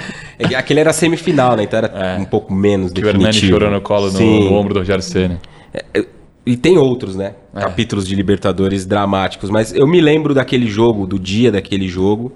Um. 0.52 0.58
Aquele 0.58 0.82
era 0.82 0.92
semifinal, 0.92 1.56
né? 1.56 1.64
Então 1.64 1.78
era 1.78 1.88
é. 1.88 2.18
um 2.20 2.26
pouco 2.26 2.54
menos 2.54 2.92
que 2.92 3.02
definitivo. 3.02 3.24
o 3.24 3.30
Hernani 3.30 3.50
chorou 3.50 3.72
no 3.72 3.82
colo, 3.82 4.12
no, 4.12 4.20
no, 4.20 4.54
ombro 4.54 4.74
do 4.74 4.82
Rogério 4.82 5.02
Senna. 5.02 5.40
É, 5.74 6.06
e 6.46 6.58
tem 6.58 6.78
outros, 6.78 7.16
né? 7.16 7.36
É. 7.56 7.62
Capítulos 7.62 8.08
de 8.08 8.16
Libertadores 8.16 8.86
dramáticos. 8.86 9.50
Mas 9.50 9.74
eu 9.74 9.88
me 9.88 10.02
lembro 10.02 10.34
daquele 10.34 10.68
jogo, 10.68 11.08
do 11.08 11.18
dia 11.18 11.52
daquele 11.52 11.88
jogo. 11.88 12.34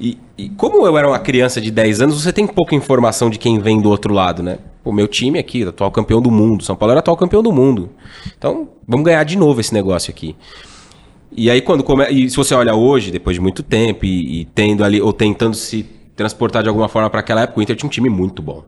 E, 0.00 0.18
e, 0.36 0.48
como 0.50 0.86
eu 0.86 0.96
era 0.96 1.08
uma 1.08 1.18
criança 1.18 1.60
de 1.60 1.70
10 1.70 2.02
anos, 2.02 2.22
você 2.22 2.32
tem 2.32 2.46
pouca 2.46 2.74
informação 2.74 3.30
de 3.30 3.38
quem 3.38 3.58
vem 3.58 3.80
do 3.80 3.88
outro 3.88 4.12
lado, 4.12 4.42
né? 4.42 4.58
O 4.84 4.92
meu 4.92 5.08
time 5.08 5.38
aqui, 5.38 5.64
atual 5.64 5.90
campeão 5.90 6.20
do 6.20 6.30
mundo. 6.30 6.62
São 6.62 6.76
Paulo 6.76 6.92
era 6.92 7.00
atual 7.00 7.16
campeão 7.16 7.42
do 7.42 7.52
mundo. 7.52 7.90
Então, 8.36 8.68
vamos 8.86 9.04
ganhar 9.04 9.24
de 9.24 9.36
novo 9.36 9.60
esse 9.60 9.72
negócio 9.72 10.10
aqui. 10.10 10.36
E 11.32 11.50
aí, 11.50 11.60
quando 11.60 11.82
come... 11.82 12.06
e 12.10 12.30
se 12.30 12.36
você 12.36 12.54
olha 12.54 12.74
hoje, 12.74 13.10
depois 13.10 13.34
de 13.34 13.40
muito 13.40 13.62
tempo, 13.62 14.04
e, 14.04 14.42
e 14.42 14.44
tendo 14.44 14.84
ali, 14.84 15.00
ou 15.00 15.12
tentando 15.12 15.54
se 15.54 15.84
transportar 16.14 16.62
de 16.62 16.68
alguma 16.68 16.88
forma 16.88 17.10
para 17.10 17.20
aquela 17.20 17.42
época, 17.42 17.58
o 17.58 17.62
Inter 17.62 17.76
tinha 17.76 17.86
um 17.86 17.90
time 17.90 18.08
muito 18.08 18.42
bom 18.42 18.64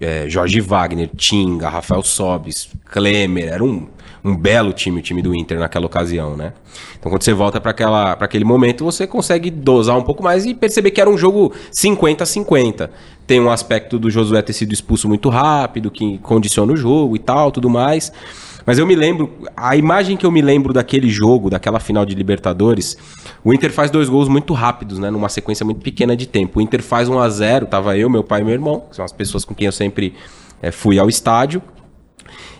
é, 0.00 0.28
Jorge 0.28 0.60
Wagner, 0.60 1.10
Tinga, 1.16 1.68
Rafael 1.68 2.02
Sobis, 2.02 2.68
Klemer, 2.90 3.52
era 3.52 3.64
um, 3.64 3.86
um 4.24 4.36
belo 4.36 4.72
time 4.72 5.00
o 5.00 5.02
time 5.02 5.22
do 5.22 5.34
Inter 5.34 5.58
naquela 5.58 5.86
ocasião, 5.86 6.36
né? 6.36 6.52
Então 6.98 7.10
quando 7.10 7.22
você 7.22 7.32
volta 7.32 7.60
para 7.60 7.72
aquele 8.20 8.44
momento, 8.44 8.84
você 8.84 9.06
consegue 9.06 9.50
dosar 9.50 9.96
um 9.96 10.02
pouco 10.02 10.22
mais 10.22 10.46
e 10.46 10.54
perceber 10.54 10.90
que 10.90 11.00
era 11.00 11.10
um 11.10 11.18
jogo 11.18 11.52
50 11.70 12.22
a 12.22 12.26
50. 12.26 12.90
Tem 13.26 13.40
um 13.40 13.50
aspecto 13.50 13.98
do 13.98 14.10
Josué 14.10 14.42
ter 14.42 14.52
sido 14.52 14.72
expulso 14.72 15.08
muito 15.08 15.28
rápido, 15.28 15.90
que 15.90 16.18
condiciona 16.18 16.72
o 16.72 16.76
jogo 16.76 17.16
e 17.16 17.18
tal, 17.18 17.50
tudo 17.50 17.68
mais. 17.68 18.12
Mas 18.64 18.78
eu 18.78 18.86
me 18.86 18.94
lembro, 18.94 19.30
a 19.56 19.76
imagem 19.76 20.16
que 20.16 20.24
eu 20.24 20.30
me 20.30 20.40
lembro 20.40 20.72
daquele 20.72 21.08
jogo, 21.08 21.50
daquela 21.50 21.80
final 21.80 22.04
de 22.04 22.14
Libertadores, 22.14 22.96
o 23.44 23.52
Inter 23.52 23.72
faz 23.72 23.90
dois 23.90 24.08
gols 24.08 24.28
muito 24.28 24.54
rápidos, 24.54 24.98
né? 24.98 25.10
Numa 25.10 25.28
sequência 25.28 25.64
muito 25.64 25.80
pequena 25.80 26.16
de 26.16 26.26
tempo. 26.26 26.58
O 26.58 26.62
Inter 26.62 26.82
faz 26.82 27.08
1 27.08 27.18
a 27.18 27.28
0 27.28 27.66
tava 27.66 27.96
eu, 27.96 28.08
meu 28.08 28.22
pai 28.22 28.40
e 28.40 28.44
meu 28.44 28.54
irmão, 28.54 28.84
que 28.88 28.96
são 28.96 29.04
as 29.04 29.12
pessoas 29.12 29.44
com 29.44 29.54
quem 29.54 29.66
eu 29.66 29.72
sempre 29.72 30.14
é, 30.60 30.70
fui 30.70 30.98
ao 30.98 31.08
estádio. 31.08 31.62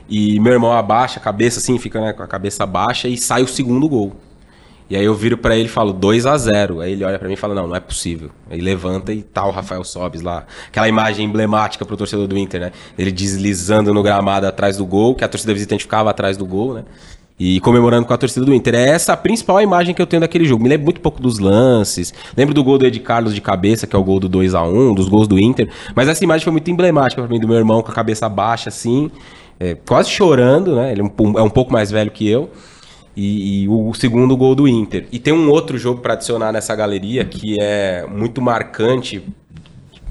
E 0.09 0.39
meu 0.41 0.53
irmão 0.53 0.73
abaixa 0.73 1.19
a 1.19 1.23
cabeça 1.23 1.61
assim, 1.61 1.79
fica 1.79 2.01
né, 2.01 2.13
com 2.13 2.23
a 2.23 2.27
cabeça 2.27 2.67
baixa 2.67 3.09
e 3.09 3.17
sai 3.17 3.43
o 3.43 3.49
segundo 3.49 3.89
gol. 3.89 4.13
E 4.91 4.97
aí 4.97 5.05
eu 5.05 5.15
viro 5.15 5.39
para 5.39 5.57
ele 5.57 5.67
e 5.67 5.71
falo 5.71 5.93
2 5.93 6.27
a 6.27 6.37
0 6.37 6.81
Aí 6.81 6.93
ele 6.93 7.05
olha 7.05 7.19
para 7.19 7.27
mim 7.27 7.35
e 7.35 7.37
fala: 7.37 7.55
Não, 7.55 7.67
não 7.67 7.77
é 7.77 7.81
possível. 7.81 8.31
Aí 8.51 8.61
levanta 8.61 9.13
e 9.13 9.23
tá 9.23 9.47
o 9.47 9.51
Rafael 9.51 9.83
Sobes 9.85 10.21
lá. 10.21 10.45
Aquela 10.69 10.89
imagem 10.89 11.27
emblemática 11.27 11.85
pro 11.85 11.97
torcedor 11.97 12.27
do 12.27 12.37
Inter, 12.37 12.61
né? 12.61 12.73
Ele 12.99 13.11
deslizando 13.11 13.95
no 13.95 14.03
gramado 14.03 14.47
atrás 14.47 14.77
do 14.77 14.85
gol, 14.85 15.15
que 15.15 15.25
a 15.25 15.29
torcida 15.29 15.53
visitante 15.53 15.85
ficava 15.85 16.11
atrás 16.11 16.37
do 16.37 16.45
gol, 16.45 16.75
né? 16.75 16.85
E 17.39 17.59
comemorando 17.61 18.07
com 18.07 18.13
a 18.13 18.17
torcida 18.19 18.45
do 18.45 18.55
Inter. 18.55 18.75
É 18.75 18.91
essa 18.91 19.15
a 19.15 19.17
principal 19.17 19.61
imagem 19.61 19.95
que 19.95 20.03
eu 20.03 20.07
tenho 20.07 20.21
daquele 20.21 20.45
jogo. 20.45 20.63
Me 20.63 20.69
lembro 20.69 20.85
muito 20.85 21.01
pouco 21.01 21.21
dos 21.21 21.39
lances. 21.39 22.13
Lembro 22.37 22.55
do 22.55 22.63
gol 22.63 22.79
do 22.79 22.87
Ed 22.87 23.01
Carlos 23.01 23.35
de 23.35 23.41
cabeça, 23.41 23.87
que 23.87 23.97
é 23.97 23.99
o 23.99 24.05
gol 24.05 24.21
do 24.21 24.29
2 24.29 24.55
a 24.55 24.63
1 24.63 24.95
dos 24.95 25.09
gols 25.09 25.27
do 25.27 25.41
Inter. 25.41 25.69
Mas 25.95 26.09
essa 26.09 26.23
imagem 26.23 26.45
foi 26.45 26.53
muito 26.53 26.71
emblemática 26.71 27.21
para 27.21 27.31
mim, 27.31 27.41
do 27.41 27.49
meu 27.49 27.57
irmão 27.57 27.83
com 27.83 27.91
a 27.91 27.95
cabeça 27.95 28.29
baixa, 28.29 28.69
assim, 28.69 29.11
é, 29.59 29.75
quase 29.75 30.11
chorando, 30.11 30.77
né? 30.77 30.93
Ele 30.93 31.01
é 31.01 31.05
um, 31.05 31.39
é 31.39 31.43
um 31.43 31.51
pouco 31.51 31.73
mais 31.73 31.91
velho 31.91 32.11
que 32.11 32.29
eu. 32.29 32.51
E, 33.17 33.65
e, 33.65 33.69
o 33.69 33.93
segundo 33.93 34.37
gol 34.37 34.55
do 34.55 34.67
Inter. 34.67 35.07
E 35.13 35.19
tem 35.19 35.33
um 35.33 35.51
outro 35.51 35.77
jogo 35.77 36.01
para 36.01 36.15
adicionar 36.15 36.51
nessa 36.51 36.75
galeria 36.75 37.25
que 37.25 37.61
é 37.61 38.07
muito 38.07 38.41
marcante 38.41 39.23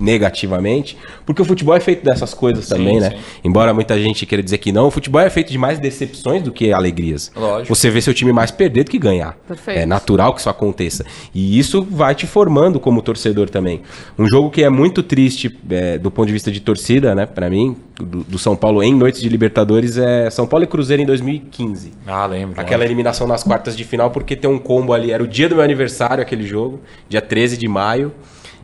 negativamente, 0.02 0.98
porque 1.26 1.42
o 1.42 1.46
futebol 1.46 1.76
é 1.76 1.80
feito 1.80 2.04
dessas 2.04 2.34
coisas 2.34 2.66
sim, 2.66 2.76
também, 2.76 3.00
né? 3.00 3.12
Sim. 3.12 3.18
Embora 3.44 3.74
muita 3.74 3.98
gente 4.02 4.26
queira 4.26 4.44
dizer 4.44 4.58
que 4.58 4.72
não, 4.72 4.88
o 4.88 4.92
futebol 4.92 5.22
é 5.22 5.30
feito 5.30 5.52
de 5.52 5.58
mais 5.58 5.80
decepções 5.80 6.42
do 6.42 6.52
que 6.52 6.74
alegrias. 6.74 7.32
Lógico. 7.36 7.74
Você 7.74 7.90
vê 7.90 8.02
seu 8.02 8.14
time 8.14 8.34
mais 8.34 8.52
perder 8.52 8.84
do 8.84 8.92
que 8.92 8.98
ganhar. 8.98 9.38
Perfeito. 9.48 9.80
É 9.80 9.86
natural 9.86 10.34
que 10.34 10.40
isso 10.40 10.50
aconteça. 10.50 11.06
E 11.34 11.58
isso 11.58 11.84
vai 11.90 12.16
te 12.16 12.26
formando 12.26 12.80
como 12.80 13.02
torcedor 13.02 13.50
também. 13.50 13.82
Um 14.18 14.28
jogo 14.28 14.50
que 14.50 14.64
é 14.64 14.70
muito 14.70 15.04
triste 15.04 15.56
é, 15.70 15.98
do 15.98 16.10
ponto 16.10 16.28
de 16.28 16.34
vista 16.34 16.52
de 16.52 16.60
torcida, 16.60 17.14
né, 17.14 17.26
para 17.26 17.50
mim, 17.50 17.78
do, 17.96 18.24
do, 18.24 18.40
São 18.40 18.56
Paulo 18.56 18.82
em 18.82 18.94
noites 18.94 19.22
de 19.22 19.30
Libertadores 19.30 19.98
é 19.98 20.30
São 20.30 20.48
Paulo 20.48 20.64
e 20.64 20.68
Cruzeiro 20.68 21.04
em 21.04 21.06
2015. 21.06 21.92
Ah, 22.08 22.26
lembro. 22.26 22.60
Aquela 22.60 22.84
eliminação 22.84 23.28
nas 23.28 23.44
quartas 23.44 23.78
de 23.78 23.84
final, 23.84 24.10
porque 24.10 24.36
tem 24.36 24.50
um 24.50 24.58
combo 24.58 24.94
ali, 24.94 25.12
era 25.12 25.22
o 25.22 25.28
dia 25.28 25.48
do 25.48 25.56
meu 25.56 25.64
aniversário 25.64 26.22
aquele 26.22 26.46
jogo, 26.46 26.82
dia 27.08 27.22
13 27.22 27.58
de 27.58 27.68
maio. 27.68 28.12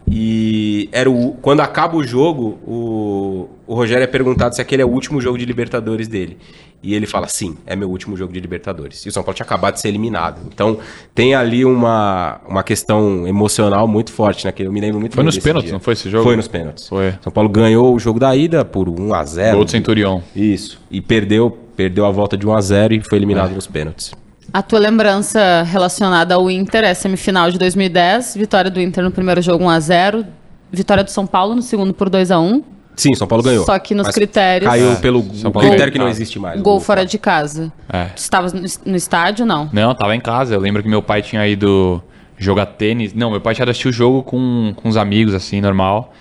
E 0.10 0.88
era 0.92 1.10
o, 1.10 1.34
quando 1.42 1.60
acaba 1.60 1.98
o 1.98 2.04
jogo, 2.04 2.58
o, 2.66 3.50
o 3.68 3.76
Rogério 3.76 4.04
é 4.04 4.08
perguntado 4.08 4.56
se 4.56 4.62
aquele 4.62 4.82
é 4.82 4.86
o 4.86 4.90
último 4.90 5.20
jogo 5.20 5.38
de 5.38 5.46
Libertadores 5.46 6.08
dele. 6.08 6.38
E 6.82 6.94
ele 6.94 7.06
fala: 7.06 7.28
sim, 7.28 7.58
é 7.66 7.76
meu 7.76 7.90
último 7.90 8.16
jogo 8.16 8.32
de 8.32 8.40
Libertadores. 8.40 9.06
E 9.06 9.10
o 9.10 9.12
São 9.12 9.22
Paulo 9.22 9.36
tinha 9.36 9.46
acabado 9.46 9.74
de 9.74 9.82
ser 9.82 9.90
eliminado. 9.90 10.40
Então 10.48 10.80
tem 11.14 11.36
ali 11.36 11.66
uma, 11.66 12.40
uma 12.48 12.64
questão 12.64 13.28
emocional 13.28 13.88
muito 13.88 14.12
forte, 14.12 14.46
né? 14.46 14.52
Que 14.52 14.64
eu 14.64 14.72
me 14.72 14.80
lembro 14.80 15.00
muito 15.00 15.16
Foi 15.16 15.24
nos 15.24 15.38
pênaltis, 15.38 15.70
dia. 15.70 15.74
não 15.74 15.80
foi 15.80 15.94
esse 15.94 16.10
jogo? 16.10 16.24
Foi 16.24 16.36
nos 16.36 16.48
pênaltis. 16.48 16.88
Foi. 16.88 17.14
São 17.22 17.32
Paulo 17.32 17.50
ganhou 17.50 17.94
o 17.94 18.00
jogo 18.00 18.20
da 18.20 18.34
ida 18.36 18.64
por 18.64 18.88
1 18.88 19.14
a 19.14 19.26
0 19.26 19.56
Gol 19.58 19.66
do 19.66 19.72
Centurião. 19.72 20.24
Isso. 20.36 20.80
E 20.90 21.02
perdeu, 21.02 21.58
perdeu 21.76 22.06
a 22.06 22.12
volta 22.12 22.38
de 22.38 22.48
1 22.48 22.54
a 22.54 22.62
0 22.62 22.94
e 22.94 23.02
foi 23.02 23.18
eliminado 23.18 23.52
é. 23.52 23.56
nos 23.56 23.68
pênaltis. 23.68 24.14
A 24.54 24.62
tua 24.62 24.80
lembrança 24.80 25.64
relacionada 25.64 26.36
ao 26.36 26.50
Inter 26.50 26.84
é 26.84 26.94
semifinal 26.94 27.52
de 27.52 27.58
2010, 27.58 28.36
vitória 28.36 28.72
do 28.72 28.80
Inter 28.80 29.04
no 29.04 29.12
primeiro 29.12 29.42
jogo 29.42 29.64
1 29.66 29.70
a 29.70 29.80
0, 29.80 30.26
vitória 30.72 31.04
do 31.04 31.12
São 31.12 31.28
Paulo 31.28 31.56
no 31.56 31.62
segundo 31.62 31.94
por 31.94 32.10
2 32.10 32.32
a 32.32 32.40
1. 32.40 32.64
Sim, 32.96 33.14
São 33.14 33.28
Paulo 33.28 33.44
ganhou. 33.44 33.64
Só 33.64 33.78
que 33.78 33.94
nos 33.94 34.10
critérios. 34.10 34.72
Caiu 34.72 34.94
é. 34.94 34.96
pelo 34.96 35.24
critério 35.24 35.94
que 35.94 36.00
não 36.00 36.08
existe 36.08 36.40
mais. 36.40 36.56
Gol, 36.56 36.74
gol 36.74 36.80
fora 36.80 37.06
de 37.06 37.20
casa. 37.20 37.72
É. 37.88 38.06
Tu 38.06 38.18
estava 38.18 38.48
no, 38.86 38.96
estádio 38.96 39.46
não? 39.46 39.70
Não, 39.72 39.92
estava 39.92 40.16
em 40.16 40.20
casa. 40.20 40.56
Eu 40.56 40.60
lembro 40.60 40.82
que 40.82 40.90
meu 40.90 41.04
pai 41.04 41.22
tinha 41.22 41.48
ido 41.48 42.02
jogar 42.40 42.66
tênis. 42.66 43.14
Não, 43.14 43.30
meu 43.30 43.40
pai 43.40 43.54
tinha 43.54 43.66
assistido 43.66 43.92
o 43.92 43.94
jogo 43.94 44.24
com, 44.24 44.74
com 44.76 44.90
uns 44.90 44.98
amigos, 44.98 45.36
assim, 45.36 45.62
normal. 45.62 46.12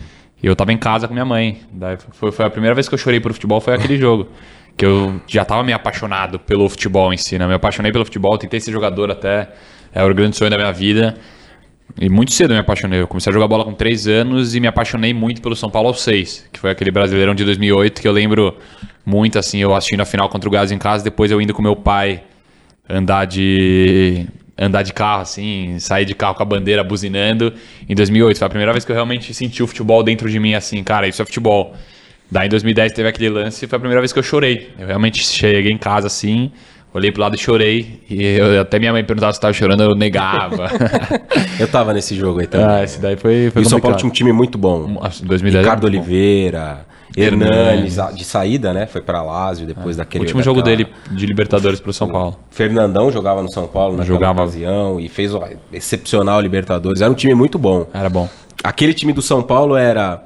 E 0.42 0.46
eu 0.46 0.52
estava 0.52 0.70
em 0.70 0.76
casa 0.76 1.08
com 1.08 1.14
minha 1.14 1.24
mãe. 1.24 1.62
Daí 1.72 1.96
foi, 2.12 2.30
foi 2.30 2.44
a 2.44 2.50
primeira 2.50 2.74
vez 2.74 2.86
que 2.88 2.94
eu 2.94 2.98
chorei 2.98 3.20
por 3.20 3.32
futebol, 3.32 3.58
foi 3.58 3.72
aquele 3.72 3.96
jogo 3.96 4.28
que 4.76 4.84
eu 4.84 5.20
já 5.26 5.42
estava 5.42 5.62
me 5.62 5.72
apaixonado 5.72 6.38
pelo 6.38 6.68
futebol 6.68 7.12
em 7.12 7.16
si, 7.16 7.38
né? 7.38 7.46
Me 7.46 7.54
apaixonei 7.54 7.90
pelo 7.90 8.04
futebol, 8.04 8.36
tentei 8.36 8.60
ser 8.60 8.72
jogador 8.72 9.10
até, 9.10 9.48
é 9.94 10.04
o 10.04 10.14
grande 10.14 10.36
sonho 10.36 10.50
da 10.50 10.56
minha 10.56 10.72
vida. 10.72 11.16
E 11.98 12.10
muito 12.10 12.32
cedo 12.32 12.50
eu 12.50 12.56
me 12.56 12.60
apaixonei. 12.60 13.00
Eu 13.00 13.06
comecei 13.06 13.30
a 13.30 13.32
jogar 13.32 13.48
bola 13.48 13.64
com 13.64 13.72
3 13.72 14.06
anos 14.08 14.54
e 14.54 14.60
me 14.60 14.66
apaixonei 14.66 15.14
muito 15.14 15.40
pelo 15.40 15.56
São 15.56 15.70
Paulo 15.70 15.88
aos 15.88 16.02
6, 16.02 16.48
que 16.52 16.60
foi 16.60 16.70
aquele 16.70 16.90
Brasileirão 16.90 17.34
de 17.34 17.44
2008 17.44 18.02
que 18.02 18.08
eu 18.08 18.12
lembro 18.12 18.56
muito, 19.04 19.38
assim, 19.38 19.58
eu 19.58 19.74
assistindo 19.74 20.00
a 20.00 20.04
final 20.04 20.28
contra 20.28 20.48
o 20.48 20.52
Gás 20.52 20.70
em 20.72 20.78
casa, 20.78 21.04
depois 21.04 21.30
eu 21.30 21.40
indo 21.40 21.54
com 21.54 21.62
meu 21.62 21.76
pai 21.76 22.22
andar 22.88 23.24
de 23.24 24.26
andar 24.58 24.82
de 24.82 24.92
carro, 24.92 25.22
assim, 25.22 25.78
sair 25.78 26.04
de 26.06 26.14
carro 26.14 26.34
com 26.34 26.42
a 26.42 26.46
bandeira 26.46 26.82
buzinando 26.82 27.52
em 27.88 27.94
2008. 27.94 28.38
Foi 28.38 28.46
a 28.46 28.48
primeira 28.48 28.72
vez 28.72 28.84
que 28.84 28.90
eu 28.90 28.94
realmente 28.94 29.32
senti 29.34 29.62
o 29.62 29.66
futebol 29.66 30.02
dentro 30.02 30.30
de 30.30 30.40
mim, 30.40 30.54
assim, 30.54 30.82
cara, 30.82 31.06
isso 31.06 31.20
é 31.20 31.24
futebol. 31.24 31.74
Daí 32.30 32.46
em 32.46 32.50
2010 32.50 32.92
teve 32.92 33.08
aquele 33.08 33.28
lance 33.28 33.64
e 33.64 33.68
foi 33.68 33.76
a 33.76 33.80
primeira 33.80 34.00
vez 34.00 34.12
que 34.12 34.18
eu 34.18 34.22
chorei. 34.22 34.70
Eu 34.78 34.86
realmente 34.86 35.22
cheguei 35.22 35.70
em 35.70 35.78
casa 35.78 36.08
assim, 36.08 36.50
olhei 36.92 37.12
pro 37.12 37.22
lado 37.22 37.36
e 37.36 37.38
chorei. 37.38 38.00
E 38.10 38.22
eu, 38.22 38.60
até 38.60 38.78
minha 38.78 38.92
mãe 38.92 39.04
perguntava 39.04 39.32
se 39.32 39.38
eu 39.38 39.42
tava 39.42 39.52
chorando, 39.52 39.82
eu 39.82 39.94
negava. 39.94 40.70
eu 41.60 41.68
tava 41.68 41.92
nesse 41.92 42.16
jogo 42.16 42.40
aí 42.40 42.46
também. 42.46 42.66
Ah, 42.66 42.82
esse 42.82 43.00
daí 43.00 43.16
foi, 43.16 43.50
foi 43.50 43.62
E 43.62 43.66
o 43.66 43.68
São 43.68 43.80
Paulo 43.80 43.96
tinha 43.96 44.08
um 44.08 44.12
time 44.12 44.32
muito 44.32 44.58
bom. 44.58 45.00
2010 45.22 45.64
Ricardo 45.64 45.84
Oliveira, 45.84 46.84
Hernanes, 47.16 47.96
de 48.14 48.24
saída, 48.24 48.72
né? 48.72 48.86
Foi 48.86 49.00
pra 49.00 49.22
Lazio 49.22 49.66
depois 49.66 49.96
é. 49.96 49.98
daquele... 49.98 50.24
O 50.24 50.24
último 50.24 50.40
daquela... 50.40 50.56
jogo 50.56 50.62
dele 50.62 50.86
de 51.12 51.26
Libertadores 51.26 51.78
pro 51.78 51.92
São 51.92 52.08
Paulo. 52.08 52.38
Fernandão 52.50 53.10
jogava 53.12 53.40
no 53.40 53.50
São 53.52 53.68
Paulo 53.68 53.96
naquela 53.96 54.14
jogava. 54.14 54.42
ocasião 54.42 54.98
e 54.98 55.08
fez 55.08 55.32
ó, 55.32 55.48
excepcional 55.72 56.40
Libertadores. 56.40 57.00
Era 57.00 57.10
um 57.10 57.14
time 57.14 57.34
muito 57.34 57.58
bom. 57.58 57.86
Era 57.94 58.10
bom. 58.10 58.28
Aquele 58.64 58.92
time 58.92 59.12
do 59.12 59.22
São 59.22 59.42
Paulo 59.42 59.76
era 59.76 60.24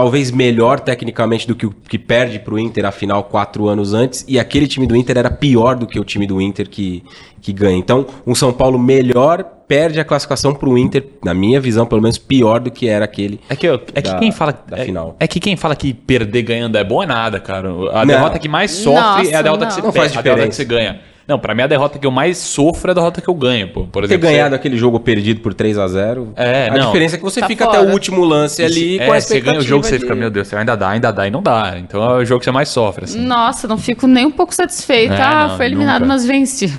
talvez 0.00 0.30
melhor 0.30 0.80
tecnicamente 0.80 1.46
do 1.46 1.54
que 1.54 1.66
o 1.66 1.70
que 1.70 1.98
perde 1.98 2.38
para 2.38 2.54
o 2.54 2.58
Inter 2.58 2.86
a 2.86 2.90
final 2.90 3.22
quatro 3.24 3.68
anos 3.68 3.92
antes, 3.92 4.24
e 4.26 4.38
aquele 4.38 4.66
time 4.66 4.86
do 4.86 4.96
Inter 4.96 5.18
era 5.18 5.30
pior 5.30 5.76
do 5.76 5.86
que 5.86 6.00
o 6.00 6.04
time 6.04 6.26
do 6.26 6.40
Inter 6.40 6.70
que, 6.70 7.04
que 7.42 7.52
ganha. 7.52 7.76
Então, 7.76 8.06
um 8.26 8.34
São 8.34 8.50
Paulo 8.50 8.78
melhor 8.78 9.44
perde 9.68 10.00
a 10.00 10.04
classificação 10.04 10.54
pro 10.54 10.78
Inter, 10.78 11.04
na 11.22 11.34
minha 11.34 11.60
visão, 11.60 11.84
pelo 11.84 12.00
menos 12.00 12.16
pior 12.16 12.60
do 12.60 12.70
que 12.70 12.88
era 12.88 13.04
aquele. 13.04 13.38
É 13.50 13.54
que, 13.54 13.66
eu, 13.68 13.74
é 13.94 14.00
que 14.00 14.10
Da- 14.10 14.18
quem 14.18 14.32
fala. 14.32 14.58
da 14.66 14.78
é, 14.78 14.84
final. 14.86 15.16
é 15.20 15.28
que 15.28 15.38
quem 15.38 15.54
fala 15.54 15.76
que 15.76 15.92
perder 15.92 16.42
ganhando 16.44 16.78
é 16.78 16.82
bom 16.82 17.02
é 17.02 17.06
nada, 17.06 17.38
cara. 17.38 17.68
A 17.92 17.98
Não. 17.98 18.06
derrota 18.06 18.38
que 18.38 18.48
mais 18.48 18.70
sofre 18.70 18.94
Nossa, 19.02 19.30
é 19.30 19.34
a 19.34 19.42
derrota 19.42 19.64
não. 19.66 19.68
que 19.68 19.74
você 19.74 19.82
Não 19.82 19.92
faz 19.92 20.12
perde, 20.12 20.18
a 20.18 20.22
derrota 20.22 20.48
que 20.48 20.54
você 20.56 20.64
ganha. 20.64 21.00
Não, 21.30 21.38
pra 21.38 21.54
mim 21.54 21.62
a 21.62 21.66
derrota 21.66 21.98
que 21.98 22.06
eu 22.06 22.10
mais 22.10 22.36
sofro 22.38 22.90
é 22.90 22.92
a 22.92 22.94
derrota 22.94 23.20
que 23.20 23.28
eu 23.28 23.34
ganho, 23.34 23.68
pô. 23.68 23.84
Por 23.86 24.02
Ter 24.02 24.14
exemplo, 24.14 24.28
ganhado 24.28 24.54
aquele 24.54 24.76
jogo 24.76 24.98
perdido 24.98 25.40
por 25.40 25.54
3 25.54 25.78
a 25.78 25.86
0 25.86 26.32
É, 26.36 26.68
A 26.68 26.74
não. 26.76 26.86
diferença 26.86 27.14
é 27.14 27.18
que 27.18 27.24
você 27.24 27.40
Tá 27.40 27.46
fica 27.46 27.64
fora. 27.66 27.78
até 27.78 27.88
o 27.88 27.92
último 27.92 28.24
lance 28.24 28.62
ali 28.62 28.98
é, 28.98 29.06
com 29.06 29.12
a 29.12 29.20
você 29.20 29.40
ganha 29.40 29.58
o 29.58 29.62
jogo, 29.62 29.84
você 29.84 29.94
expectativa 29.94 30.00
fica, 30.06 30.14
de- 30.14 30.20
meu 30.20 30.30
Deus, 30.30 30.48
você 30.48 30.56
ainda 30.56 30.76
dá, 30.76 30.88
ainda 30.90 31.10
dá 31.12 31.26
e 31.26 31.30
não 31.30 31.42
dá. 31.42 31.74
Então 31.78 32.02
é 32.02 32.14
o 32.18 32.24
jogo 32.24 32.40
que 32.40 32.44
você 32.44 32.50
mais 32.50 32.68
sofre, 32.68 33.04
assim. 33.04 33.20
Nossa, 33.20 33.68
não 33.68 33.78
fico 33.78 34.06
nem 34.06 34.26
um 34.26 34.30
pouco 34.30 34.54
satisfeita. 34.54 35.14
É, 35.14 35.22
ah, 35.22 35.48
não, 35.50 35.56
foi 35.56 35.66
eliminado, 35.66 36.00
nunca. 36.02 36.14
mas 36.14 36.26
venci. 36.26 36.76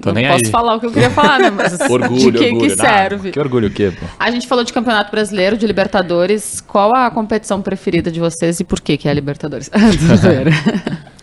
Tô 0.00 0.10
não 0.10 0.14
nem 0.14 0.28
posso 0.28 0.44
aí. 0.44 0.50
falar 0.52 0.76
o 0.76 0.78
que 0.80 0.86
eu 0.86 0.92
queria 0.92 1.10
falar, 1.10 1.40
né? 1.40 1.50
Mas 1.56 1.80
Orgulho, 1.90 2.30
de 2.30 2.38
que, 2.38 2.44
orgulho. 2.44 2.70
que 2.70 2.76
nada. 2.76 2.88
serve? 3.08 3.30
Que 3.32 3.40
orgulho 3.40 3.66
o 3.66 3.70
quê, 3.72 3.90
pô? 3.98 4.06
A 4.20 4.30
gente 4.30 4.46
falou 4.46 4.62
de 4.62 4.72
Campeonato 4.72 5.10
Brasileiro, 5.10 5.56
de 5.56 5.66
Libertadores. 5.66 6.60
Qual 6.60 6.94
a 6.94 7.10
competição 7.10 7.60
preferida 7.60 8.08
de 8.08 8.20
vocês 8.20 8.60
e 8.60 8.64
por 8.64 8.80
que 8.80 8.96
que 8.96 9.08
é 9.08 9.10
a 9.10 9.14
Libertadores? 9.14 9.68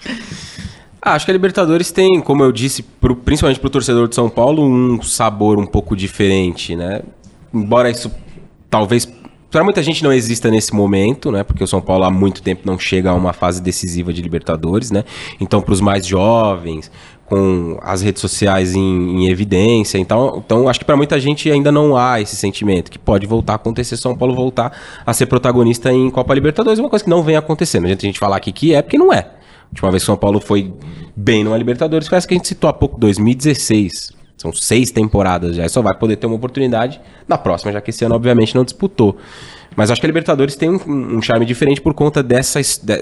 Ah, 1.07 1.13
acho 1.13 1.23
que 1.23 1.31
a 1.31 1.33
Libertadores 1.33 1.89
tem, 1.89 2.19
como 2.19 2.43
eu 2.43 2.51
disse, 2.51 2.83
pro- 2.83 3.15
principalmente 3.15 3.61
pro 3.61 3.69
torcedor 3.69 4.09
de 4.09 4.15
São 4.15 4.29
Paulo, 4.29 4.61
um 4.61 5.01
sabor 5.01 5.57
um 5.57 5.65
pouco 5.65 5.95
diferente, 5.95 6.75
né? 6.75 7.01
Embora 7.53 7.89
isso 7.89 8.11
talvez 8.69 9.07
para 9.49 9.63
muita 9.63 9.81
gente 9.81 10.03
não 10.03 10.11
exista 10.11 10.51
nesse 10.51 10.75
momento, 10.75 11.31
né? 11.31 11.45
Porque 11.45 11.63
o 11.63 11.67
São 11.67 11.79
Paulo 11.79 12.03
há 12.03 12.11
muito 12.11 12.41
tempo 12.41 12.63
não 12.65 12.77
chega 12.77 13.09
a 13.11 13.13
uma 13.13 13.31
fase 13.31 13.61
decisiva 13.61 14.11
de 14.11 14.21
Libertadores, 14.21 14.91
né? 14.91 15.05
Então, 15.39 15.61
para 15.61 15.73
os 15.73 15.79
mais 15.79 16.05
jovens, 16.05 16.91
com 17.25 17.79
as 17.81 18.01
redes 18.01 18.21
sociais 18.21 18.75
em, 18.75 18.81
em 18.81 19.29
evidência, 19.29 19.97
então, 19.97 20.43
então 20.45 20.67
acho 20.67 20.79
que 20.79 20.85
para 20.85 20.97
muita 20.97 21.17
gente 21.21 21.49
ainda 21.49 21.71
não 21.71 21.95
há 21.95 22.19
esse 22.19 22.35
sentimento 22.35 22.91
que 22.91 22.99
pode 22.99 23.25
voltar 23.25 23.53
a 23.53 23.55
acontecer, 23.55 23.95
São 23.95 24.13
Paulo 24.13 24.35
voltar 24.35 24.77
a 25.05 25.13
ser 25.13 25.27
protagonista 25.27 25.89
em 25.89 26.09
Copa 26.09 26.33
Libertadores, 26.33 26.79
uma 26.79 26.89
coisa 26.89 27.05
que 27.05 27.09
não 27.09 27.23
vem 27.23 27.37
acontecendo. 27.37 27.85
A 27.85 27.87
gente 27.87 28.19
falar 28.19 28.35
aqui 28.35 28.51
que 28.51 28.73
é, 28.75 28.81
porque 28.81 28.97
não 28.97 29.13
é. 29.13 29.36
Última 29.71 29.91
vez 29.91 30.03
que 30.03 30.07
São 30.07 30.17
Paulo 30.17 30.39
foi 30.39 30.73
bem 31.15 31.43
numa 31.43 31.57
Libertadores 31.57 32.11
essa 32.11 32.27
que 32.27 32.33
a 32.33 32.37
gente 32.37 32.47
citou 32.47 32.69
há 32.69 32.73
pouco, 32.73 32.99
2016. 32.99 34.15
São 34.37 34.53
seis 34.53 34.91
temporadas 34.91 35.55
já, 35.55 35.65
e 35.65 35.69
só 35.69 35.81
vai 35.81 35.97
poder 35.97 36.15
ter 36.17 36.27
uma 36.27 36.35
oportunidade 36.35 37.01
na 37.27 37.37
próxima, 37.39 37.71
já 37.71 37.81
que 37.81 37.89
esse 37.89 38.05
ano, 38.05 38.13
obviamente, 38.13 38.53
não 38.53 38.63
disputou. 38.63 39.17
Mas 39.75 39.89
acho 39.91 39.99
que 39.99 40.05
a 40.05 40.09
Libertadores 40.09 40.55
tem 40.55 40.69
um, 40.69 40.79
um 41.17 41.21
charme 41.21 41.45
diferente 41.45 41.81
por 41.81 41.93
conta 41.93 42.21
dessa, 42.23 42.59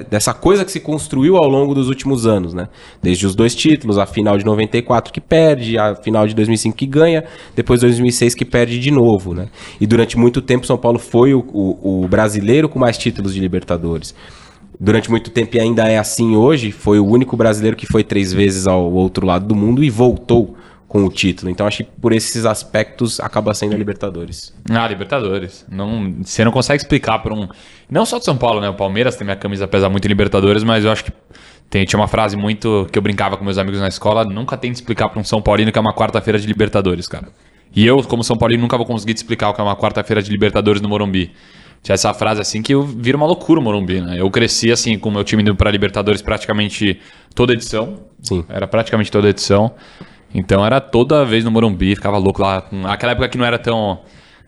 dessa 0.10 0.34
coisa 0.34 0.64
que 0.66 0.72
se 0.72 0.80
construiu 0.80 1.36
ao 1.38 1.48
longo 1.48 1.74
dos 1.76 1.88
últimos 1.90 2.26
anos, 2.26 2.54
né? 2.54 2.68
Desde 3.02 3.26
os 3.26 3.36
dois 3.36 3.54
títulos, 3.56 3.98
a 3.98 4.06
final 4.06 4.38
de 4.38 4.46
94 4.46 5.12
que 5.14 5.22
perde, 5.22 5.78
a 5.78 5.96
final 5.96 6.26
de 6.28 6.34
2005 6.34 6.76
que 6.76 6.86
ganha, 6.86 7.24
depois 7.56 7.80
2006 7.82 8.34
que 8.36 8.44
perde 8.46 8.80
de 8.80 8.92
novo, 8.92 9.34
né? 9.34 9.48
E 9.80 9.86
durante 9.86 10.18
muito 10.18 10.42
tempo 10.42 10.66
São 10.66 10.78
Paulo 10.78 11.00
foi 11.00 11.34
o, 11.34 11.40
o- 11.54 12.04
o 12.04 12.08
brasileiro 12.08 12.68
com 12.68 12.80
mais 12.80 12.98
títulos 12.98 13.34
de 13.34 13.40
Libertadores. 13.40 14.14
Durante 14.80 15.10
muito 15.10 15.30
tempo 15.30 15.56
e 15.56 15.60
ainda 15.60 15.88
é 15.88 15.98
assim 15.98 16.36
hoje, 16.36 16.72
foi 16.72 17.00
o 17.00 17.06
único 17.06 17.38
brasileiro 17.38 17.78
que 17.78 17.86
foi 17.86 18.04
três 18.04 18.34
vezes 18.34 18.68
ao 18.68 18.92
outro 18.92 19.26
lado 19.26 19.46
do 19.46 19.56
mundo 19.56 19.84
e 19.84 19.90
voltou 19.90 20.56
com 20.88 21.04
o 21.04 21.10
título. 21.10 21.50
Então 21.52 21.68
acho 21.68 21.84
que 21.84 21.84
por 21.84 22.14
esses 22.14 22.46
aspectos 22.46 23.20
acaba 23.20 23.54
sendo 23.54 23.76
a 23.76 23.78
Libertadores. 23.78 24.54
Ah, 24.70 24.88
Libertadores. 24.88 25.66
Não, 25.70 26.16
você 26.24 26.46
não 26.46 26.52
consegue 26.52 26.82
explicar 26.82 27.20
por 27.20 27.34
um. 27.34 27.48
Não 27.90 28.06
só 28.06 28.18
de 28.18 28.26
São 28.26 28.38
Paulo, 28.38 28.62
né? 28.62 28.70
O 28.70 28.74
Palmeiras 28.74 29.16
tem 29.16 29.26
minha 29.26 29.36
camisa 29.36 29.68
pesa 29.68 29.90
muito 29.90 30.06
em 30.06 30.08
Libertadores, 30.08 30.64
mas 30.64 30.86
eu 30.86 30.92
acho 30.92 31.04
que 31.04 31.12
tem, 31.70 31.84
tinha 31.86 32.00
uma 32.00 32.08
frase 32.08 32.38
muito 32.38 32.88
que 32.92 32.98
eu 32.98 33.02
brincava 33.02 33.36
com 33.36 33.44
meus 33.44 33.58
amigos 33.58 33.80
na 33.80 33.88
escola: 33.88 34.24
nunca 34.24 34.56
tem 34.56 34.72
de 34.72 34.78
explicar 34.78 35.10
para 35.10 35.20
um 35.20 35.24
São 35.24 35.42
Paulino 35.42 35.72
que 35.72 35.78
é 35.78 35.82
uma 35.82 35.94
quarta-feira 35.94 36.40
de 36.40 36.48
Libertadores, 36.48 37.08
cara. 37.08 37.28
E 37.76 37.86
eu, 37.86 38.02
como 38.04 38.24
São 38.24 38.38
Paulino, 38.38 38.62
nunca 38.62 38.78
vou 38.78 38.86
conseguir 38.86 39.14
te 39.14 39.18
explicar 39.18 39.50
o 39.50 39.54
que 39.54 39.60
é 39.60 39.64
uma 39.64 39.76
quarta-feira 39.76 40.22
de 40.22 40.32
Libertadores 40.32 40.82
no 40.82 40.88
Morumbi. 40.88 41.34
Tinha 41.86 41.94
essa 41.94 42.12
frase 42.16 42.42
assim 42.42 42.64
que 42.64 42.74
eu 42.74 42.82
vira 42.82 43.16
uma 43.16 43.28
loucura 43.28 43.60
o 43.60 43.64
Morumbi, 43.64 44.02
né? 44.02 44.20
Eu 44.20 44.28
cresci 44.32 44.72
assim 44.72 44.98
com 44.98 45.10
o 45.10 45.12
meu 45.12 45.24
time 45.24 45.44
indo 45.44 45.56
pra 45.56 45.70
Libertadores 45.70 46.20
praticamente 46.20 47.00
toda 47.36 47.54
edição. 47.54 48.00
Sim. 48.24 48.44
Era 48.50 48.66
praticamente 48.66 49.12
toda 49.12 49.30
edição. 49.30 49.72
Então 50.34 50.66
era 50.66 50.82
toda 50.82 51.24
vez 51.24 51.44
no 51.46 51.52
Morumbi, 51.52 51.96
ficava 51.96 52.18
louco 52.18 52.42
lá. 52.42 52.68
Aquela 52.86 53.12
época 53.12 53.30
que 53.30 53.38
não 53.38 53.46
era 53.46 53.60
tão 53.60 54.00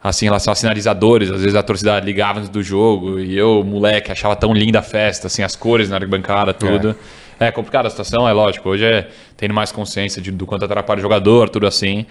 assim 0.03 0.25
em 0.25 0.29
relação 0.29 0.51
a 0.51 0.55
sinalizadores, 0.55 1.29
às 1.29 1.41
vezes 1.41 1.55
a 1.55 1.61
torcida 1.61 1.99
ligava 1.99 2.39
antes 2.39 2.49
do 2.49 2.63
jogo 2.63 3.19
e 3.19 3.37
eu, 3.37 3.63
moleque, 3.63 4.11
achava 4.11 4.35
tão 4.35 4.51
linda 4.51 4.79
a 4.79 4.81
festa, 4.81 5.27
assim, 5.27 5.43
as 5.43 5.55
cores 5.55 5.91
na 5.91 5.97
arquibancada, 5.97 6.55
tudo. 6.55 6.95
É, 7.39 7.51
complicada 7.51 7.87
a 7.87 7.91
situação, 7.91 8.27
é 8.27 8.33
lógico. 8.33 8.67
Hoje 8.67 8.83
é 8.83 9.09
tendo 9.35 9.53
mais 9.53 9.71
consciência 9.71 10.19
de- 10.19 10.31
do 10.31 10.47
quanto 10.47 10.65
atrapalha 10.65 10.97
o 10.97 11.01
jogador, 11.03 11.49
tudo 11.49 11.67
assim. 11.67 12.07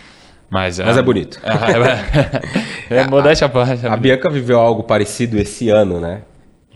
Mas, 0.51 0.79
Mas 0.79 0.97
é 0.97 1.03
bonito. 1.03 1.41
É, 1.45 2.95
é, 2.95 2.99
é 3.03 3.07
modéstia 3.09 3.47
à 3.47 3.49
parte. 3.51 3.87
A 3.87 3.97
Bianca 3.97 4.31
viveu 4.31 4.59
algo 4.59 4.83
parecido 4.83 5.39
esse 5.39 5.69
ano, 5.69 5.99
né? 6.01 6.21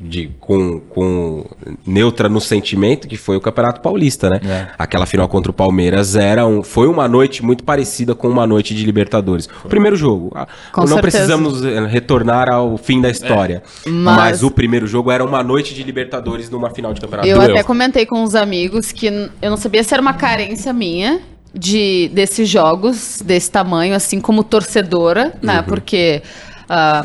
De, 0.03 0.31
com, 0.41 0.81
com 0.81 1.45
neutra 1.87 2.27
no 2.27 2.41
sentimento, 2.41 3.07
que 3.07 3.19
foi 3.19 3.37
o 3.37 3.41
Campeonato 3.41 3.83
Paulista, 3.83 4.31
né? 4.31 4.41
É. 4.43 4.67
Aquela 4.79 5.05
final 5.05 5.29
contra 5.29 5.51
o 5.51 5.55
Palmeiras 5.55 6.17
era 6.17 6.47
um, 6.47 6.63
foi 6.63 6.89
uma 6.89 7.07
noite 7.07 7.45
muito 7.45 7.63
parecida 7.65 8.15
com 8.15 8.27
uma 8.27 8.47
noite 8.47 8.75
de 8.75 8.83
Libertadores. 8.83 9.47
O 9.63 9.69
primeiro 9.69 9.97
jogo. 9.97 10.33
ah, 10.35 10.47
Com 10.73 10.81
não 10.81 10.89
certeza. 10.95 11.19
precisamos 11.19 11.63
eh, 11.63 11.87
retornar 11.87 12.49
ao 12.51 12.79
fim 12.79 12.99
da 12.99 13.11
história. 13.11 13.63
Mas... 13.87 14.17
Mas- 14.17 14.43
o 14.43 14.51
primeiro 14.51 14.87
jogo 14.87 15.11
era 15.11 15.23
uma 15.23 15.43
noite 15.45 15.75
de 15.75 15.83
Libertadores 15.83 16.49
numa 16.49 16.71
final 16.71 16.95
de 16.95 17.01
campeonato. 17.03 17.29
Eu 17.29 17.37
Doeu. 17.37 17.51
até 17.51 17.63
comentei 17.63 18.07
com 18.07 18.23
uns 18.23 18.35
amigos 18.35 18.93
que 18.93 19.07
eu 19.07 19.51
não 19.51 19.59
sabia 19.59 19.85
se 19.85 19.93
era 19.93 20.01
uma 20.01 20.15
carência 20.15 20.73
minha 20.73 21.21
de 21.55 22.11
desses 22.13 22.49
jogos 22.49 23.21
desse 23.25 23.51
tamanho, 23.51 23.95
assim 23.95 24.21
como 24.21 24.45
torcedora, 24.45 25.35
né? 25.43 25.59
Uhum. 25.61 25.65
Porque 25.65 26.23
ah, 26.69 27.05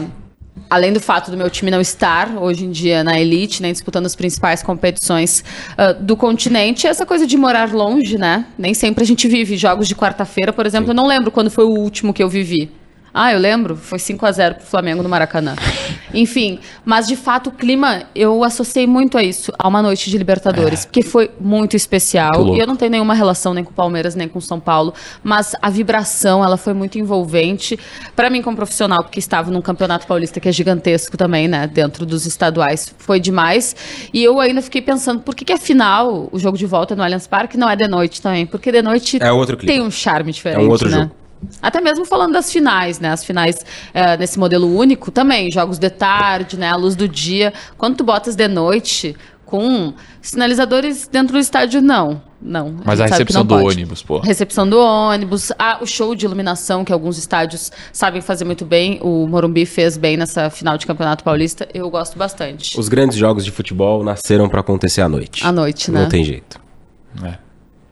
além 0.70 0.94
do 0.94 1.00
fato 1.00 1.32
do 1.32 1.38
meu 1.38 1.50
time 1.50 1.72
não 1.72 1.82
estar 1.82 2.38
hoje 2.38 2.66
em 2.66 2.72
dia 2.72 3.04
na 3.04 3.20
elite, 3.20 3.62
nem 3.62 3.72
disputando 3.72 4.06
as 4.06 4.16
principais 4.16 4.62
competições 4.62 5.44
ah, 5.78 5.94
do 5.94 6.16
continente, 6.16 6.88
essa 6.88 7.06
coisa 7.06 7.26
de 7.26 7.38
morar 7.38 7.74
longe, 7.74 8.18
né? 8.18 8.46
Nem 8.58 8.74
sempre 8.74 9.04
a 9.04 9.08
gente 9.08 9.28
vive 9.28 9.58
jogos 9.58 9.88
de 9.88 9.96
quarta-feira, 9.96 10.54
por 10.54 10.66
exemplo. 10.66 10.92
Eu 10.92 10.96
não 10.96 11.08
lembro 11.08 11.32
quando 11.32 11.50
foi 11.50 11.66
o 11.66 11.70
último 11.70 12.14
que 12.14 12.22
eu 12.22 12.30
vivi. 12.30 12.72
Ah, 13.18 13.32
eu 13.32 13.40
lembro, 13.40 13.78
foi 13.78 13.98
5 13.98 14.26
a 14.26 14.32
0 14.34 14.56
pro 14.56 14.66
Flamengo 14.66 15.02
no 15.02 15.08
Maracanã. 15.08 15.56
Enfim, 16.14 16.60
mas 16.84 17.08
de 17.08 17.16
fato 17.16 17.48
o 17.48 17.52
clima 17.52 18.04
eu 18.14 18.44
associei 18.44 18.86
muito 18.86 19.18
a 19.18 19.24
isso, 19.24 19.54
a 19.58 19.68
uma 19.70 19.82
noite 19.82 20.10
de 20.10 20.18
Libertadores, 20.18 20.84
porque 20.84 21.02
foi 21.02 21.32
muito 21.40 21.78
especial. 21.78 22.54
E 22.56 22.60
eu 22.60 22.68
não 22.68 22.76
tenho 22.76 22.92
nenhuma 22.92 23.14
relação 23.14 23.54
nem 23.54 23.64
com 23.64 23.72
o 23.72 23.74
Palmeiras, 23.74 24.16
nem 24.16 24.28
com 24.28 24.40
o 24.40 24.42
São 24.42 24.60
Paulo, 24.60 24.94
mas 25.24 25.56
a 25.62 25.70
vibração, 25.70 26.44
ela 26.44 26.58
foi 26.58 26.74
muito 26.74 27.00
envolvente 27.00 27.80
Pra 28.16 28.30
mim 28.30 28.42
como 28.42 28.56
profissional, 28.56 29.04
porque 29.04 29.20
estava 29.20 29.52
num 29.52 29.62
Campeonato 29.62 30.06
Paulista 30.08 30.40
que 30.40 30.50
é 30.50 30.52
gigantesco 30.52 31.16
também, 31.18 31.48
né, 31.48 31.68
dentro 31.68 32.06
dos 32.06 32.26
estaduais, 32.26 32.94
foi 32.98 33.20
demais. 33.20 33.76
E 34.14 34.24
eu 34.24 34.40
ainda 34.40 34.62
fiquei 34.62 34.82
pensando, 34.82 35.22
por 35.22 35.36
que 35.36 35.46
que 35.46 35.54
afinal 35.54 36.28
o 36.32 36.40
jogo 36.40 36.58
de 36.58 36.66
volta 36.66 36.96
no 36.96 37.04
Allianz 37.04 37.28
Parque 37.28 37.58
não 37.58 37.70
é 37.70 37.76
de 37.76 37.88
noite 37.88 38.22
também? 38.22 38.46
Porque 38.46 38.72
de 38.72 38.82
noite 38.82 39.18
É 39.22 39.32
outro 39.32 39.56
clima. 39.58 39.74
tem 39.74 39.82
um 39.82 39.92
charme 39.92 40.32
diferente, 40.32 40.62
É 40.62 40.66
um 40.66 40.70
outro 40.70 40.90
né? 40.90 40.98
jogo. 40.98 41.25
Até 41.62 41.82
mesmo 41.82 42.06
falando 42.06 42.34
das 42.34 42.52
finais, 42.52 43.00
né? 43.00 43.10
As 43.10 43.24
finais 43.24 43.66
eh, 43.94 44.18
nesse 44.18 44.38
modelo 44.40 44.68
único 44.76 45.12
também, 45.12 45.52
jogos 45.52 45.78
de 45.78 45.90
tarde, 45.90 46.58
né? 46.58 46.70
A 46.70 46.76
luz 46.76 46.96
do 46.96 47.08
dia. 47.08 47.54
Quando 47.78 47.98
tu 47.98 48.04
botas 48.04 48.36
de 48.36 48.48
noite 48.48 49.16
com 49.46 49.94
sinalizadores 50.22 51.08
dentro 51.08 51.34
do 51.34 51.40
estádio, 51.40 51.82
não. 51.82 52.22
Não. 52.42 52.76
Mas 52.84 53.00
a 53.00 53.06
que 53.06 53.12
recepção 53.12 53.40
não 53.40 53.46
do 53.48 53.56
pode. 53.56 53.76
ônibus, 53.76 54.04
pô. 54.04 54.20
Recepção 54.20 54.68
do 54.70 54.78
ônibus, 54.80 55.52
ah, 55.58 55.80
o 55.82 55.86
show 55.86 56.14
de 56.16 56.26
iluminação 56.26 56.84
que 56.84 56.94
alguns 56.94 57.18
estádios 57.18 57.72
sabem 57.92 58.22
fazer 58.22 58.46
muito 58.46 58.66
bem. 58.66 59.00
O 59.02 59.28
Morumbi 59.28 59.66
fez 59.66 59.98
bem 59.98 60.18
nessa 60.18 60.50
final 60.50 60.78
de 60.78 60.86
Campeonato 60.86 61.24
Paulista. 61.24 61.68
Eu 61.74 61.90
gosto 61.90 62.18
bastante. 62.18 62.80
Os 62.80 62.88
grandes 62.90 63.18
jogos 63.18 63.44
de 63.46 63.52
futebol 63.52 64.04
nasceram 64.04 64.48
pra 64.50 64.60
acontecer 64.60 65.02
à 65.02 65.10
noite. 65.10 65.46
À 65.46 65.52
noite, 65.52 65.90
né? 65.90 66.02
Não 66.02 66.10
tem 66.10 66.24
jeito. 66.24 66.60
É. 67.24 67.38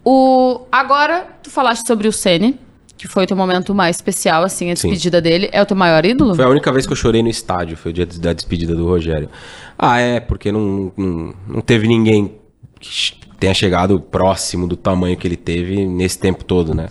O 0.06 0.62
agora 0.72 1.28
tu 1.42 1.50
falaste 1.50 1.88
sobre 1.88 2.08
o 2.08 2.12
Ceni, 2.12 2.60
que 3.04 3.08
foi 3.10 3.26
o 3.26 3.28
teu 3.28 3.36
momento 3.36 3.76
mais 3.76 3.98
especial, 3.98 4.44
assim, 4.44 4.72
a 4.72 4.76
Sim. 4.78 4.88
despedida 4.88 5.20
dele. 5.20 5.50
É 5.52 5.62
o 5.62 5.66
teu 5.66 5.76
maior 5.76 6.06
ídolo? 6.06 6.34
Foi 6.34 6.46
a 6.46 6.48
única 6.48 6.72
vez 6.72 6.86
que 6.88 6.94
eu 6.94 6.96
chorei 6.96 7.22
no 7.22 7.28
estádio, 7.28 7.76
foi 7.76 7.92
o 7.92 7.94
dia 7.94 8.06
da 8.06 8.32
despedida 8.32 8.74
do 8.74 8.88
Rogério. 8.88 9.28
Ah, 9.78 10.00
é, 10.00 10.22
porque 10.22 10.54
não, 10.54 10.90
não, 10.96 11.34
não 11.46 11.60
teve 11.62 11.86
ninguém 11.86 12.32
que 12.80 13.14
tenha 13.38 13.54
chegado 13.54 14.00
próximo 14.00 14.66
do 14.70 14.78
tamanho 14.78 15.18
que 15.18 15.28
ele 15.28 15.36
teve 15.36 15.86
nesse 15.86 16.18
tempo 16.18 16.46
todo, 16.46 16.74
né? 16.74 16.88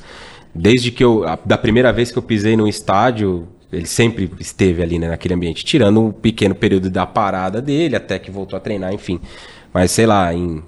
Desde 0.55 0.91
que 0.91 1.03
eu, 1.03 1.27
a- 1.27 1.39
da 1.47 1.57
primeira 1.57 1.91
vez 1.95 2.13
que 2.13 2.19
eu 2.19 2.23
pisei 2.23 2.59
no 2.59 2.69
estádio, 2.69 3.49
ele 3.73 3.87
sempre 3.87 4.31
esteve 4.39 4.83
ali, 4.83 4.99
né, 4.99 5.09
naquele 5.09 5.33
ambiente, 5.33 5.65
tirando 5.65 5.99
um 5.99 6.13
pequeno 6.13 6.55
período 6.55 6.91
da 6.91 7.07
parada 7.07 7.63
dele, 7.63 7.97
até 7.97 8.19
que 8.19 8.31
voltou 8.31 8.55
a 8.59 8.61
treinar, 8.61 8.93
enfim. 8.93 9.19
Mas 9.73 9.93
sei 9.93 10.05
lá, 10.05 10.35
em 10.35 10.63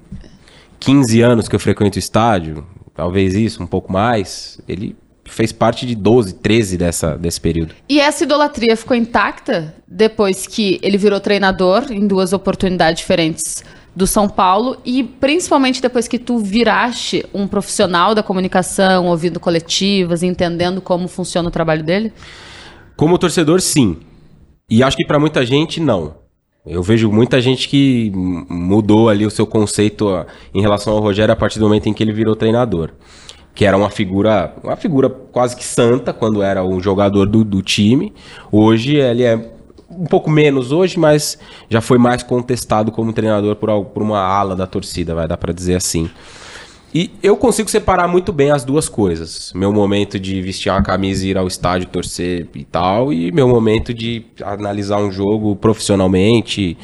15 0.81 1.21
anos 1.21 1.49
que 1.49 1.55
eu 1.55 1.61
frequento 1.61 1.97
o 1.97 1.99
estádio, 1.99 2.67
talvez 2.95 3.35
isso, 3.35 3.63
um 3.63 3.67
pouco 3.67 3.93
mais, 3.93 4.59
ele 4.67 4.97
fez 5.25 5.53
parte 5.53 5.87
de 5.87 5.95
12, 5.95 6.35
13 6.35 6.77
dessa, 6.77 7.17
desse 7.17 7.41
período. 7.41 7.75
E 7.89 8.01
essa 8.01 8.25
idolatria 8.25 8.77
ficou 8.77 8.97
intacta 8.97 9.75
depois 9.87 10.47
que 10.47 10.79
ele 10.83 10.99
virou 10.99 11.21
treinador 11.21 11.87
em 11.91 12.07
duas 12.07 12.33
oportunidades 12.33 13.01
diferentes 13.01 13.65
do 13.95 14.07
São 14.07 14.29
Paulo 14.29 14.77
e 14.85 15.05
principalmente 15.05 15.81
depois 15.81 16.09
que 16.09 16.19
tu 16.19 16.39
viraste 16.39 17.25
um 17.33 17.47
profissional 17.47 18.15
da 18.15 18.23
comunicação, 18.23 19.07
ouvindo 19.07 19.39
coletivas, 19.39 20.23
entendendo 20.23 20.81
como 20.81 21.07
funciona 21.07 21.49
o 21.49 21.53
trabalho 21.53 21.83
dele? 21.83 22.13
Como 22.97 23.19
torcedor, 23.19 23.61
sim. 23.61 23.99
E 24.69 24.83
acho 24.83 24.97
que 24.97 25.07
para 25.07 25.21
muita 25.21 25.45
gente, 25.45 25.81
não. 25.81 26.17
Eu 26.67 26.83
vejo 26.83 27.13
muita 27.13 27.41
gente 27.41 27.69
que 27.69 28.11
mudou 28.15 29.11
ali 29.11 29.27
o 29.27 29.31
seu 29.31 29.47
conceito 29.47 30.25
em 30.55 30.63
relação 30.63 30.95
ao 30.95 31.01
Rogério 31.01 31.33
a 31.33 31.37
partir 31.37 31.59
do 31.59 31.67
momento 31.67 31.89
em 31.89 31.93
que 31.93 32.03
ele 32.03 32.13
virou 32.13 32.35
treinador. 32.35 32.91
Que 33.55 33.65
era 33.65 33.77
uma 33.77 33.91
figura, 33.91 34.55
uma 34.63 34.77
figura 34.77 35.09
quase 35.09 35.55
que 35.55 35.65
santa 35.65 36.13
quando 36.13 36.43
era 36.43 36.65
um 36.65 36.81
jogador 36.81 37.27
do, 37.27 37.45
do 37.45 37.63
time. 37.63 38.13
Hoje 38.51 38.97
ele 38.97 39.23
é 39.23 39.53
um 39.91 40.07
pouco 40.07 40.31
menos 40.31 40.73
hoje, 40.73 40.99
mas 40.99 41.39
já 41.69 41.81
foi 41.81 41.99
mais 41.99 42.23
contestado 42.23 42.91
como 42.91 43.13
treinador 43.13 43.57
por, 43.57 43.85
por 43.87 44.03
uma 44.03 44.21
ala 44.21 44.57
da 44.57 44.67
torcida, 44.67 45.15
vai 45.15 45.29
dar 45.29 45.37
para 45.37 45.53
dizer 45.53 45.77
assim. 45.77 46.11
E 46.95 47.11
eu 47.21 47.37
consigo 47.37 47.69
separar 47.69 48.07
muito 48.07 48.33
bem 48.33 48.53
as 48.53 48.65
duas 48.65 48.89
coisas. 48.89 49.53
Meu 49.53 49.73
momento 49.73 50.19
de 50.19 50.41
vestir 50.41 50.71
uma 50.71 50.81
camisa 50.81 51.27
e 51.27 51.31
ir 51.31 51.37
ao 51.37 51.49
estádio 51.49 51.89
torcer 51.89 52.47
e 52.55 52.65
tal, 52.65 53.13
e 53.13 53.33
meu 53.33 53.49
momento 53.49 53.93
de 53.93 54.25
analisar 54.41 54.99
um 54.99 55.11
jogo 55.11 55.57
profissionalmente. 55.57 56.79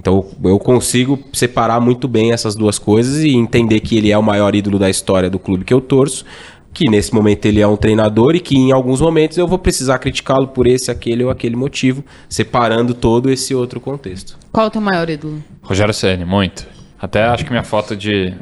Então 0.00 0.24
eu 0.44 0.58
consigo 0.58 1.18
separar 1.32 1.80
muito 1.80 2.06
bem 2.06 2.32
essas 2.32 2.54
duas 2.54 2.78
coisas 2.78 3.22
e 3.22 3.34
entender 3.34 3.80
que 3.80 3.96
ele 3.96 4.12
é 4.12 4.18
o 4.18 4.22
maior 4.22 4.54
ídolo 4.54 4.78
da 4.78 4.88
história 4.88 5.28
do 5.28 5.38
clube 5.38 5.64
que 5.64 5.74
eu 5.74 5.80
torço, 5.80 6.24
que 6.72 6.88
nesse 6.88 7.12
momento 7.12 7.46
ele 7.46 7.60
é 7.60 7.66
um 7.66 7.76
treinador 7.76 8.36
e 8.36 8.40
que 8.40 8.56
em 8.56 8.70
alguns 8.70 9.00
momentos 9.00 9.36
eu 9.36 9.48
vou 9.48 9.58
precisar 9.58 9.98
criticá-lo 9.98 10.48
por 10.48 10.66
esse, 10.66 10.90
aquele 10.90 11.24
ou 11.24 11.30
aquele 11.30 11.56
motivo, 11.56 12.04
separando 12.28 12.94
todo 12.94 13.30
esse 13.30 13.54
outro 13.54 13.80
contexto. 13.80 14.38
Qual 14.52 14.66
é 14.66 14.68
o 14.68 14.70
teu 14.70 14.80
maior 14.80 15.10
ídolo? 15.10 15.42
Rogério 15.62 15.92
Ceni, 15.92 16.24
muito. 16.24 16.66
Até 17.00 17.24
acho 17.24 17.44
que 17.44 17.50
minha 17.50 17.64
foto 17.64 17.96
de 17.96 18.34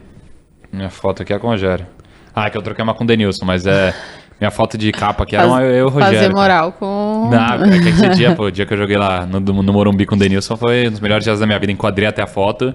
minha 0.72 0.90
foto 0.90 1.22
aqui 1.22 1.32
é 1.32 1.38
com 1.38 1.46
o 1.46 1.50
Rogério. 1.50 1.86
Ah, 2.34 2.46
é 2.46 2.50
que 2.50 2.58
eu 2.58 2.62
troquei 2.62 2.84
uma 2.84 2.94
com 2.94 3.04
o 3.04 3.06
Denilson, 3.06 3.46
mas 3.46 3.66
é. 3.66 3.94
Minha 4.40 4.50
foto 4.50 4.76
de 4.76 4.92
capa 4.92 5.24
aqui 5.24 5.34
era 5.34 5.46
uma, 5.46 5.62
eu 5.62 5.74
e 5.74 5.82
o 5.82 5.88
Rogério. 5.88 6.18
Fazer 6.18 6.34
moral 6.34 6.72
com. 6.72 7.30
Não, 7.30 7.64
é 7.64 7.78
que 7.78 7.88
esse 7.88 8.08
dia, 8.10 8.34
pô, 8.34 8.44
o 8.44 8.50
dia 8.50 8.66
que 8.66 8.74
eu 8.74 8.78
joguei 8.78 8.96
lá 8.96 9.24
no, 9.24 9.40
no 9.40 9.72
Morumbi 9.72 10.04
com 10.04 10.14
o 10.14 10.18
Denilson 10.18 10.56
foi 10.56 10.88
um 10.88 10.90
dos 10.90 11.00
melhores 11.00 11.24
dias 11.24 11.40
da 11.40 11.46
minha 11.46 11.58
vida. 11.58 11.72
Enquadrei 11.72 12.06
até 12.06 12.22
a 12.22 12.26
foto. 12.26 12.74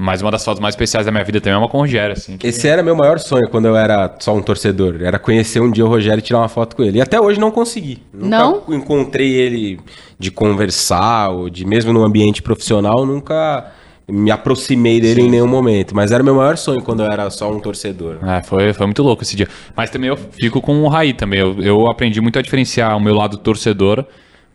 Mas 0.00 0.22
uma 0.22 0.30
das 0.30 0.44
fotos 0.44 0.60
mais 0.60 0.76
especiais 0.76 1.06
da 1.06 1.10
minha 1.10 1.24
vida 1.24 1.40
também 1.40 1.54
é 1.54 1.58
uma 1.58 1.68
com 1.68 1.78
o 1.78 1.80
Rogério, 1.80 2.12
assim. 2.12 2.36
Que... 2.36 2.46
Esse 2.46 2.68
era 2.68 2.84
meu 2.84 2.94
maior 2.94 3.18
sonho 3.18 3.48
quando 3.50 3.66
eu 3.66 3.76
era 3.76 4.14
só 4.20 4.32
um 4.32 4.40
torcedor. 4.40 5.02
Era 5.02 5.18
conhecer 5.18 5.60
um 5.60 5.68
dia 5.68 5.84
o 5.84 5.88
Rogério 5.88 6.20
e 6.20 6.22
tirar 6.22 6.38
uma 6.38 6.48
foto 6.48 6.76
com 6.76 6.84
ele. 6.84 6.98
E 6.98 7.00
até 7.00 7.20
hoje 7.20 7.40
não 7.40 7.50
consegui. 7.50 8.00
Nunca 8.14 8.28
não? 8.28 8.62
encontrei 8.68 9.28
ele 9.28 9.80
de 10.16 10.30
conversar, 10.30 11.30
ou 11.30 11.50
de 11.50 11.66
mesmo 11.66 11.92
no 11.92 12.04
ambiente 12.04 12.42
profissional, 12.42 13.04
nunca 13.04 13.72
me 14.08 14.30
aproximei 14.30 15.00
dele 15.00 15.20
Sim. 15.20 15.28
em 15.28 15.30
nenhum 15.30 15.46
momento. 15.46 15.94
Mas 15.94 16.10
era 16.10 16.22
meu 16.22 16.34
maior 16.34 16.56
sonho 16.56 16.82
quando 16.82 17.02
eu 17.02 17.12
era 17.12 17.28
só 17.30 17.52
um 17.52 17.60
torcedor. 17.60 18.18
É, 18.26 18.42
foi, 18.42 18.72
foi 18.72 18.86
muito 18.86 19.02
louco 19.02 19.22
esse 19.22 19.36
dia. 19.36 19.48
Mas 19.76 19.90
também 19.90 20.08
eu 20.08 20.16
fico 20.16 20.60
com 20.60 20.82
o 20.82 20.88
Raí 20.88 21.12
também. 21.12 21.40
Eu, 21.40 21.60
eu 21.60 21.90
aprendi 21.90 22.20
muito 22.20 22.38
a 22.38 22.42
diferenciar 22.42 22.96
o 22.96 23.00
meu 23.00 23.14
lado 23.14 23.36
torcedor 23.36 24.06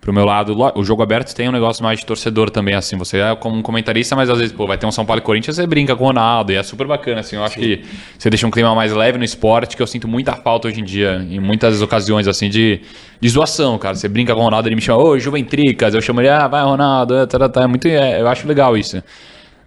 pro 0.02 0.12
meu 0.12 0.26
lado. 0.26 0.56
O 0.76 0.84
jogo 0.84 1.02
aberto 1.02 1.34
tem 1.34 1.48
um 1.48 1.52
negócio 1.52 1.84
mais 1.84 2.00
de 2.00 2.06
torcedor 2.06 2.50
também, 2.50 2.76
assim. 2.76 2.98
Você 2.98 3.20
é 3.20 3.36
como 3.36 3.56
um 3.56 3.62
comentarista, 3.62 4.16
mas 4.16 4.30
às 4.30 4.38
vezes, 4.38 4.52
pô, 4.52 4.68
vai 4.68 4.78
ter 4.78 4.86
um 4.86 4.92
São 4.92 5.06
Paulo 5.06 5.22
e 5.22 5.24
Corinthians, 5.24 5.56
você 5.56 5.66
brinca 5.66 5.96
com 5.96 6.04
o 6.04 6.08
Ronaldo. 6.08 6.52
E 6.52 6.56
é 6.56 6.64
super 6.64 6.86
bacana, 6.86 7.22
assim. 7.22 7.38
Eu 7.38 7.44
acho 7.44 7.56
Sim. 7.56 7.62
que 7.62 7.82
você 8.18 8.30
deixa 8.30 8.46
um 8.46 8.52
clima 8.52 8.76
mais 8.76 8.92
leve 8.92 9.18
no 9.18 9.24
esporte, 9.24 9.78
que 9.78 9.82
eu 9.82 9.88
sinto 9.88 10.08
muita 10.08 10.34
falta 10.34 10.68
hoje 10.68 10.82
em 10.82 10.84
dia, 10.84 11.26
em 11.30 11.40
muitas 11.40 11.82
ocasiões, 11.82 12.28
assim, 12.28 12.50
de, 12.50 12.82
de 13.20 13.30
zoação, 13.30 13.78
cara. 13.78 13.96
Você 13.96 14.10
brinca 14.10 14.34
com 14.34 14.42
o 14.42 14.44
Ronaldo, 14.44 14.68
ele 14.68 14.76
me 14.76 14.82
chama, 14.82 15.02
ô, 15.02 15.18
Juventricas. 15.18 15.94
Eu 15.94 16.02
chamo 16.02 16.20
ele, 16.20 16.30
ah, 16.30 16.48
vai, 16.48 16.64
Ronaldo. 16.64 17.16
É, 17.16 17.26
tá, 17.26 17.40
tá, 17.40 17.48
tá. 17.48 17.64
É 17.64 17.68
muito, 17.68 17.88
é, 17.88 18.20
eu 18.20 18.28
acho 18.28 18.48
legal 18.48 18.76
isso. 18.76 19.02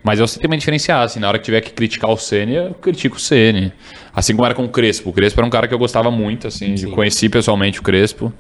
Mas 0.07 0.20
eu 0.20 0.28
sempre 0.28 0.46
me 0.46 0.57
diferenciar, 0.57 1.02
assim, 1.02 1.18
na 1.18 1.26
hora 1.26 1.36
que 1.36 1.44
tiver 1.44 1.61
que 1.61 1.72
criticar 1.72 2.09
o 2.09 2.16
Ceni, 2.16 2.54
eu 2.54 2.74
critico 2.74 3.16
o 3.16 3.18
Ceni. 3.18 3.72
Assim 4.14 4.34
como 4.34 4.46
era 4.46 4.54
com 4.54 4.64
o 4.64 4.68
Crespo. 4.68 5.11
O 5.11 5.12
Crespo 5.12 5.40
era 5.40 5.44
um 5.44 5.50
cara 5.50 5.66
que 5.66 5.74
eu 5.74 5.78
gostava 5.80 6.12
muito, 6.12 6.46
assim, 6.46 6.76
Sim. 6.76 6.92
conheci 6.92 7.28
pessoalmente 7.28 7.80
o 7.80 7.82
Crespo. 7.82 8.32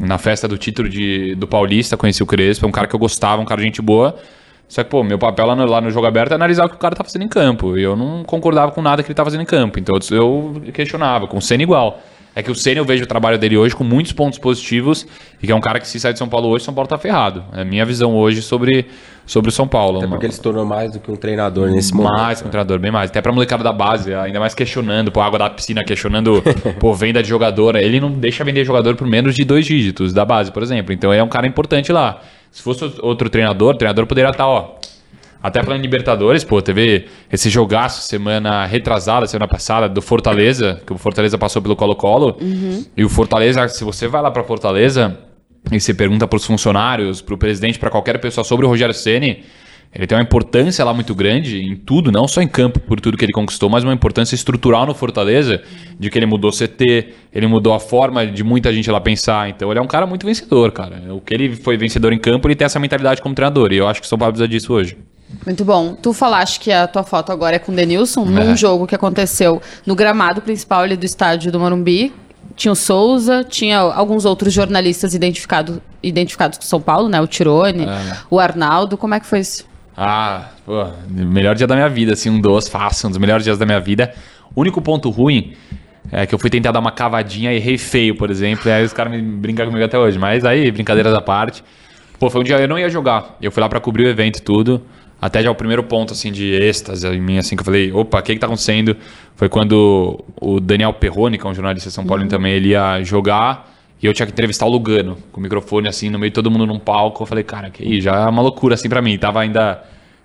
Na 0.00 0.16
festa 0.16 0.48
do 0.48 0.56
título 0.56 0.88
de, 0.88 1.34
do 1.34 1.46
Paulista, 1.46 1.98
conheci 1.98 2.22
o 2.22 2.26
Crespo, 2.26 2.64
é 2.64 2.68
um 2.68 2.72
cara 2.72 2.86
que 2.86 2.96
eu 2.96 2.98
gostava, 2.98 3.42
um 3.42 3.44
cara 3.44 3.60
de 3.60 3.66
gente 3.66 3.82
boa. 3.82 4.16
Só 4.66 4.82
que, 4.82 4.88
pô, 4.88 5.04
meu 5.04 5.18
papel 5.18 5.44
lá 5.44 5.54
no, 5.54 5.66
lá 5.66 5.82
no 5.82 5.90
jogo 5.90 6.06
aberto 6.06 6.32
é 6.32 6.34
analisar 6.34 6.64
o 6.64 6.70
que 6.70 6.76
o 6.76 6.78
cara 6.78 6.96
tá 6.96 7.04
fazendo 7.04 7.26
em 7.26 7.28
campo. 7.28 7.76
E 7.76 7.82
eu 7.82 7.94
não 7.94 8.24
concordava 8.24 8.72
com 8.72 8.80
nada 8.80 9.02
que 9.02 9.08
ele 9.08 9.14
tá 9.14 9.22
fazendo 9.22 9.42
em 9.42 9.46
campo. 9.46 9.78
Então 9.78 9.94
eu 10.10 10.62
questionava, 10.72 11.26
com 11.26 11.36
o 11.36 11.42
Ceni 11.42 11.64
igual. 11.64 12.00
É 12.34 12.42
que 12.42 12.50
o 12.50 12.54
Senna 12.54 12.80
eu 12.80 12.84
vejo 12.84 13.04
o 13.04 13.06
trabalho 13.06 13.38
dele 13.38 13.56
hoje 13.56 13.76
com 13.76 13.84
muitos 13.84 14.12
pontos 14.12 14.38
positivos 14.38 15.06
e 15.42 15.46
que 15.46 15.52
é 15.52 15.54
um 15.54 15.60
cara 15.60 15.78
que 15.78 15.86
se 15.86 16.00
sai 16.00 16.12
de 16.12 16.18
São 16.18 16.28
Paulo 16.28 16.48
hoje, 16.48 16.64
São 16.64 16.72
Paulo 16.72 16.88
tá 16.88 16.96
ferrado. 16.96 17.44
É 17.52 17.60
a 17.60 17.64
minha 17.64 17.84
visão 17.84 18.14
hoje 18.14 18.40
sobre, 18.40 18.86
sobre 19.26 19.50
o 19.50 19.52
São 19.52 19.68
Paulo. 19.68 19.98
Até 19.98 20.08
porque 20.08 20.26
ele 20.26 20.32
se 20.32 20.40
tornou 20.40 20.64
mais 20.64 20.92
do 20.92 21.00
que 21.00 21.10
um 21.10 21.16
treinador 21.16 21.70
nesse 21.70 21.94
momento. 21.94 22.12
Mais 22.12 22.40
que 22.40 22.48
um 22.48 22.50
treinador, 22.50 22.78
bem 22.78 22.90
mais. 22.90 23.10
Até 23.10 23.20
pra 23.20 23.32
molecada 23.32 23.62
da 23.62 23.72
base, 23.72 24.14
ainda 24.14 24.40
mais 24.40 24.54
questionando, 24.54 25.12
pô, 25.12 25.20
água 25.20 25.38
da 25.38 25.50
piscina, 25.50 25.84
questionando, 25.84 26.42
pô, 26.80 26.94
venda 26.94 27.22
de 27.22 27.28
jogador. 27.28 27.76
Ele 27.76 28.00
não 28.00 28.10
deixa 28.10 28.42
vender 28.44 28.64
jogador 28.64 28.96
por 28.96 29.06
menos 29.06 29.34
de 29.34 29.44
dois 29.44 29.66
dígitos 29.66 30.14
da 30.14 30.24
base, 30.24 30.50
por 30.50 30.62
exemplo. 30.62 30.92
Então 30.92 31.12
ele 31.12 31.20
é 31.20 31.24
um 31.24 31.28
cara 31.28 31.46
importante 31.46 31.92
lá. 31.92 32.20
Se 32.50 32.62
fosse 32.62 32.84
outro 33.02 33.28
treinador, 33.28 33.74
o 33.74 33.78
treinador 33.78 34.06
poderia 34.06 34.30
estar, 34.30 34.46
ó, 34.46 34.76
até 35.42 35.60
em 35.60 35.80
Libertadores, 35.80 36.44
pô, 36.44 36.62
teve 36.62 37.06
esse 37.30 37.50
jogaço 37.50 38.02
semana 38.02 38.64
retrasada, 38.64 39.26
semana 39.26 39.48
passada, 39.48 39.88
do 39.88 40.00
Fortaleza, 40.00 40.80
que 40.86 40.92
o 40.92 40.98
Fortaleza 40.98 41.36
passou 41.36 41.60
pelo 41.60 41.74
Colo-Colo. 41.74 42.36
Uhum. 42.40 42.84
E 42.96 43.04
o 43.04 43.08
Fortaleza, 43.08 43.66
se 43.68 43.82
você 43.82 44.06
vai 44.06 44.22
lá 44.22 44.30
pra 44.30 44.44
Fortaleza 44.44 45.18
e 45.70 45.80
você 45.80 45.92
pergunta 45.92 46.28
pros 46.28 46.44
funcionários, 46.44 47.20
pro 47.20 47.36
presidente, 47.36 47.78
para 47.78 47.90
qualquer 47.90 48.20
pessoa 48.20 48.44
sobre 48.44 48.66
o 48.66 48.68
Rogério 48.68 48.94
Ceni, 48.94 49.42
ele 49.94 50.06
tem 50.06 50.16
uma 50.16 50.22
importância 50.22 50.82
lá 50.84 50.94
muito 50.94 51.14
grande 51.14 51.60
em 51.60 51.76
tudo, 51.76 52.10
não 52.10 52.26
só 52.26 52.40
em 52.40 52.48
campo 52.48 52.80
por 52.80 52.98
tudo 52.98 53.18
que 53.18 53.24
ele 53.24 53.32
conquistou, 53.32 53.68
mas 53.68 53.84
uma 53.84 53.92
importância 53.92 54.34
estrutural 54.34 54.86
no 54.86 54.94
Fortaleza, 54.94 55.60
de 55.98 56.08
que 56.08 56.18
ele 56.18 56.24
mudou 56.24 56.50
CT, 56.50 57.08
ele 57.32 57.46
mudou 57.46 57.74
a 57.74 57.80
forma 57.80 58.26
de 58.26 58.42
muita 58.42 58.72
gente 58.72 58.90
lá 58.90 59.00
pensar. 59.00 59.50
Então 59.50 59.70
ele 59.70 59.78
é 59.78 59.82
um 59.82 59.86
cara 59.86 60.06
muito 60.06 60.24
vencedor, 60.24 60.72
cara. 60.72 61.12
O 61.12 61.20
que 61.20 61.34
ele 61.34 61.56
foi 61.56 61.76
vencedor 61.76 62.12
em 62.12 62.18
campo, 62.18 62.48
ele 62.48 62.54
tem 62.54 62.64
essa 62.64 62.78
mentalidade 62.78 63.20
como 63.20 63.34
treinador. 63.34 63.72
E 63.72 63.76
eu 63.76 63.86
acho 63.86 64.00
que 64.00 64.06
o 64.06 64.08
São 64.08 64.16
Paulo 64.16 64.32
precisa 64.32 64.48
disso 64.48 64.72
hoje. 64.72 64.96
Muito 65.44 65.64
bom. 65.64 65.94
Tu 65.94 66.12
falaste 66.12 66.60
que 66.60 66.70
a 66.70 66.86
tua 66.86 67.02
foto 67.02 67.32
agora 67.32 67.56
é 67.56 67.58
com 67.58 67.72
o 67.72 67.74
Denilson, 67.74 68.22
é. 68.22 68.24
num 68.26 68.56
jogo 68.56 68.86
que 68.86 68.94
aconteceu 68.94 69.60
no 69.86 69.94
gramado 69.94 70.40
principal 70.40 70.82
ali 70.82 70.96
do 70.96 71.04
estádio 71.04 71.50
do 71.50 71.58
Morumbi. 71.58 72.12
Tinha 72.54 72.72
o 72.72 72.76
Souza, 72.76 73.44
tinha 73.44 73.78
alguns 73.78 74.24
outros 74.24 74.52
jornalistas 74.52 75.14
identificado, 75.14 75.80
identificados 76.02 76.58
com 76.58 76.64
São 76.64 76.80
Paulo, 76.80 77.08
né? 77.08 77.20
O 77.20 77.26
Tirone, 77.26 77.84
é. 77.84 78.16
o 78.30 78.38
Arnaldo. 78.38 78.96
Como 78.96 79.14
é 79.14 79.20
que 79.20 79.26
foi 79.26 79.40
isso? 79.40 79.66
Ah, 79.96 80.48
pô, 80.64 80.86
melhor 81.08 81.54
dia 81.54 81.66
da 81.66 81.74
minha 81.74 81.88
vida, 81.88 82.12
assim, 82.12 82.30
um 82.30 82.40
dos, 82.40 82.68
fácil, 82.68 83.08
um 83.08 83.10
dos 83.10 83.18
melhores 83.18 83.44
dias 83.44 83.58
da 83.58 83.66
minha 83.66 83.80
vida. 83.80 84.12
O 84.54 84.60
único 84.60 84.80
ponto 84.80 85.10
ruim 85.10 85.54
é 86.10 86.26
que 86.26 86.34
eu 86.34 86.38
fui 86.38 86.50
tentar 86.50 86.72
dar 86.72 86.80
uma 86.80 86.92
cavadinha 86.92 87.52
e 87.52 87.56
errei 87.56 87.78
feio, 87.78 88.16
por 88.16 88.30
exemplo, 88.30 88.68
e 88.68 88.72
aí 88.72 88.84
os 88.84 88.92
caras 88.92 89.12
me 89.12 89.20
brincam 89.20 89.66
comigo 89.66 89.84
até 89.84 89.98
hoje. 89.98 90.18
Mas 90.18 90.44
aí, 90.44 90.70
brincadeiras 90.70 91.14
à 91.14 91.20
parte. 91.20 91.62
Pô, 92.18 92.30
foi 92.30 92.40
um 92.40 92.44
dia 92.44 92.58
eu 92.58 92.68
não 92.68 92.78
ia 92.78 92.88
jogar. 92.88 93.36
Eu 93.40 93.50
fui 93.50 93.60
lá 93.60 93.68
para 93.68 93.80
cobrir 93.80 94.04
o 94.04 94.08
evento 94.08 94.38
e 94.38 94.42
tudo. 94.42 94.82
Até 95.22 95.40
já 95.40 95.52
o 95.52 95.54
primeiro 95.54 95.84
ponto, 95.84 96.12
assim, 96.12 96.32
de 96.32 96.52
êxtase 96.52 97.06
em 97.06 97.20
mim, 97.20 97.38
assim, 97.38 97.54
que 97.54 97.60
eu 97.60 97.64
falei, 97.64 97.92
opa, 97.92 98.18
o 98.18 98.22
que 98.22 98.34
que 98.34 98.40
tá 98.40 98.46
acontecendo? 98.46 98.96
Foi 99.36 99.48
quando 99.48 100.24
o 100.40 100.58
Daniel 100.58 100.92
Perrone, 100.92 101.38
que 101.38 101.46
é 101.46 101.48
um 101.48 101.54
jornalista 101.54 101.90
de 101.90 101.94
São 101.94 102.04
Paulo 102.04 102.24
uhum. 102.24 102.28
também, 102.28 102.54
ele 102.54 102.70
ia 102.70 103.00
jogar 103.04 103.72
e 104.02 104.06
eu 104.06 104.12
tinha 104.12 104.26
que 104.26 104.32
entrevistar 104.32 104.66
o 104.66 104.68
Lugano, 104.68 105.16
com 105.30 105.38
o 105.38 105.42
microfone, 105.42 105.86
assim, 105.86 106.10
no 106.10 106.18
meio 106.18 106.30
de 106.30 106.34
todo 106.34 106.50
mundo 106.50 106.66
num 106.66 106.80
palco. 106.80 107.22
Eu 107.22 107.26
falei, 107.28 107.44
cara, 107.44 107.70
que 107.70 107.84
aí, 107.84 108.00
já 108.00 108.16
é 108.16 108.26
uma 108.26 108.42
loucura, 108.42 108.74
assim, 108.74 108.88
para 108.88 109.00
mim. 109.00 109.16
Tava 109.16 109.40
ainda 109.40 109.80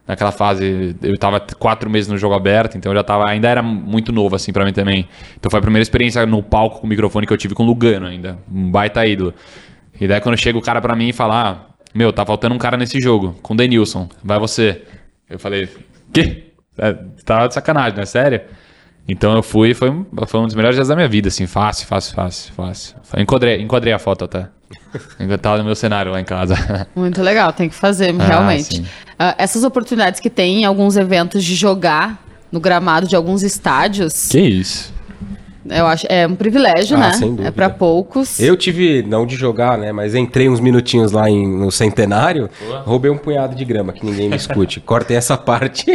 naquela 0.07 0.31
fase, 0.31 0.95
eu 1.03 1.15
tava 1.19 1.39
quatro 1.59 1.87
meses 1.87 2.09
no 2.09 2.17
jogo 2.17 2.33
aberto, 2.33 2.75
então 2.75 2.91
eu 2.91 2.95
já 2.95 3.03
tava, 3.03 3.29
ainda 3.29 3.47
era 3.47 3.61
muito 3.61 4.11
novo, 4.11 4.35
assim, 4.35 4.51
para 4.51 4.65
mim 4.65 4.73
também. 4.73 5.07
Então 5.37 5.51
foi 5.51 5.59
a 5.59 5.61
primeira 5.61 5.83
experiência 5.83 6.25
no 6.25 6.41
palco 6.41 6.79
com 6.79 6.87
o 6.87 6.89
microfone 6.89 7.27
que 7.27 7.33
eu 7.33 7.37
tive 7.37 7.53
com 7.53 7.61
o 7.61 7.65
Lugano 7.67 8.07
ainda, 8.07 8.39
um 8.51 8.71
baita 8.71 9.05
ídolo. 9.05 9.31
E 9.99 10.07
daí 10.07 10.21
quando 10.21 10.37
chega 10.37 10.57
o 10.57 10.61
cara 10.61 10.81
para 10.81 10.95
mim 10.95 11.09
e 11.09 11.13
fala, 11.13 11.49
ah, 11.49 11.76
meu, 11.93 12.13
tá 12.13 12.25
faltando 12.25 12.55
um 12.55 12.57
cara 12.57 12.77
nesse 12.77 12.99
jogo, 12.99 13.35
com 13.41 13.53
o 13.53 13.57
Denilson, 13.57 14.09
vai 14.23 14.39
você. 14.39 14.83
Eu 15.29 15.39
falei, 15.39 15.69
que? 16.13 16.53
É, 16.77 16.93
tá 17.25 17.47
de 17.47 17.53
sacanagem, 17.53 17.97
né? 17.97 18.05
Sério? 18.05 18.41
Então 19.07 19.33
eu 19.35 19.41
fui, 19.41 19.73
foi, 19.73 19.89
foi 20.27 20.39
um 20.39 20.45
dos 20.45 20.55
melhores 20.55 20.75
dias 20.75 20.89
da 20.89 20.95
minha 20.95 21.07
vida, 21.07 21.29
assim, 21.29 21.47
fácil, 21.47 21.87
fácil, 21.87 22.13
fácil, 22.13 22.53
fácil. 22.53 22.95
Enquadrei, 23.17 23.61
enquadrei 23.61 23.93
a 23.93 23.99
foto 23.99 24.25
até. 24.25 24.49
Eu 25.19 25.37
tava 25.37 25.59
no 25.59 25.63
meu 25.63 25.75
cenário 25.75 26.11
lá 26.11 26.19
em 26.19 26.25
casa. 26.25 26.55
Muito 26.95 27.21
legal, 27.21 27.53
tem 27.53 27.69
que 27.69 27.75
fazer, 27.75 28.13
ah, 28.19 28.23
realmente. 28.23 28.81
Uh, 28.81 29.33
essas 29.37 29.63
oportunidades 29.63 30.19
que 30.19 30.29
tem 30.29 30.61
em 30.61 30.65
alguns 30.65 30.97
eventos 30.97 31.43
de 31.43 31.55
jogar 31.55 32.21
no 32.51 32.59
gramado 32.59 33.07
de 33.07 33.15
alguns 33.15 33.43
estádios. 33.43 34.27
Que 34.27 34.39
isso? 34.39 34.93
Eu 35.69 35.85
acho, 35.87 36.05
é 36.09 36.25
um 36.27 36.35
privilégio, 36.35 36.95
Ah, 36.97 36.99
né? 36.99 37.13
sem 37.13 37.29
dúvida. 37.29 37.47
É 37.47 37.51
pra 37.51 37.69
poucos. 37.69 38.39
Eu 38.39 38.55
tive, 38.55 39.03
não 39.03 39.25
de 39.25 39.35
jogar, 39.35 39.77
né? 39.77 39.91
Mas 39.91 40.15
entrei 40.15 40.47
uns 40.49 40.59
minutinhos 40.59 41.11
lá 41.11 41.29
em- 41.29 41.47
no 41.47 41.71
centenário, 41.71 42.49
roubei 42.85 43.11
um 43.11 43.17
punhado 43.17 43.55
de 43.55 43.63
grama 43.65 43.91
que 43.93 44.05
ninguém 44.05 44.29
me 44.29 44.35
escute. 44.35 44.79
Cortei 44.79 45.17
essa 45.17 45.37
parte 45.37 45.85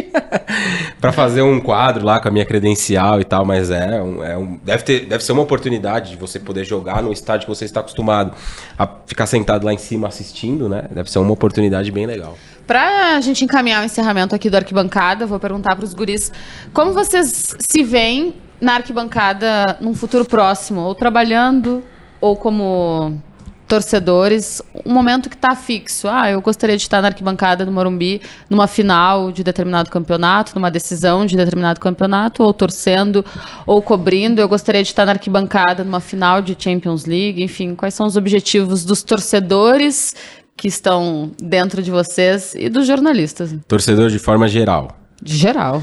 pra 1.01 1.13
fazer 1.13 1.43
um 1.43 1.61
quadro 1.61 2.05
lá 2.05 2.21
com 2.21 2.29
a 2.29 2.31
minha 2.31 2.45
credencial 2.45 3.21
e 3.21 3.25
tal, 3.25 3.45
mas 3.45 3.71
é, 3.71 4.01
um, 4.03 4.23
é 4.25 4.37
um- 4.37 4.59
deve, 4.63 4.83
ter, 4.85 5.07
deve 5.07 5.25
ser 5.25 5.33
uma 5.33 5.43
oportunidade 5.43 6.11
de 6.11 6.17
você 6.17 6.39
poder 6.39 6.65
jogar 6.65 7.03
no 7.03 7.13
estádio 7.13 7.47
que 7.47 7.55
você 7.55 7.65
está 7.65 7.81
acostumado 7.81 8.33
a 8.79 8.89
ficar 9.07 9.27
sentado 9.27 9.65
lá 9.65 9.73
em 9.73 9.79
cima 9.79 10.09
assistindo, 10.09 10.69
né? 10.69 10.85
Deve 10.91 11.11
ser 11.11 11.19
uma 11.19 11.33
oportunidade 11.33 11.91
bem 11.91 12.07
legal. 12.07 12.37
Pra 12.67 13.21
gente 13.21 13.45
encaminhar 13.45 13.83
o 13.83 13.85
encerramento 13.85 14.35
aqui 14.35 14.49
do 14.49 14.57
Arquibancada, 14.57 15.25
eu 15.25 15.29
vou 15.29 15.41
perguntar 15.41 15.75
pros 15.77 15.93
guris 15.93 16.31
como 16.73 16.93
vocês 16.93 17.55
se 17.59 17.83
veem 17.83 18.35
na 18.63 18.75
arquibancada 18.75 19.77
num 19.81 19.93
futuro 19.93 20.25
próximo, 20.25 20.83
ou 20.83 20.95
trabalhando, 20.95 21.83
ou 22.21 22.37
como 22.37 23.21
torcedores, 23.67 24.63
um 24.87 24.93
momento 24.93 25.29
que 25.29 25.37
tá 25.37 25.57
fixo. 25.57 26.07
Ah, 26.07 26.31
eu 26.31 26.41
gostaria 26.41 26.77
de 26.77 26.83
estar 26.83 27.03
na 27.03 27.09
arquibancada 27.09 27.65
do 27.65 27.73
Morumbi 27.73 28.21
numa 28.49 28.69
final 28.69 29.33
de 29.33 29.43
determinado 29.43 29.91
campeonato, 29.91 30.53
numa 30.55 30.71
decisão 30.71 31.27
de 31.27 31.37
determinado 31.37 31.81
campeonato, 31.81 32.45
ou 32.45 32.55
torcendo, 32.55 33.25
ou 33.67 33.83
cobrindo. 33.83 34.41
Eu 34.41 34.49
gostaria 34.49 34.83
de 34.83 34.91
estar 34.91 35.07
na 35.07 35.13
arquibancada 35.13 35.83
numa 35.83 36.01
final 36.01 36.41
de 36.41 36.57
Champions 36.57 37.05
League, 37.05 37.43
enfim, 37.43 37.75
quais 37.75 37.95
são 37.95 38.07
os 38.07 38.17
objetivos 38.17 38.85
dos 38.85 39.03
torcedores 39.03 40.15
que 40.57 40.69
estão 40.69 41.33
dentro 41.43 41.83
de 41.83 41.91
vocês 41.91 42.55
e 42.55 42.69
dos 42.69 42.87
jornalistas, 42.87 43.53
Torcedor 43.67 44.11
de 44.11 44.19
forma 44.21 44.47
geral. 44.47 44.97
de 45.21 45.37
geral. 45.37 45.83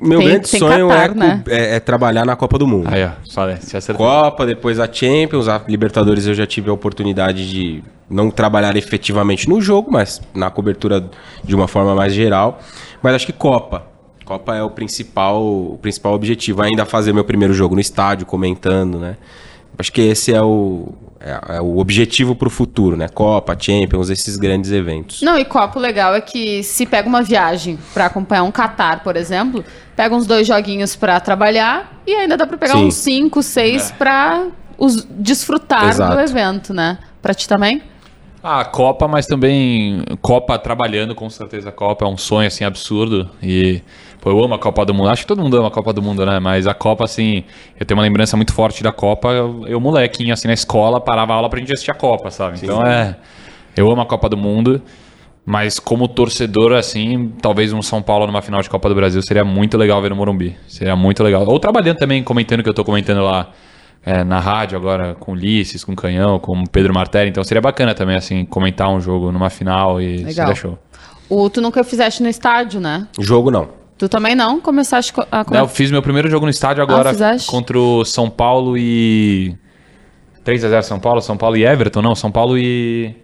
Meu 0.00 0.18
Tem- 0.18 0.28
grande 0.28 0.50
tem 0.50 0.60
sonho 0.60 0.88
Qatar, 0.88 1.10
é, 1.10 1.14
né? 1.14 1.44
é- 1.48 1.76
é 1.76 1.80
trabalhar 1.80 2.24
na 2.24 2.34
Copa 2.34 2.58
do 2.58 2.66
Mundo. 2.66 2.88
Aí, 2.90 3.04
ó, 3.04 3.10
só 3.24 3.54
se 3.56 3.76
acertou. 3.76 4.06
Copa, 4.06 4.46
depois 4.46 4.80
a 4.80 4.90
Champions, 4.90 5.46
a 5.46 5.60
Libertadores 5.68 6.26
eu 6.26 6.34
já 6.34 6.46
tive 6.46 6.70
a 6.70 6.72
oportunidade 6.72 7.48
de 7.50 7.84
não 8.08 8.30
trabalhar 8.30 8.76
efetivamente 8.76 9.48
no 9.48 9.60
jogo, 9.60 9.90
mas 9.92 10.20
na 10.34 10.50
cobertura 10.50 11.04
de 11.44 11.54
uma 11.54 11.68
forma 11.68 11.94
mais 11.94 12.14
geral. 12.14 12.60
Mas 13.02 13.14
acho 13.14 13.26
que 13.26 13.32
Copa. 13.32 13.84
Copa 14.24 14.54
é 14.54 14.62
o 14.62 14.70
principal, 14.70 15.42
o 15.44 15.78
principal 15.82 16.14
objetivo. 16.14 16.62
Ainda 16.62 16.84
fazer 16.86 17.12
meu 17.12 17.24
primeiro 17.24 17.52
jogo 17.52 17.74
no 17.74 17.80
estádio, 17.80 18.24
comentando, 18.26 18.98
né? 18.98 19.16
Acho 19.78 19.92
que 19.92 20.02
esse 20.02 20.32
é 20.32 20.42
o, 20.42 20.92
é, 21.20 21.56
é 21.56 21.60
o 21.60 21.78
objetivo 21.78 22.34
para 22.34 22.48
o 22.48 22.50
futuro, 22.50 22.96
né? 22.96 23.08
Copa, 23.08 23.56
Champions, 23.58 24.10
esses 24.10 24.36
grandes 24.36 24.70
eventos. 24.72 25.22
Não, 25.22 25.38
e 25.38 25.44
copo 25.44 25.78
legal 25.78 26.14
é 26.14 26.20
que 26.20 26.62
se 26.62 26.86
pega 26.86 27.08
uma 27.08 27.22
viagem 27.22 27.78
pra 27.92 28.06
acompanhar 28.06 28.42
um 28.42 28.50
Qatar, 28.50 29.02
por 29.02 29.16
exemplo, 29.16 29.64
pega 29.94 30.14
uns 30.14 30.26
dois 30.26 30.46
joguinhos 30.46 30.96
pra 30.96 31.20
trabalhar 31.20 32.00
e 32.06 32.14
ainda 32.14 32.36
dá 32.36 32.46
pra 32.46 32.56
pegar 32.56 32.74
Sim. 32.74 32.86
uns 32.86 32.94
cinco, 32.94 33.42
seis 33.42 33.90
pra 33.92 34.46
os, 34.78 35.06
desfrutar 35.10 35.90
Exato. 35.90 36.14
do 36.14 36.20
evento, 36.20 36.72
né? 36.72 36.98
Pra 37.20 37.34
ti 37.34 37.46
também? 37.46 37.82
Ah, 38.42 38.64
Copa, 38.64 39.06
mas 39.06 39.26
também 39.26 40.02
Copa 40.22 40.58
trabalhando, 40.58 41.14
com 41.14 41.28
certeza 41.28 41.68
a 41.68 41.72
Copa 41.72 42.06
é 42.06 42.08
um 42.08 42.16
sonho 42.16 42.46
assim 42.46 42.64
absurdo 42.64 43.28
e 43.42 43.82
pô, 44.20 44.30
eu 44.30 44.44
amo 44.44 44.54
a 44.54 44.58
Copa 44.58 44.84
do 44.84 44.92
Mundo. 44.94 45.08
Acho 45.08 45.22
que 45.22 45.28
todo 45.28 45.42
mundo 45.42 45.56
ama 45.56 45.68
a 45.68 45.70
Copa 45.70 45.92
do 45.92 46.02
Mundo, 46.02 46.24
né? 46.24 46.38
Mas 46.38 46.66
a 46.66 46.74
Copa 46.74 47.04
assim, 47.04 47.44
eu 47.78 47.86
tenho 47.86 47.98
uma 47.98 48.04
lembrança 48.04 48.36
muito 48.36 48.52
forte 48.52 48.82
da 48.82 48.92
Copa. 48.92 49.30
Eu, 49.30 49.64
eu 49.66 49.80
molequinho 49.80 50.32
assim 50.32 50.48
na 50.48 50.54
escola 50.54 51.00
parava 51.00 51.32
a 51.32 51.36
aula 51.36 51.48
pra 51.48 51.58
gente 51.58 51.72
assistir 51.72 51.90
a 51.90 51.94
Copa, 51.94 52.30
sabe? 52.30 52.58
Então 52.62 52.84
é, 52.84 53.16
eu 53.76 53.90
amo 53.90 54.02
a 54.02 54.06
Copa 54.06 54.28
do 54.28 54.36
Mundo. 54.36 54.82
Mas 55.44 55.80
como 55.80 56.06
torcedor, 56.06 56.74
assim, 56.74 57.32
talvez 57.40 57.72
um 57.72 57.82
São 57.82 58.02
Paulo 58.02 58.26
numa 58.26 58.42
final 58.42 58.60
de 58.60 58.68
Copa 58.68 58.88
do 58.88 58.94
Brasil 58.94 59.20
seria 59.22 59.44
muito 59.44 59.76
legal 59.76 60.00
ver 60.00 60.10
no 60.10 60.16
Morumbi. 60.16 60.56
Seria 60.68 60.94
muito 60.94 61.22
legal. 61.24 61.44
Ou 61.46 61.58
trabalhando 61.58 61.96
também, 61.96 62.22
comentando 62.22 62.60
o 62.60 62.62
que 62.62 62.68
eu 62.68 62.74
tô 62.74 62.84
comentando 62.84 63.22
lá 63.22 63.50
é, 64.04 64.22
na 64.22 64.38
rádio 64.38 64.78
agora, 64.78 65.14
com 65.14 65.32
Ulisses, 65.32 65.82
com 65.82 65.96
Canhão, 65.96 66.38
com 66.38 66.64
Pedro 66.66 66.94
Martelli. 66.94 67.30
Então 67.30 67.42
seria 67.42 67.60
bacana 67.60 67.94
também, 67.94 68.16
assim, 68.16 68.44
comentar 68.44 68.88
um 68.90 69.00
jogo 69.00 69.32
numa 69.32 69.50
final 69.50 70.00
e 70.00 70.18
Legal. 70.18 70.32
seria 70.32 70.54
show. 70.54 70.78
O, 71.28 71.48
tu 71.48 71.60
nunca 71.60 71.82
fizeste 71.82 72.22
no 72.22 72.28
estádio, 72.28 72.80
né? 72.80 73.08
Jogo 73.18 73.50
não. 73.50 73.79
Tu 74.00 74.08
também 74.08 74.34
não 74.34 74.58
começaste 74.62 75.12
co- 75.12 75.26
a 75.30 75.44
Não, 75.50 75.60
eu 75.60 75.68
fiz 75.68 75.90
meu 75.90 76.00
primeiro 76.00 76.30
jogo 76.30 76.46
no 76.46 76.50
estádio 76.50 76.82
agora 76.82 77.10
Ah, 77.10 77.36
contra 77.46 77.78
o 77.78 78.02
São 78.02 78.30
Paulo 78.30 78.74
e. 78.78 79.54
3x0 80.42 80.82
São 80.82 80.98
Paulo, 80.98 81.20
São 81.20 81.36
Paulo 81.36 81.54
e 81.54 81.66
Everton, 81.66 82.00
não, 82.00 82.14
São 82.14 82.32
Paulo 82.32 82.56
e. 82.56 83.14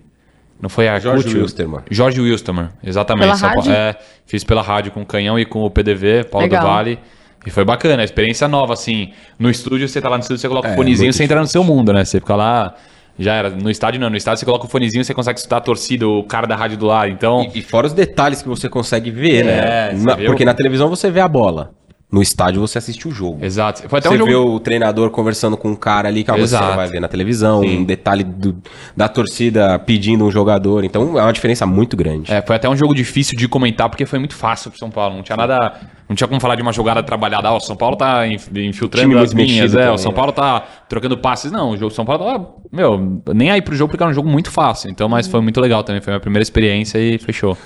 Não 0.61 0.69
foi 0.69 0.87
a 0.87 0.99
Jorge 0.99 1.25
Cútil? 1.25 1.41
Wilstermann. 1.41 1.81
Jorge 1.91 2.21
Wilstermann, 2.21 2.69
exatamente. 2.85 3.23
Pela 3.25 3.37
São 3.37 3.49
Paulo- 3.49 3.63
rádio? 3.71 3.75
é, 3.75 3.97
fiz 4.27 4.45
pela 4.45 4.61
rádio 4.61 4.93
com 4.93 5.01
o 5.01 5.07
Canhão 5.07 5.39
e 5.39 5.47
com 5.47 5.65
o 5.65 5.71
PDV, 5.71 6.25
Paulo 6.25 6.47
Legal. 6.47 6.63
do 6.63 6.67
Vale. 6.69 6.99
E 7.47 7.51
foi 7.51 7.65
bacana, 7.65 8.05
experiência 8.05 8.47
nova, 8.47 8.75
assim. 8.75 9.13
No 9.39 9.49
estúdio, 9.49 9.89
você 9.89 9.99
tá 9.99 10.11
lá 10.11 10.17
no 10.19 10.21
estúdio, 10.21 10.41
você 10.43 10.49
coloca 10.49 10.69
É, 10.69 10.73
o 10.73 10.77
fonezinho, 10.77 11.11
você 11.11 11.25
entra 11.25 11.41
no 11.41 11.47
seu 11.47 11.65
mundo, 11.65 11.91
né? 11.91 12.05
Você 12.05 12.21
fica 12.21 12.37
lá. 12.37 12.75
Já 13.19 13.35
era. 13.35 13.51
No 13.51 13.71
estádio 13.71 14.01
não, 14.01 14.11
no 14.11 14.17
estádio 14.17 14.41
você 14.41 14.47
coloca 14.47 14.67
o 14.67 14.69
fonezinho, 14.69 15.05
você 15.05 15.15
consegue 15.15 15.39
escutar 15.39 15.57
a 15.59 15.61
torcida, 15.61 16.07
o 16.07 16.23
cara 16.23 16.47
da 16.47 16.55
rádio 16.57 16.77
do 16.77 16.87
lado. 16.87 17.11
Então. 17.11 17.51
E, 17.55 17.61
e 17.61 17.63
fora 17.63 17.87
os 17.87 17.93
detalhes 17.93 18.43
que 18.43 18.49
você 18.49 18.69
consegue 18.69 19.11
ver, 19.11 19.47
É, 19.47 19.93
né? 19.93 19.99
Na- 20.03 20.17
porque 20.17 20.45
na 20.45 20.53
televisão 20.55 20.89
você 20.89 21.11
vê 21.11 21.21
a 21.21 21.29
bola. 21.29 21.71
No 22.09 22.23
estádio 22.23 22.61
você 22.61 22.79
assiste 22.79 23.09
o 23.09 23.11
jogo. 23.11 23.45
Exato. 23.45 23.89
Foi 23.89 23.99
até 23.99 24.09
você 24.09 24.15
um 24.15 24.19
jogo. 24.19 24.31
vê 24.31 24.37
o 24.37 24.61
treinador 24.61 25.11
conversando 25.11 25.57
com 25.57 25.71
um 25.71 25.75
cara 25.75 26.07
ali 26.07 26.23
que 26.23 26.31
você 26.31 26.55
não 26.57 26.77
vai 26.77 26.87
ver 26.87 27.01
na 27.01 27.09
televisão, 27.09 27.63
Sim. 27.63 27.79
um 27.81 27.85
detalhe 27.85 28.23
do- 28.23 28.57
da 28.97 29.09
torcida 29.09 29.77
pedindo 29.81 30.25
um 30.25 30.31
jogador. 30.31 30.85
Então 30.85 31.19
é 31.19 31.23
uma 31.23 31.33
diferença 31.33 31.67
muito 31.67 31.97
grande. 31.97 32.33
É, 32.33 32.41
foi 32.41 32.55
até 32.55 32.69
um 32.69 32.77
jogo 32.77 32.95
difícil 32.95 33.37
de 33.37 33.49
comentar, 33.49 33.89
porque 33.91 34.07
foi 34.07 34.21
muito 34.21 34.37
fácil 34.37 34.71
pro 34.71 34.79
São 34.79 34.89
Paulo. 34.89 35.17
Não 35.17 35.23
tinha 35.25 35.37
nada. 35.37 35.81
Não 36.09 36.15
tinha 36.15 36.29
como 36.29 36.41
falar 36.41 36.55
de 36.55 36.63
uma 36.63 36.73
jogada 36.73 37.03
trabalhada. 37.03 37.49
Ah, 37.49 37.55
o 37.57 37.61
São 37.61 37.75
Paulo 37.75 37.97
tá 37.97 38.25
inf- 38.29 38.57
infiltrando 38.57 39.19
as 39.19 39.33
linhas, 39.33 39.75
é, 39.75 39.91
o 39.91 39.99
São 39.99 40.13
né? 40.13 40.17
Paulo 40.17 40.31
tá 40.31 40.61
trocando 40.89 41.19
passes. 41.19 41.51
Não, 41.51 41.71
o 41.71 41.77
jogo 41.77 41.93
São 41.93 42.05
Paulo 42.05 42.25
tava. 42.25 42.49
Meu, 42.71 43.21
nem 43.35 43.51
aí 43.51 43.61
pro 43.61 43.75
jogo, 43.75 43.91
porque 43.91 44.05
era 44.05 44.11
um 44.13 44.15
jogo 44.15 44.29
muito 44.29 44.53
fácil. 44.53 44.89
Então, 44.89 45.09
mas 45.09 45.27
foi 45.27 45.41
muito 45.41 45.61
legal 45.61 45.83
também. 45.83 46.01
Foi 46.01 46.13
a 46.13 46.15
minha 46.15 46.21
primeira 46.21 46.43
experiência 46.45 46.99
e 46.99 47.19
fechou. 47.19 47.59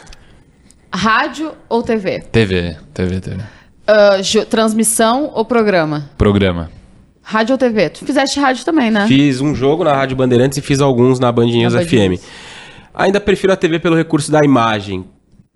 Rádio 0.92 1.52
ou 1.68 1.82
TV? 1.82 2.20
TV, 2.32 2.76
TV, 2.94 3.20
TV. 3.20 3.42
Jo- 4.22 4.44
transmissão 4.46 5.30
ou 5.34 5.44
programa? 5.44 6.10
Programa. 6.18 6.70
Rádio 7.22 7.52
ou 7.54 7.58
TV? 7.58 7.90
Tu 7.90 8.04
fizeste 8.04 8.40
rádio 8.40 8.64
também, 8.64 8.90
né? 8.90 9.06
Fiz 9.06 9.40
um 9.40 9.54
jogo 9.54 9.84
na 9.84 9.92
Rádio 9.94 10.16
Bandeirantes 10.16 10.58
e 10.58 10.60
fiz 10.60 10.80
alguns 10.80 11.20
na 11.20 11.30
Band 11.30 11.46
News 11.46 11.74
Na 11.74 11.80
Band 11.80 11.86
FM. 11.86 12.08
News. 12.10 12.22
Ainda 12.94 13.20
prefiro 13.20 13.52
a 13.52 13.56
TV 13.56 13.78
pelo 13.78 13.96
recurso 13.96 14.32
da 14.32 14.40
imagem. 14.44 15.04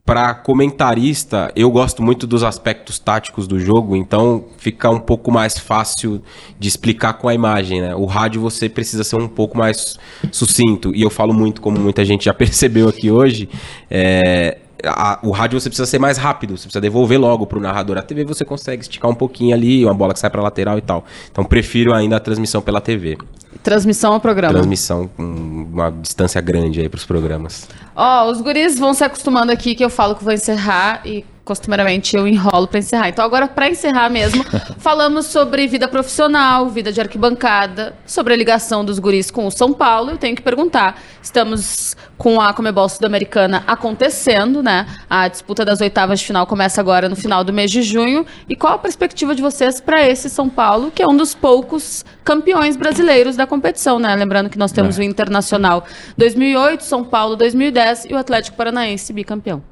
Para 0.07 0.35
comentarista, 0.35 1.51
eu 1.57 1.71
gosto 1.71 2.03
muito 2.03 2.27
dos 2.27 2.43
aspectos 2.43 2.99
táticos 2.99 3.49
do 3.49 3.59
jogo, 3.59 3.97
então 3.97 4.45
fica 4.59 4.91
um 4.91 5.01
pouco 5.01 5.33
mais 5.33 5.59
fácil 5.59 6.21
de 6.59 6.69
explicar 6.69 7.15
com 7.15 7.27
a 7.27 7.33
imagem, 7.35 7.81
né? 7.81 7.95
O 7.95 8.05
rádio 8.05 8.39
você 8.39 8.69
precisa 8.69 9.03
ser 9.03 9.17
um 9.17 9.27
pouco 9.27 9.57
mais 9.57 9.99
sucinto, 10.31 10.95
e 10.95 11.01
eu 11.01 11.09
falo 11.09 11.33
muito, 11.33 11.63
como 11.63 11.81
muita 11.81 12.05
gente 12.05 12.27
já 12.27 12.35
percebeu 12.35 12.87
aqui 12.87 13.11
hoje, 13.11 13.49
é, 13.91 14.59
a- 14.87 15.19
o 15.23 15.31
rádio 15.31 15.61
você 15.61 15.69
precisa 15.69 15.87
ser 15.87 15.99
mais 15.99 16.17
rápido, 16.19 16.57
você 16.57 16.65
precisa 16.65 16.81
devolver 16.81 17.19
logo 17.21 17.47
pro 17.47 17.61
narrador. 17.61 17.97
A 17.99 18.03
TV 18.03 18.25
você 18.25 18.45
consegue 18.45 18.83
esticar 18.83 19.11
um 19.11 19.15
pouquinho 19.15 19.55
ali, 19.55 19.85
uma 19.85 19.95
bola 19.95 20.13
que 20.13 20.19
sai 20.21 20.31
pra 20.31 20.43
lateral 20.43 20.79
e 20.79 20.83
tal. 20.83 21.05
Então 21.31 21.45
prefiro 21.45 21.93
ainda 21.95 22.17
a 22.17 22.21
transmissão 22.21 22.61
pela 22.63 22.81
TV. 22.81 23.17
Transmissão 23.63 24.13
ou 24.13 24.21
programa? 24.21 24.55
Transmissão 24.55 25.09
com 25.09 25.23
uma 25.23 25.91
distância 25.91 26.41
grande 26.41 26.81
aí 26.81 26.89
pros 26.89 27.05
programas. 27.05 27.69
Ó, 27.95 28.31
os 28.31 28.41
guris 28.41 28.79
vão 28.79 28.93
se 28.95 29.05
acostumando 29.05 29.53
aqui 29.53 29.75
que 29.75 29.85
eu 29.85 29.91
falo 29.91 30.15
que 30.15 30.25
vou 30.25 30.33
encerrar 30.33 31.01
e 31.05 31.25
costumeiramente 31.45 32.17
eu 32.17 32.27
enrolo 32.27 32.67
pra 32.67 32.79
encerrar. 32.79 33.09
Então 33.09 33.25
agora 33.25 33.47
pra 33.47 33.69
encerrar 33.69 34.09
mesmo, 34.09 34.45
falamos 34.79 35.27
sobre 35.27 35.67
vida 35.67 35.87
profissional, 35.87 36.69
vida 36.69 36.91
de 36.91 37.01
arquibancada, 37.01 37.95
sobre 38.07 38.33
a 38.33 38.37
ligação 38.37 38.85
dos 38.85 38.99
guris 38.99 39.31
com 39.31 39.47
o 39.47 39.51
São 39.51 39.73
Paulo. 39.73 40.13
Eu 40.13 40.17
tenho 40.17 40.35
que 40.35 40.43
perguntar, 40.43 41.01
estamos 41.23 41.97
com 42.17 42.41
a 42.41 42.53
Comebol 42.55 42.89
Sul-Americana 42.89 43.63
acontecendo, 43.67 44.63
né? 44.63 44.87
A 45.09 45.29
disputa 45.29 45.65
das 45.65 45.81
oitavas 45.81 46.21
de 46.21 46.27
final 46.27 46.47
começa 46.47 46.81
agora 46.81 47.09
no 47.09 47.17
final 47.17 47.45
do 47.45 47.53
mês 47.53 47.71
de 47.71 47.83
junho. 47.83 48.25
E 48.49 48.57
qual 48.57 48.75
a 48.75 48.79
perspectiva 48.79 49.35
de 49.35 49.43
vocês 49.43 49.81
pra 49.81 50.07
esse 50.09 50.31
São 50.31 50.49
Paulo, 50.49 50.91
que 50.91 51.03
é 51.03 51.07
um 51.07 51.17
dos 51.17 51.35
poucos 51.35 52.05
campeões 52.25 52.77
brasileiros 52.77 53.37
da 53.37 53.44
competição, 53.47 53.99
né? 53.99 54.15
Lembrando 54.15 54.49
que 54.49 54.59
nós 54.59 54.73
temos 54.73 54.99
o 54.99 55.03
Internacional 55.03 55.85
2008, 56.17 56.83
São 56.83 57.05
Paulo 57.05 57.37
2010 57.37 58.07
e 58.11 58.15
o 58.15 58.17
Atlético 58.17 58.57
Paranaense 58.57 59.13
bicampeão. 59.13 59.63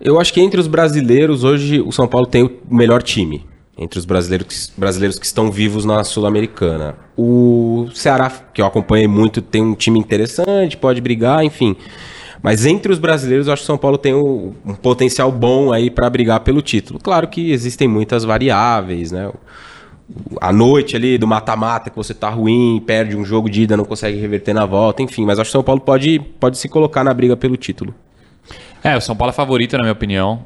Eu 0.00 0.18
acho 0.18 0.32
que 0.32 0.40
entre 0.40 0.58
os 0.58 0.66
brasileiros, 0.66 1.44
hoje 1.44 1.80
o 1.80 1.92
São 1.92 2.08
Paulo 2.08 2.26
tem 2.26 2.44
o 2.44 2.58
melhor 2.70 3.02
time. 3.02 3.46
Entre 3.76 3.98
os 3.98 4.04
brasileiros, 4.04 4.72
brasileiros 4.76 5.18
que 5.18 5.24
estão 5.24 5.50
vivos 5.50 5.84
na 5.84 6.04
Sul-Americana. 6.04 6.96
O 7.16 7.88
Ceará, 7.94 8.30
que 8.52 8.60
eu 8.60 8.66
acompanhei 8.66 9.06
muito, 9.06 9.40
tem 9.40 9.62
um 9.62 9.74
time 9.74 9.98
interessante, 9.98 10.76
pode 10.76 11.00
brigar, 11.00 11.44
enfim. 11.44 11.76
Mas 12.42 12.64
entre 12.64 12.92
os 12.92 12.98
brasileiros, 12.98 13.46
eu 13.46 13.52
acho 13.52 13.62
que 13.62 13.64
o 13.64 13.66
São 13.66 13.78
Paulo 13.78 13.98
tem 13.98 14.14
um, 14.14 14.54
um 14.64 14.74
potencial 14.74 15.30
bom 15.30 15.72
aí 15.72 15.90
para 15.90 16.08
brigar 16.08 16.40
pelo 16.40 16.62
título. 16.62 16.98
Claro 16.98 17.28
que 17.28 17.52
existem 17.52 17.86
muitas 17.86 18.24
variáveis, 18.24 19.12
né? 19.12 19.30
A 20.40 20.52
noite 20.52 20.96
ali 20.96 21.18
do 21.18 21.26
mata-mata 21.26 21.90
que 21.90 21.96
você 21.96 22.14
tá 22.14 22.28
ruim, 22.28 22.82
perde 22.86 23.16
um 23.16 23.24
jogo 23.24 23.48
de 23.48 23.62
ida, 23.62 23.76
não 23.76 23.84
consegue 23.84 24.18
reverter 24.18 24.54
na 24.54 24.66
volta, 24.66 25.02
enfim. 25.02 25.24
Mas 25.24 25.38
acho 25.38 25.48
que 25.48 25.56
o 25.56 25.58
São 25.58 25.62
Paulo 25.62 25.80
pode, 25.80 26.18
pode 26.38 26.58
se 26.58 26.68
colocar 26.68 27.04
na 27.04 27.12
briga 27.14 27.36
pelo 27.36 27.56
título. 27.56 27.94
É, 28.82 28.96
o 28.96 29.00
São 29.00 29.14
Paulo 29.14 29.30
é 29.30 29.34
favorito, 29.34 29.76
na 29.76 29.82
minha 29.82 29.92
opinião. 29.92 30.42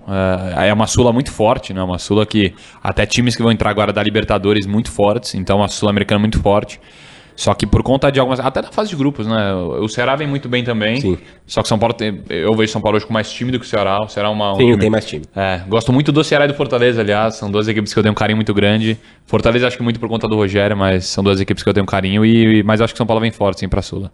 É, 0.56 0.68
é 0.68 0.72
uma 0.72 0.86
Sula 0.86 1.12
muito 1.12 1.30
forte, 1.30 1.72
né? 1.72 1.82
Uma 1.82 1.98
Sula 1.98 2.26
que 2.26 2.52
até 2.82 3.06
times 3.06 3.36
que 3.36 3.42
vão 3.42 3.52
entrar 3.52 3.70
agora 3.70 3.92
da 3.92 4.02
Libertadores 4.02 4.66
muito 4.66 4.90
fortes, 4.90 5.34
então 5.34 5.58
uma 5.58 5.68
Sul-Americana 5.68 6.18
muito 6.18 6.40
forte. 6.40 6.80
Só 7.36 7.52
que 7.54 7.66
por 7.66 7.82
conta 7.82 8.10
de 8.10 8.20
algumas. 8.20 8.38
Até 8.40 8.62
na 8.62 8.70
fase 8.70 8.90
de 8.90 8.96
grupos, 8.96 9.26
né? 9.26 9.54
O 9.54 9.88
Ceará 9.88 10.14
vem 10.14 10.26
muito 10.26 10.48
bem 10.48 10.62
também. 10.62 11.00
Sim. 11.00 11.18
Só 11.46 11.62
que 11.62 11.68
São 11.68 11.78
Paulo 11.78 11.94
tem. 11.94 12.22
Eu 12.28 12.54
vejo 12.54 12.72
São 12.72 12.80
Paulo 12.80 12.96
hoje 12.96 13.06
com 13.06 13.12
mais 13.12 13.32
time 13.32 13.50
do 13.50 13.58
que 13.58 13.66
o 13.66 13.68
Ceará. 13.68 14.00
O 14.02 14.08
Ceará 14.08 14.28
é 14.28 14.32
uma. 14.32 14.52
Um 14.52 14.56
Sim, 14.56 14.66
time... 14.66 14.78
tem 14.78 14.90
mais 14.90 15.04
time. 15.04 15.24
É. 15.34 15.60
Gosto 15.68 15.92
muito 15.92 16.12
do 16.12 16.22
Ceará 16.22 16.44
e 16.44 16.48
do 16.48 16.54
Fortaleza, 16.54 17.00
aliás. 17.00 17.34
São 17.34 17.50
duas 17.50 17.66
equipes 17.66 17.92
que 17.92 17.98
eu 17.98 18.02
tenho 18.02 18.12
um 18.12 18.16
carinho 18.16 18.36
muito 18.36 18.54
grande. 18.54 18.98
Fortaleza 19.26 19.66
acho 19.66 19.76
que 19.76 19.82
muito 19.82 19.98
por 19.98 20.08
conta 20.08 20.28
do 20.28 20.36
Rogério, 20.36 20.76
mas 20.76 21.06
são 21.06 21.24
duas 21.24 21.40
equipes 21.40 21.62
que 21.62 21.68
eu 21.68 21.74
tenho 21.74 21.84
um 21.84 21.88
carinho. 21.88 22.24
E, 22.24 22.62
mas 22.62 22.80
acho 22.80 22.94
que 22.94 22.98
São 22.98 23.06
Paulo 23.06 23.20
vem 23.20 23.32
forte, 23.32 23.60
sim, 23.60 23.68
pra 23.68 23.82
Sula. 23.82 24.12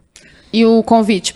E 0.52 0.66
o 0.66 0.82
convite 0.82 1.32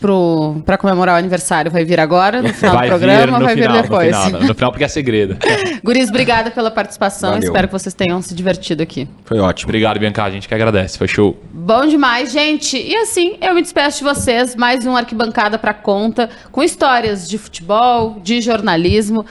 para 0.65 0.77
comemorar 0.77 1.15
o 1.15 1.19
aniversário 1.19 1.71
vai 1.71 1.85
vir 1.85 2.01
agora, 2.01 2.43
no 2.43 2.53
final 2.53 2.75
vai 2.75 2.87
do 2.87 2.91
programa, 2.91 3.39
ou 3.39 3.45
vai 3.45 3.55
final, 3.55 3.73
vir 3.73 3.83
depois? 3.83 4.17
No 4.17 4.23
final, 4.25 4.41
no 4.43 4.55
final, 4.55 4.73
porque 4.73 4.85
é 4.85 4.89
segredo. 4.89 5.37
Guris, 5.85 6.09
obrigada 6.09 6.51
pela 6.51 6.71
participação. 6.71 7.31
Valeu. 7.35 7.45
Espero 7.45 7.69
que 7.69 7.73
vocês 7.73 7.95
tenham 7.95 8.21
se 8.21 8.35
divertido 8.35 8.83
aqui. 8.83 9.09
Foi 9.25 9.39
ótimo. 9.39 9.69
Obrigado, 9.69 10.01
Bianca. 10.01 10.25
A 10.25 10.31
gente 10.31 10.49
que 10.49 10.55
agradece. 10.55 10.99
Foi 10.99 11.07
show. 11.07 11.39
Bom 11.53 11.87
demais, 11.87 12.33
gente. 12.33 12.77
E 12.77 12.97
assim, 12.97 13.37
eu 13.41 13.55
me 13.55 13.63
despeço 13.63 13.99
de 13.99 14.05
vocês. 14.05 14.57
Mais 14.57 14.85
um 14.85 14.97
Arquibancada 14.97 15.59
para 15.59 15.73
conta, 15.73 16.29
com 16.51 16.61
histórias 16.61 17.29
de 17.29 17.39
futebol, 17.39 18.19
de 18.21 18.41
jornalismo, 18.41 19.25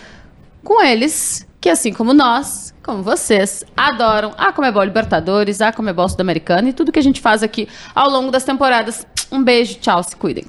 com 0.64 0.82
eles, 0.82 1.46
que 1.60 1.70
assim 1.70 1.92
como 1.92 2.14
nós, 2.14 2.74
como 2.84 3.04
vocês, 3.04 3.64
adoram 3.76 4.34
a 4.38 4.52
Comebol 4.52 4.84
Libertadores, 4.84 5.62
a 5.62 5.72
Comebol 5.72 6.08
Sul-Americana 6.08 6.70
e 6.70 6.74
tudo 6.74 6.92
que 6.92 7.00
a 7.00 7.04
gente 7.04 7.20
faz 7.22 7.44
aqui 7.44 7.68
ao 7.94 8.10
longo 8.10 8.32
das 8.32 8.44
temporadas. 8.44 9.06
Um 9.34 9.44
beijo, 9.44 9.80
tchau, 9.80 10.04
se 10.04 10.16
cuidem. 10.16 10.46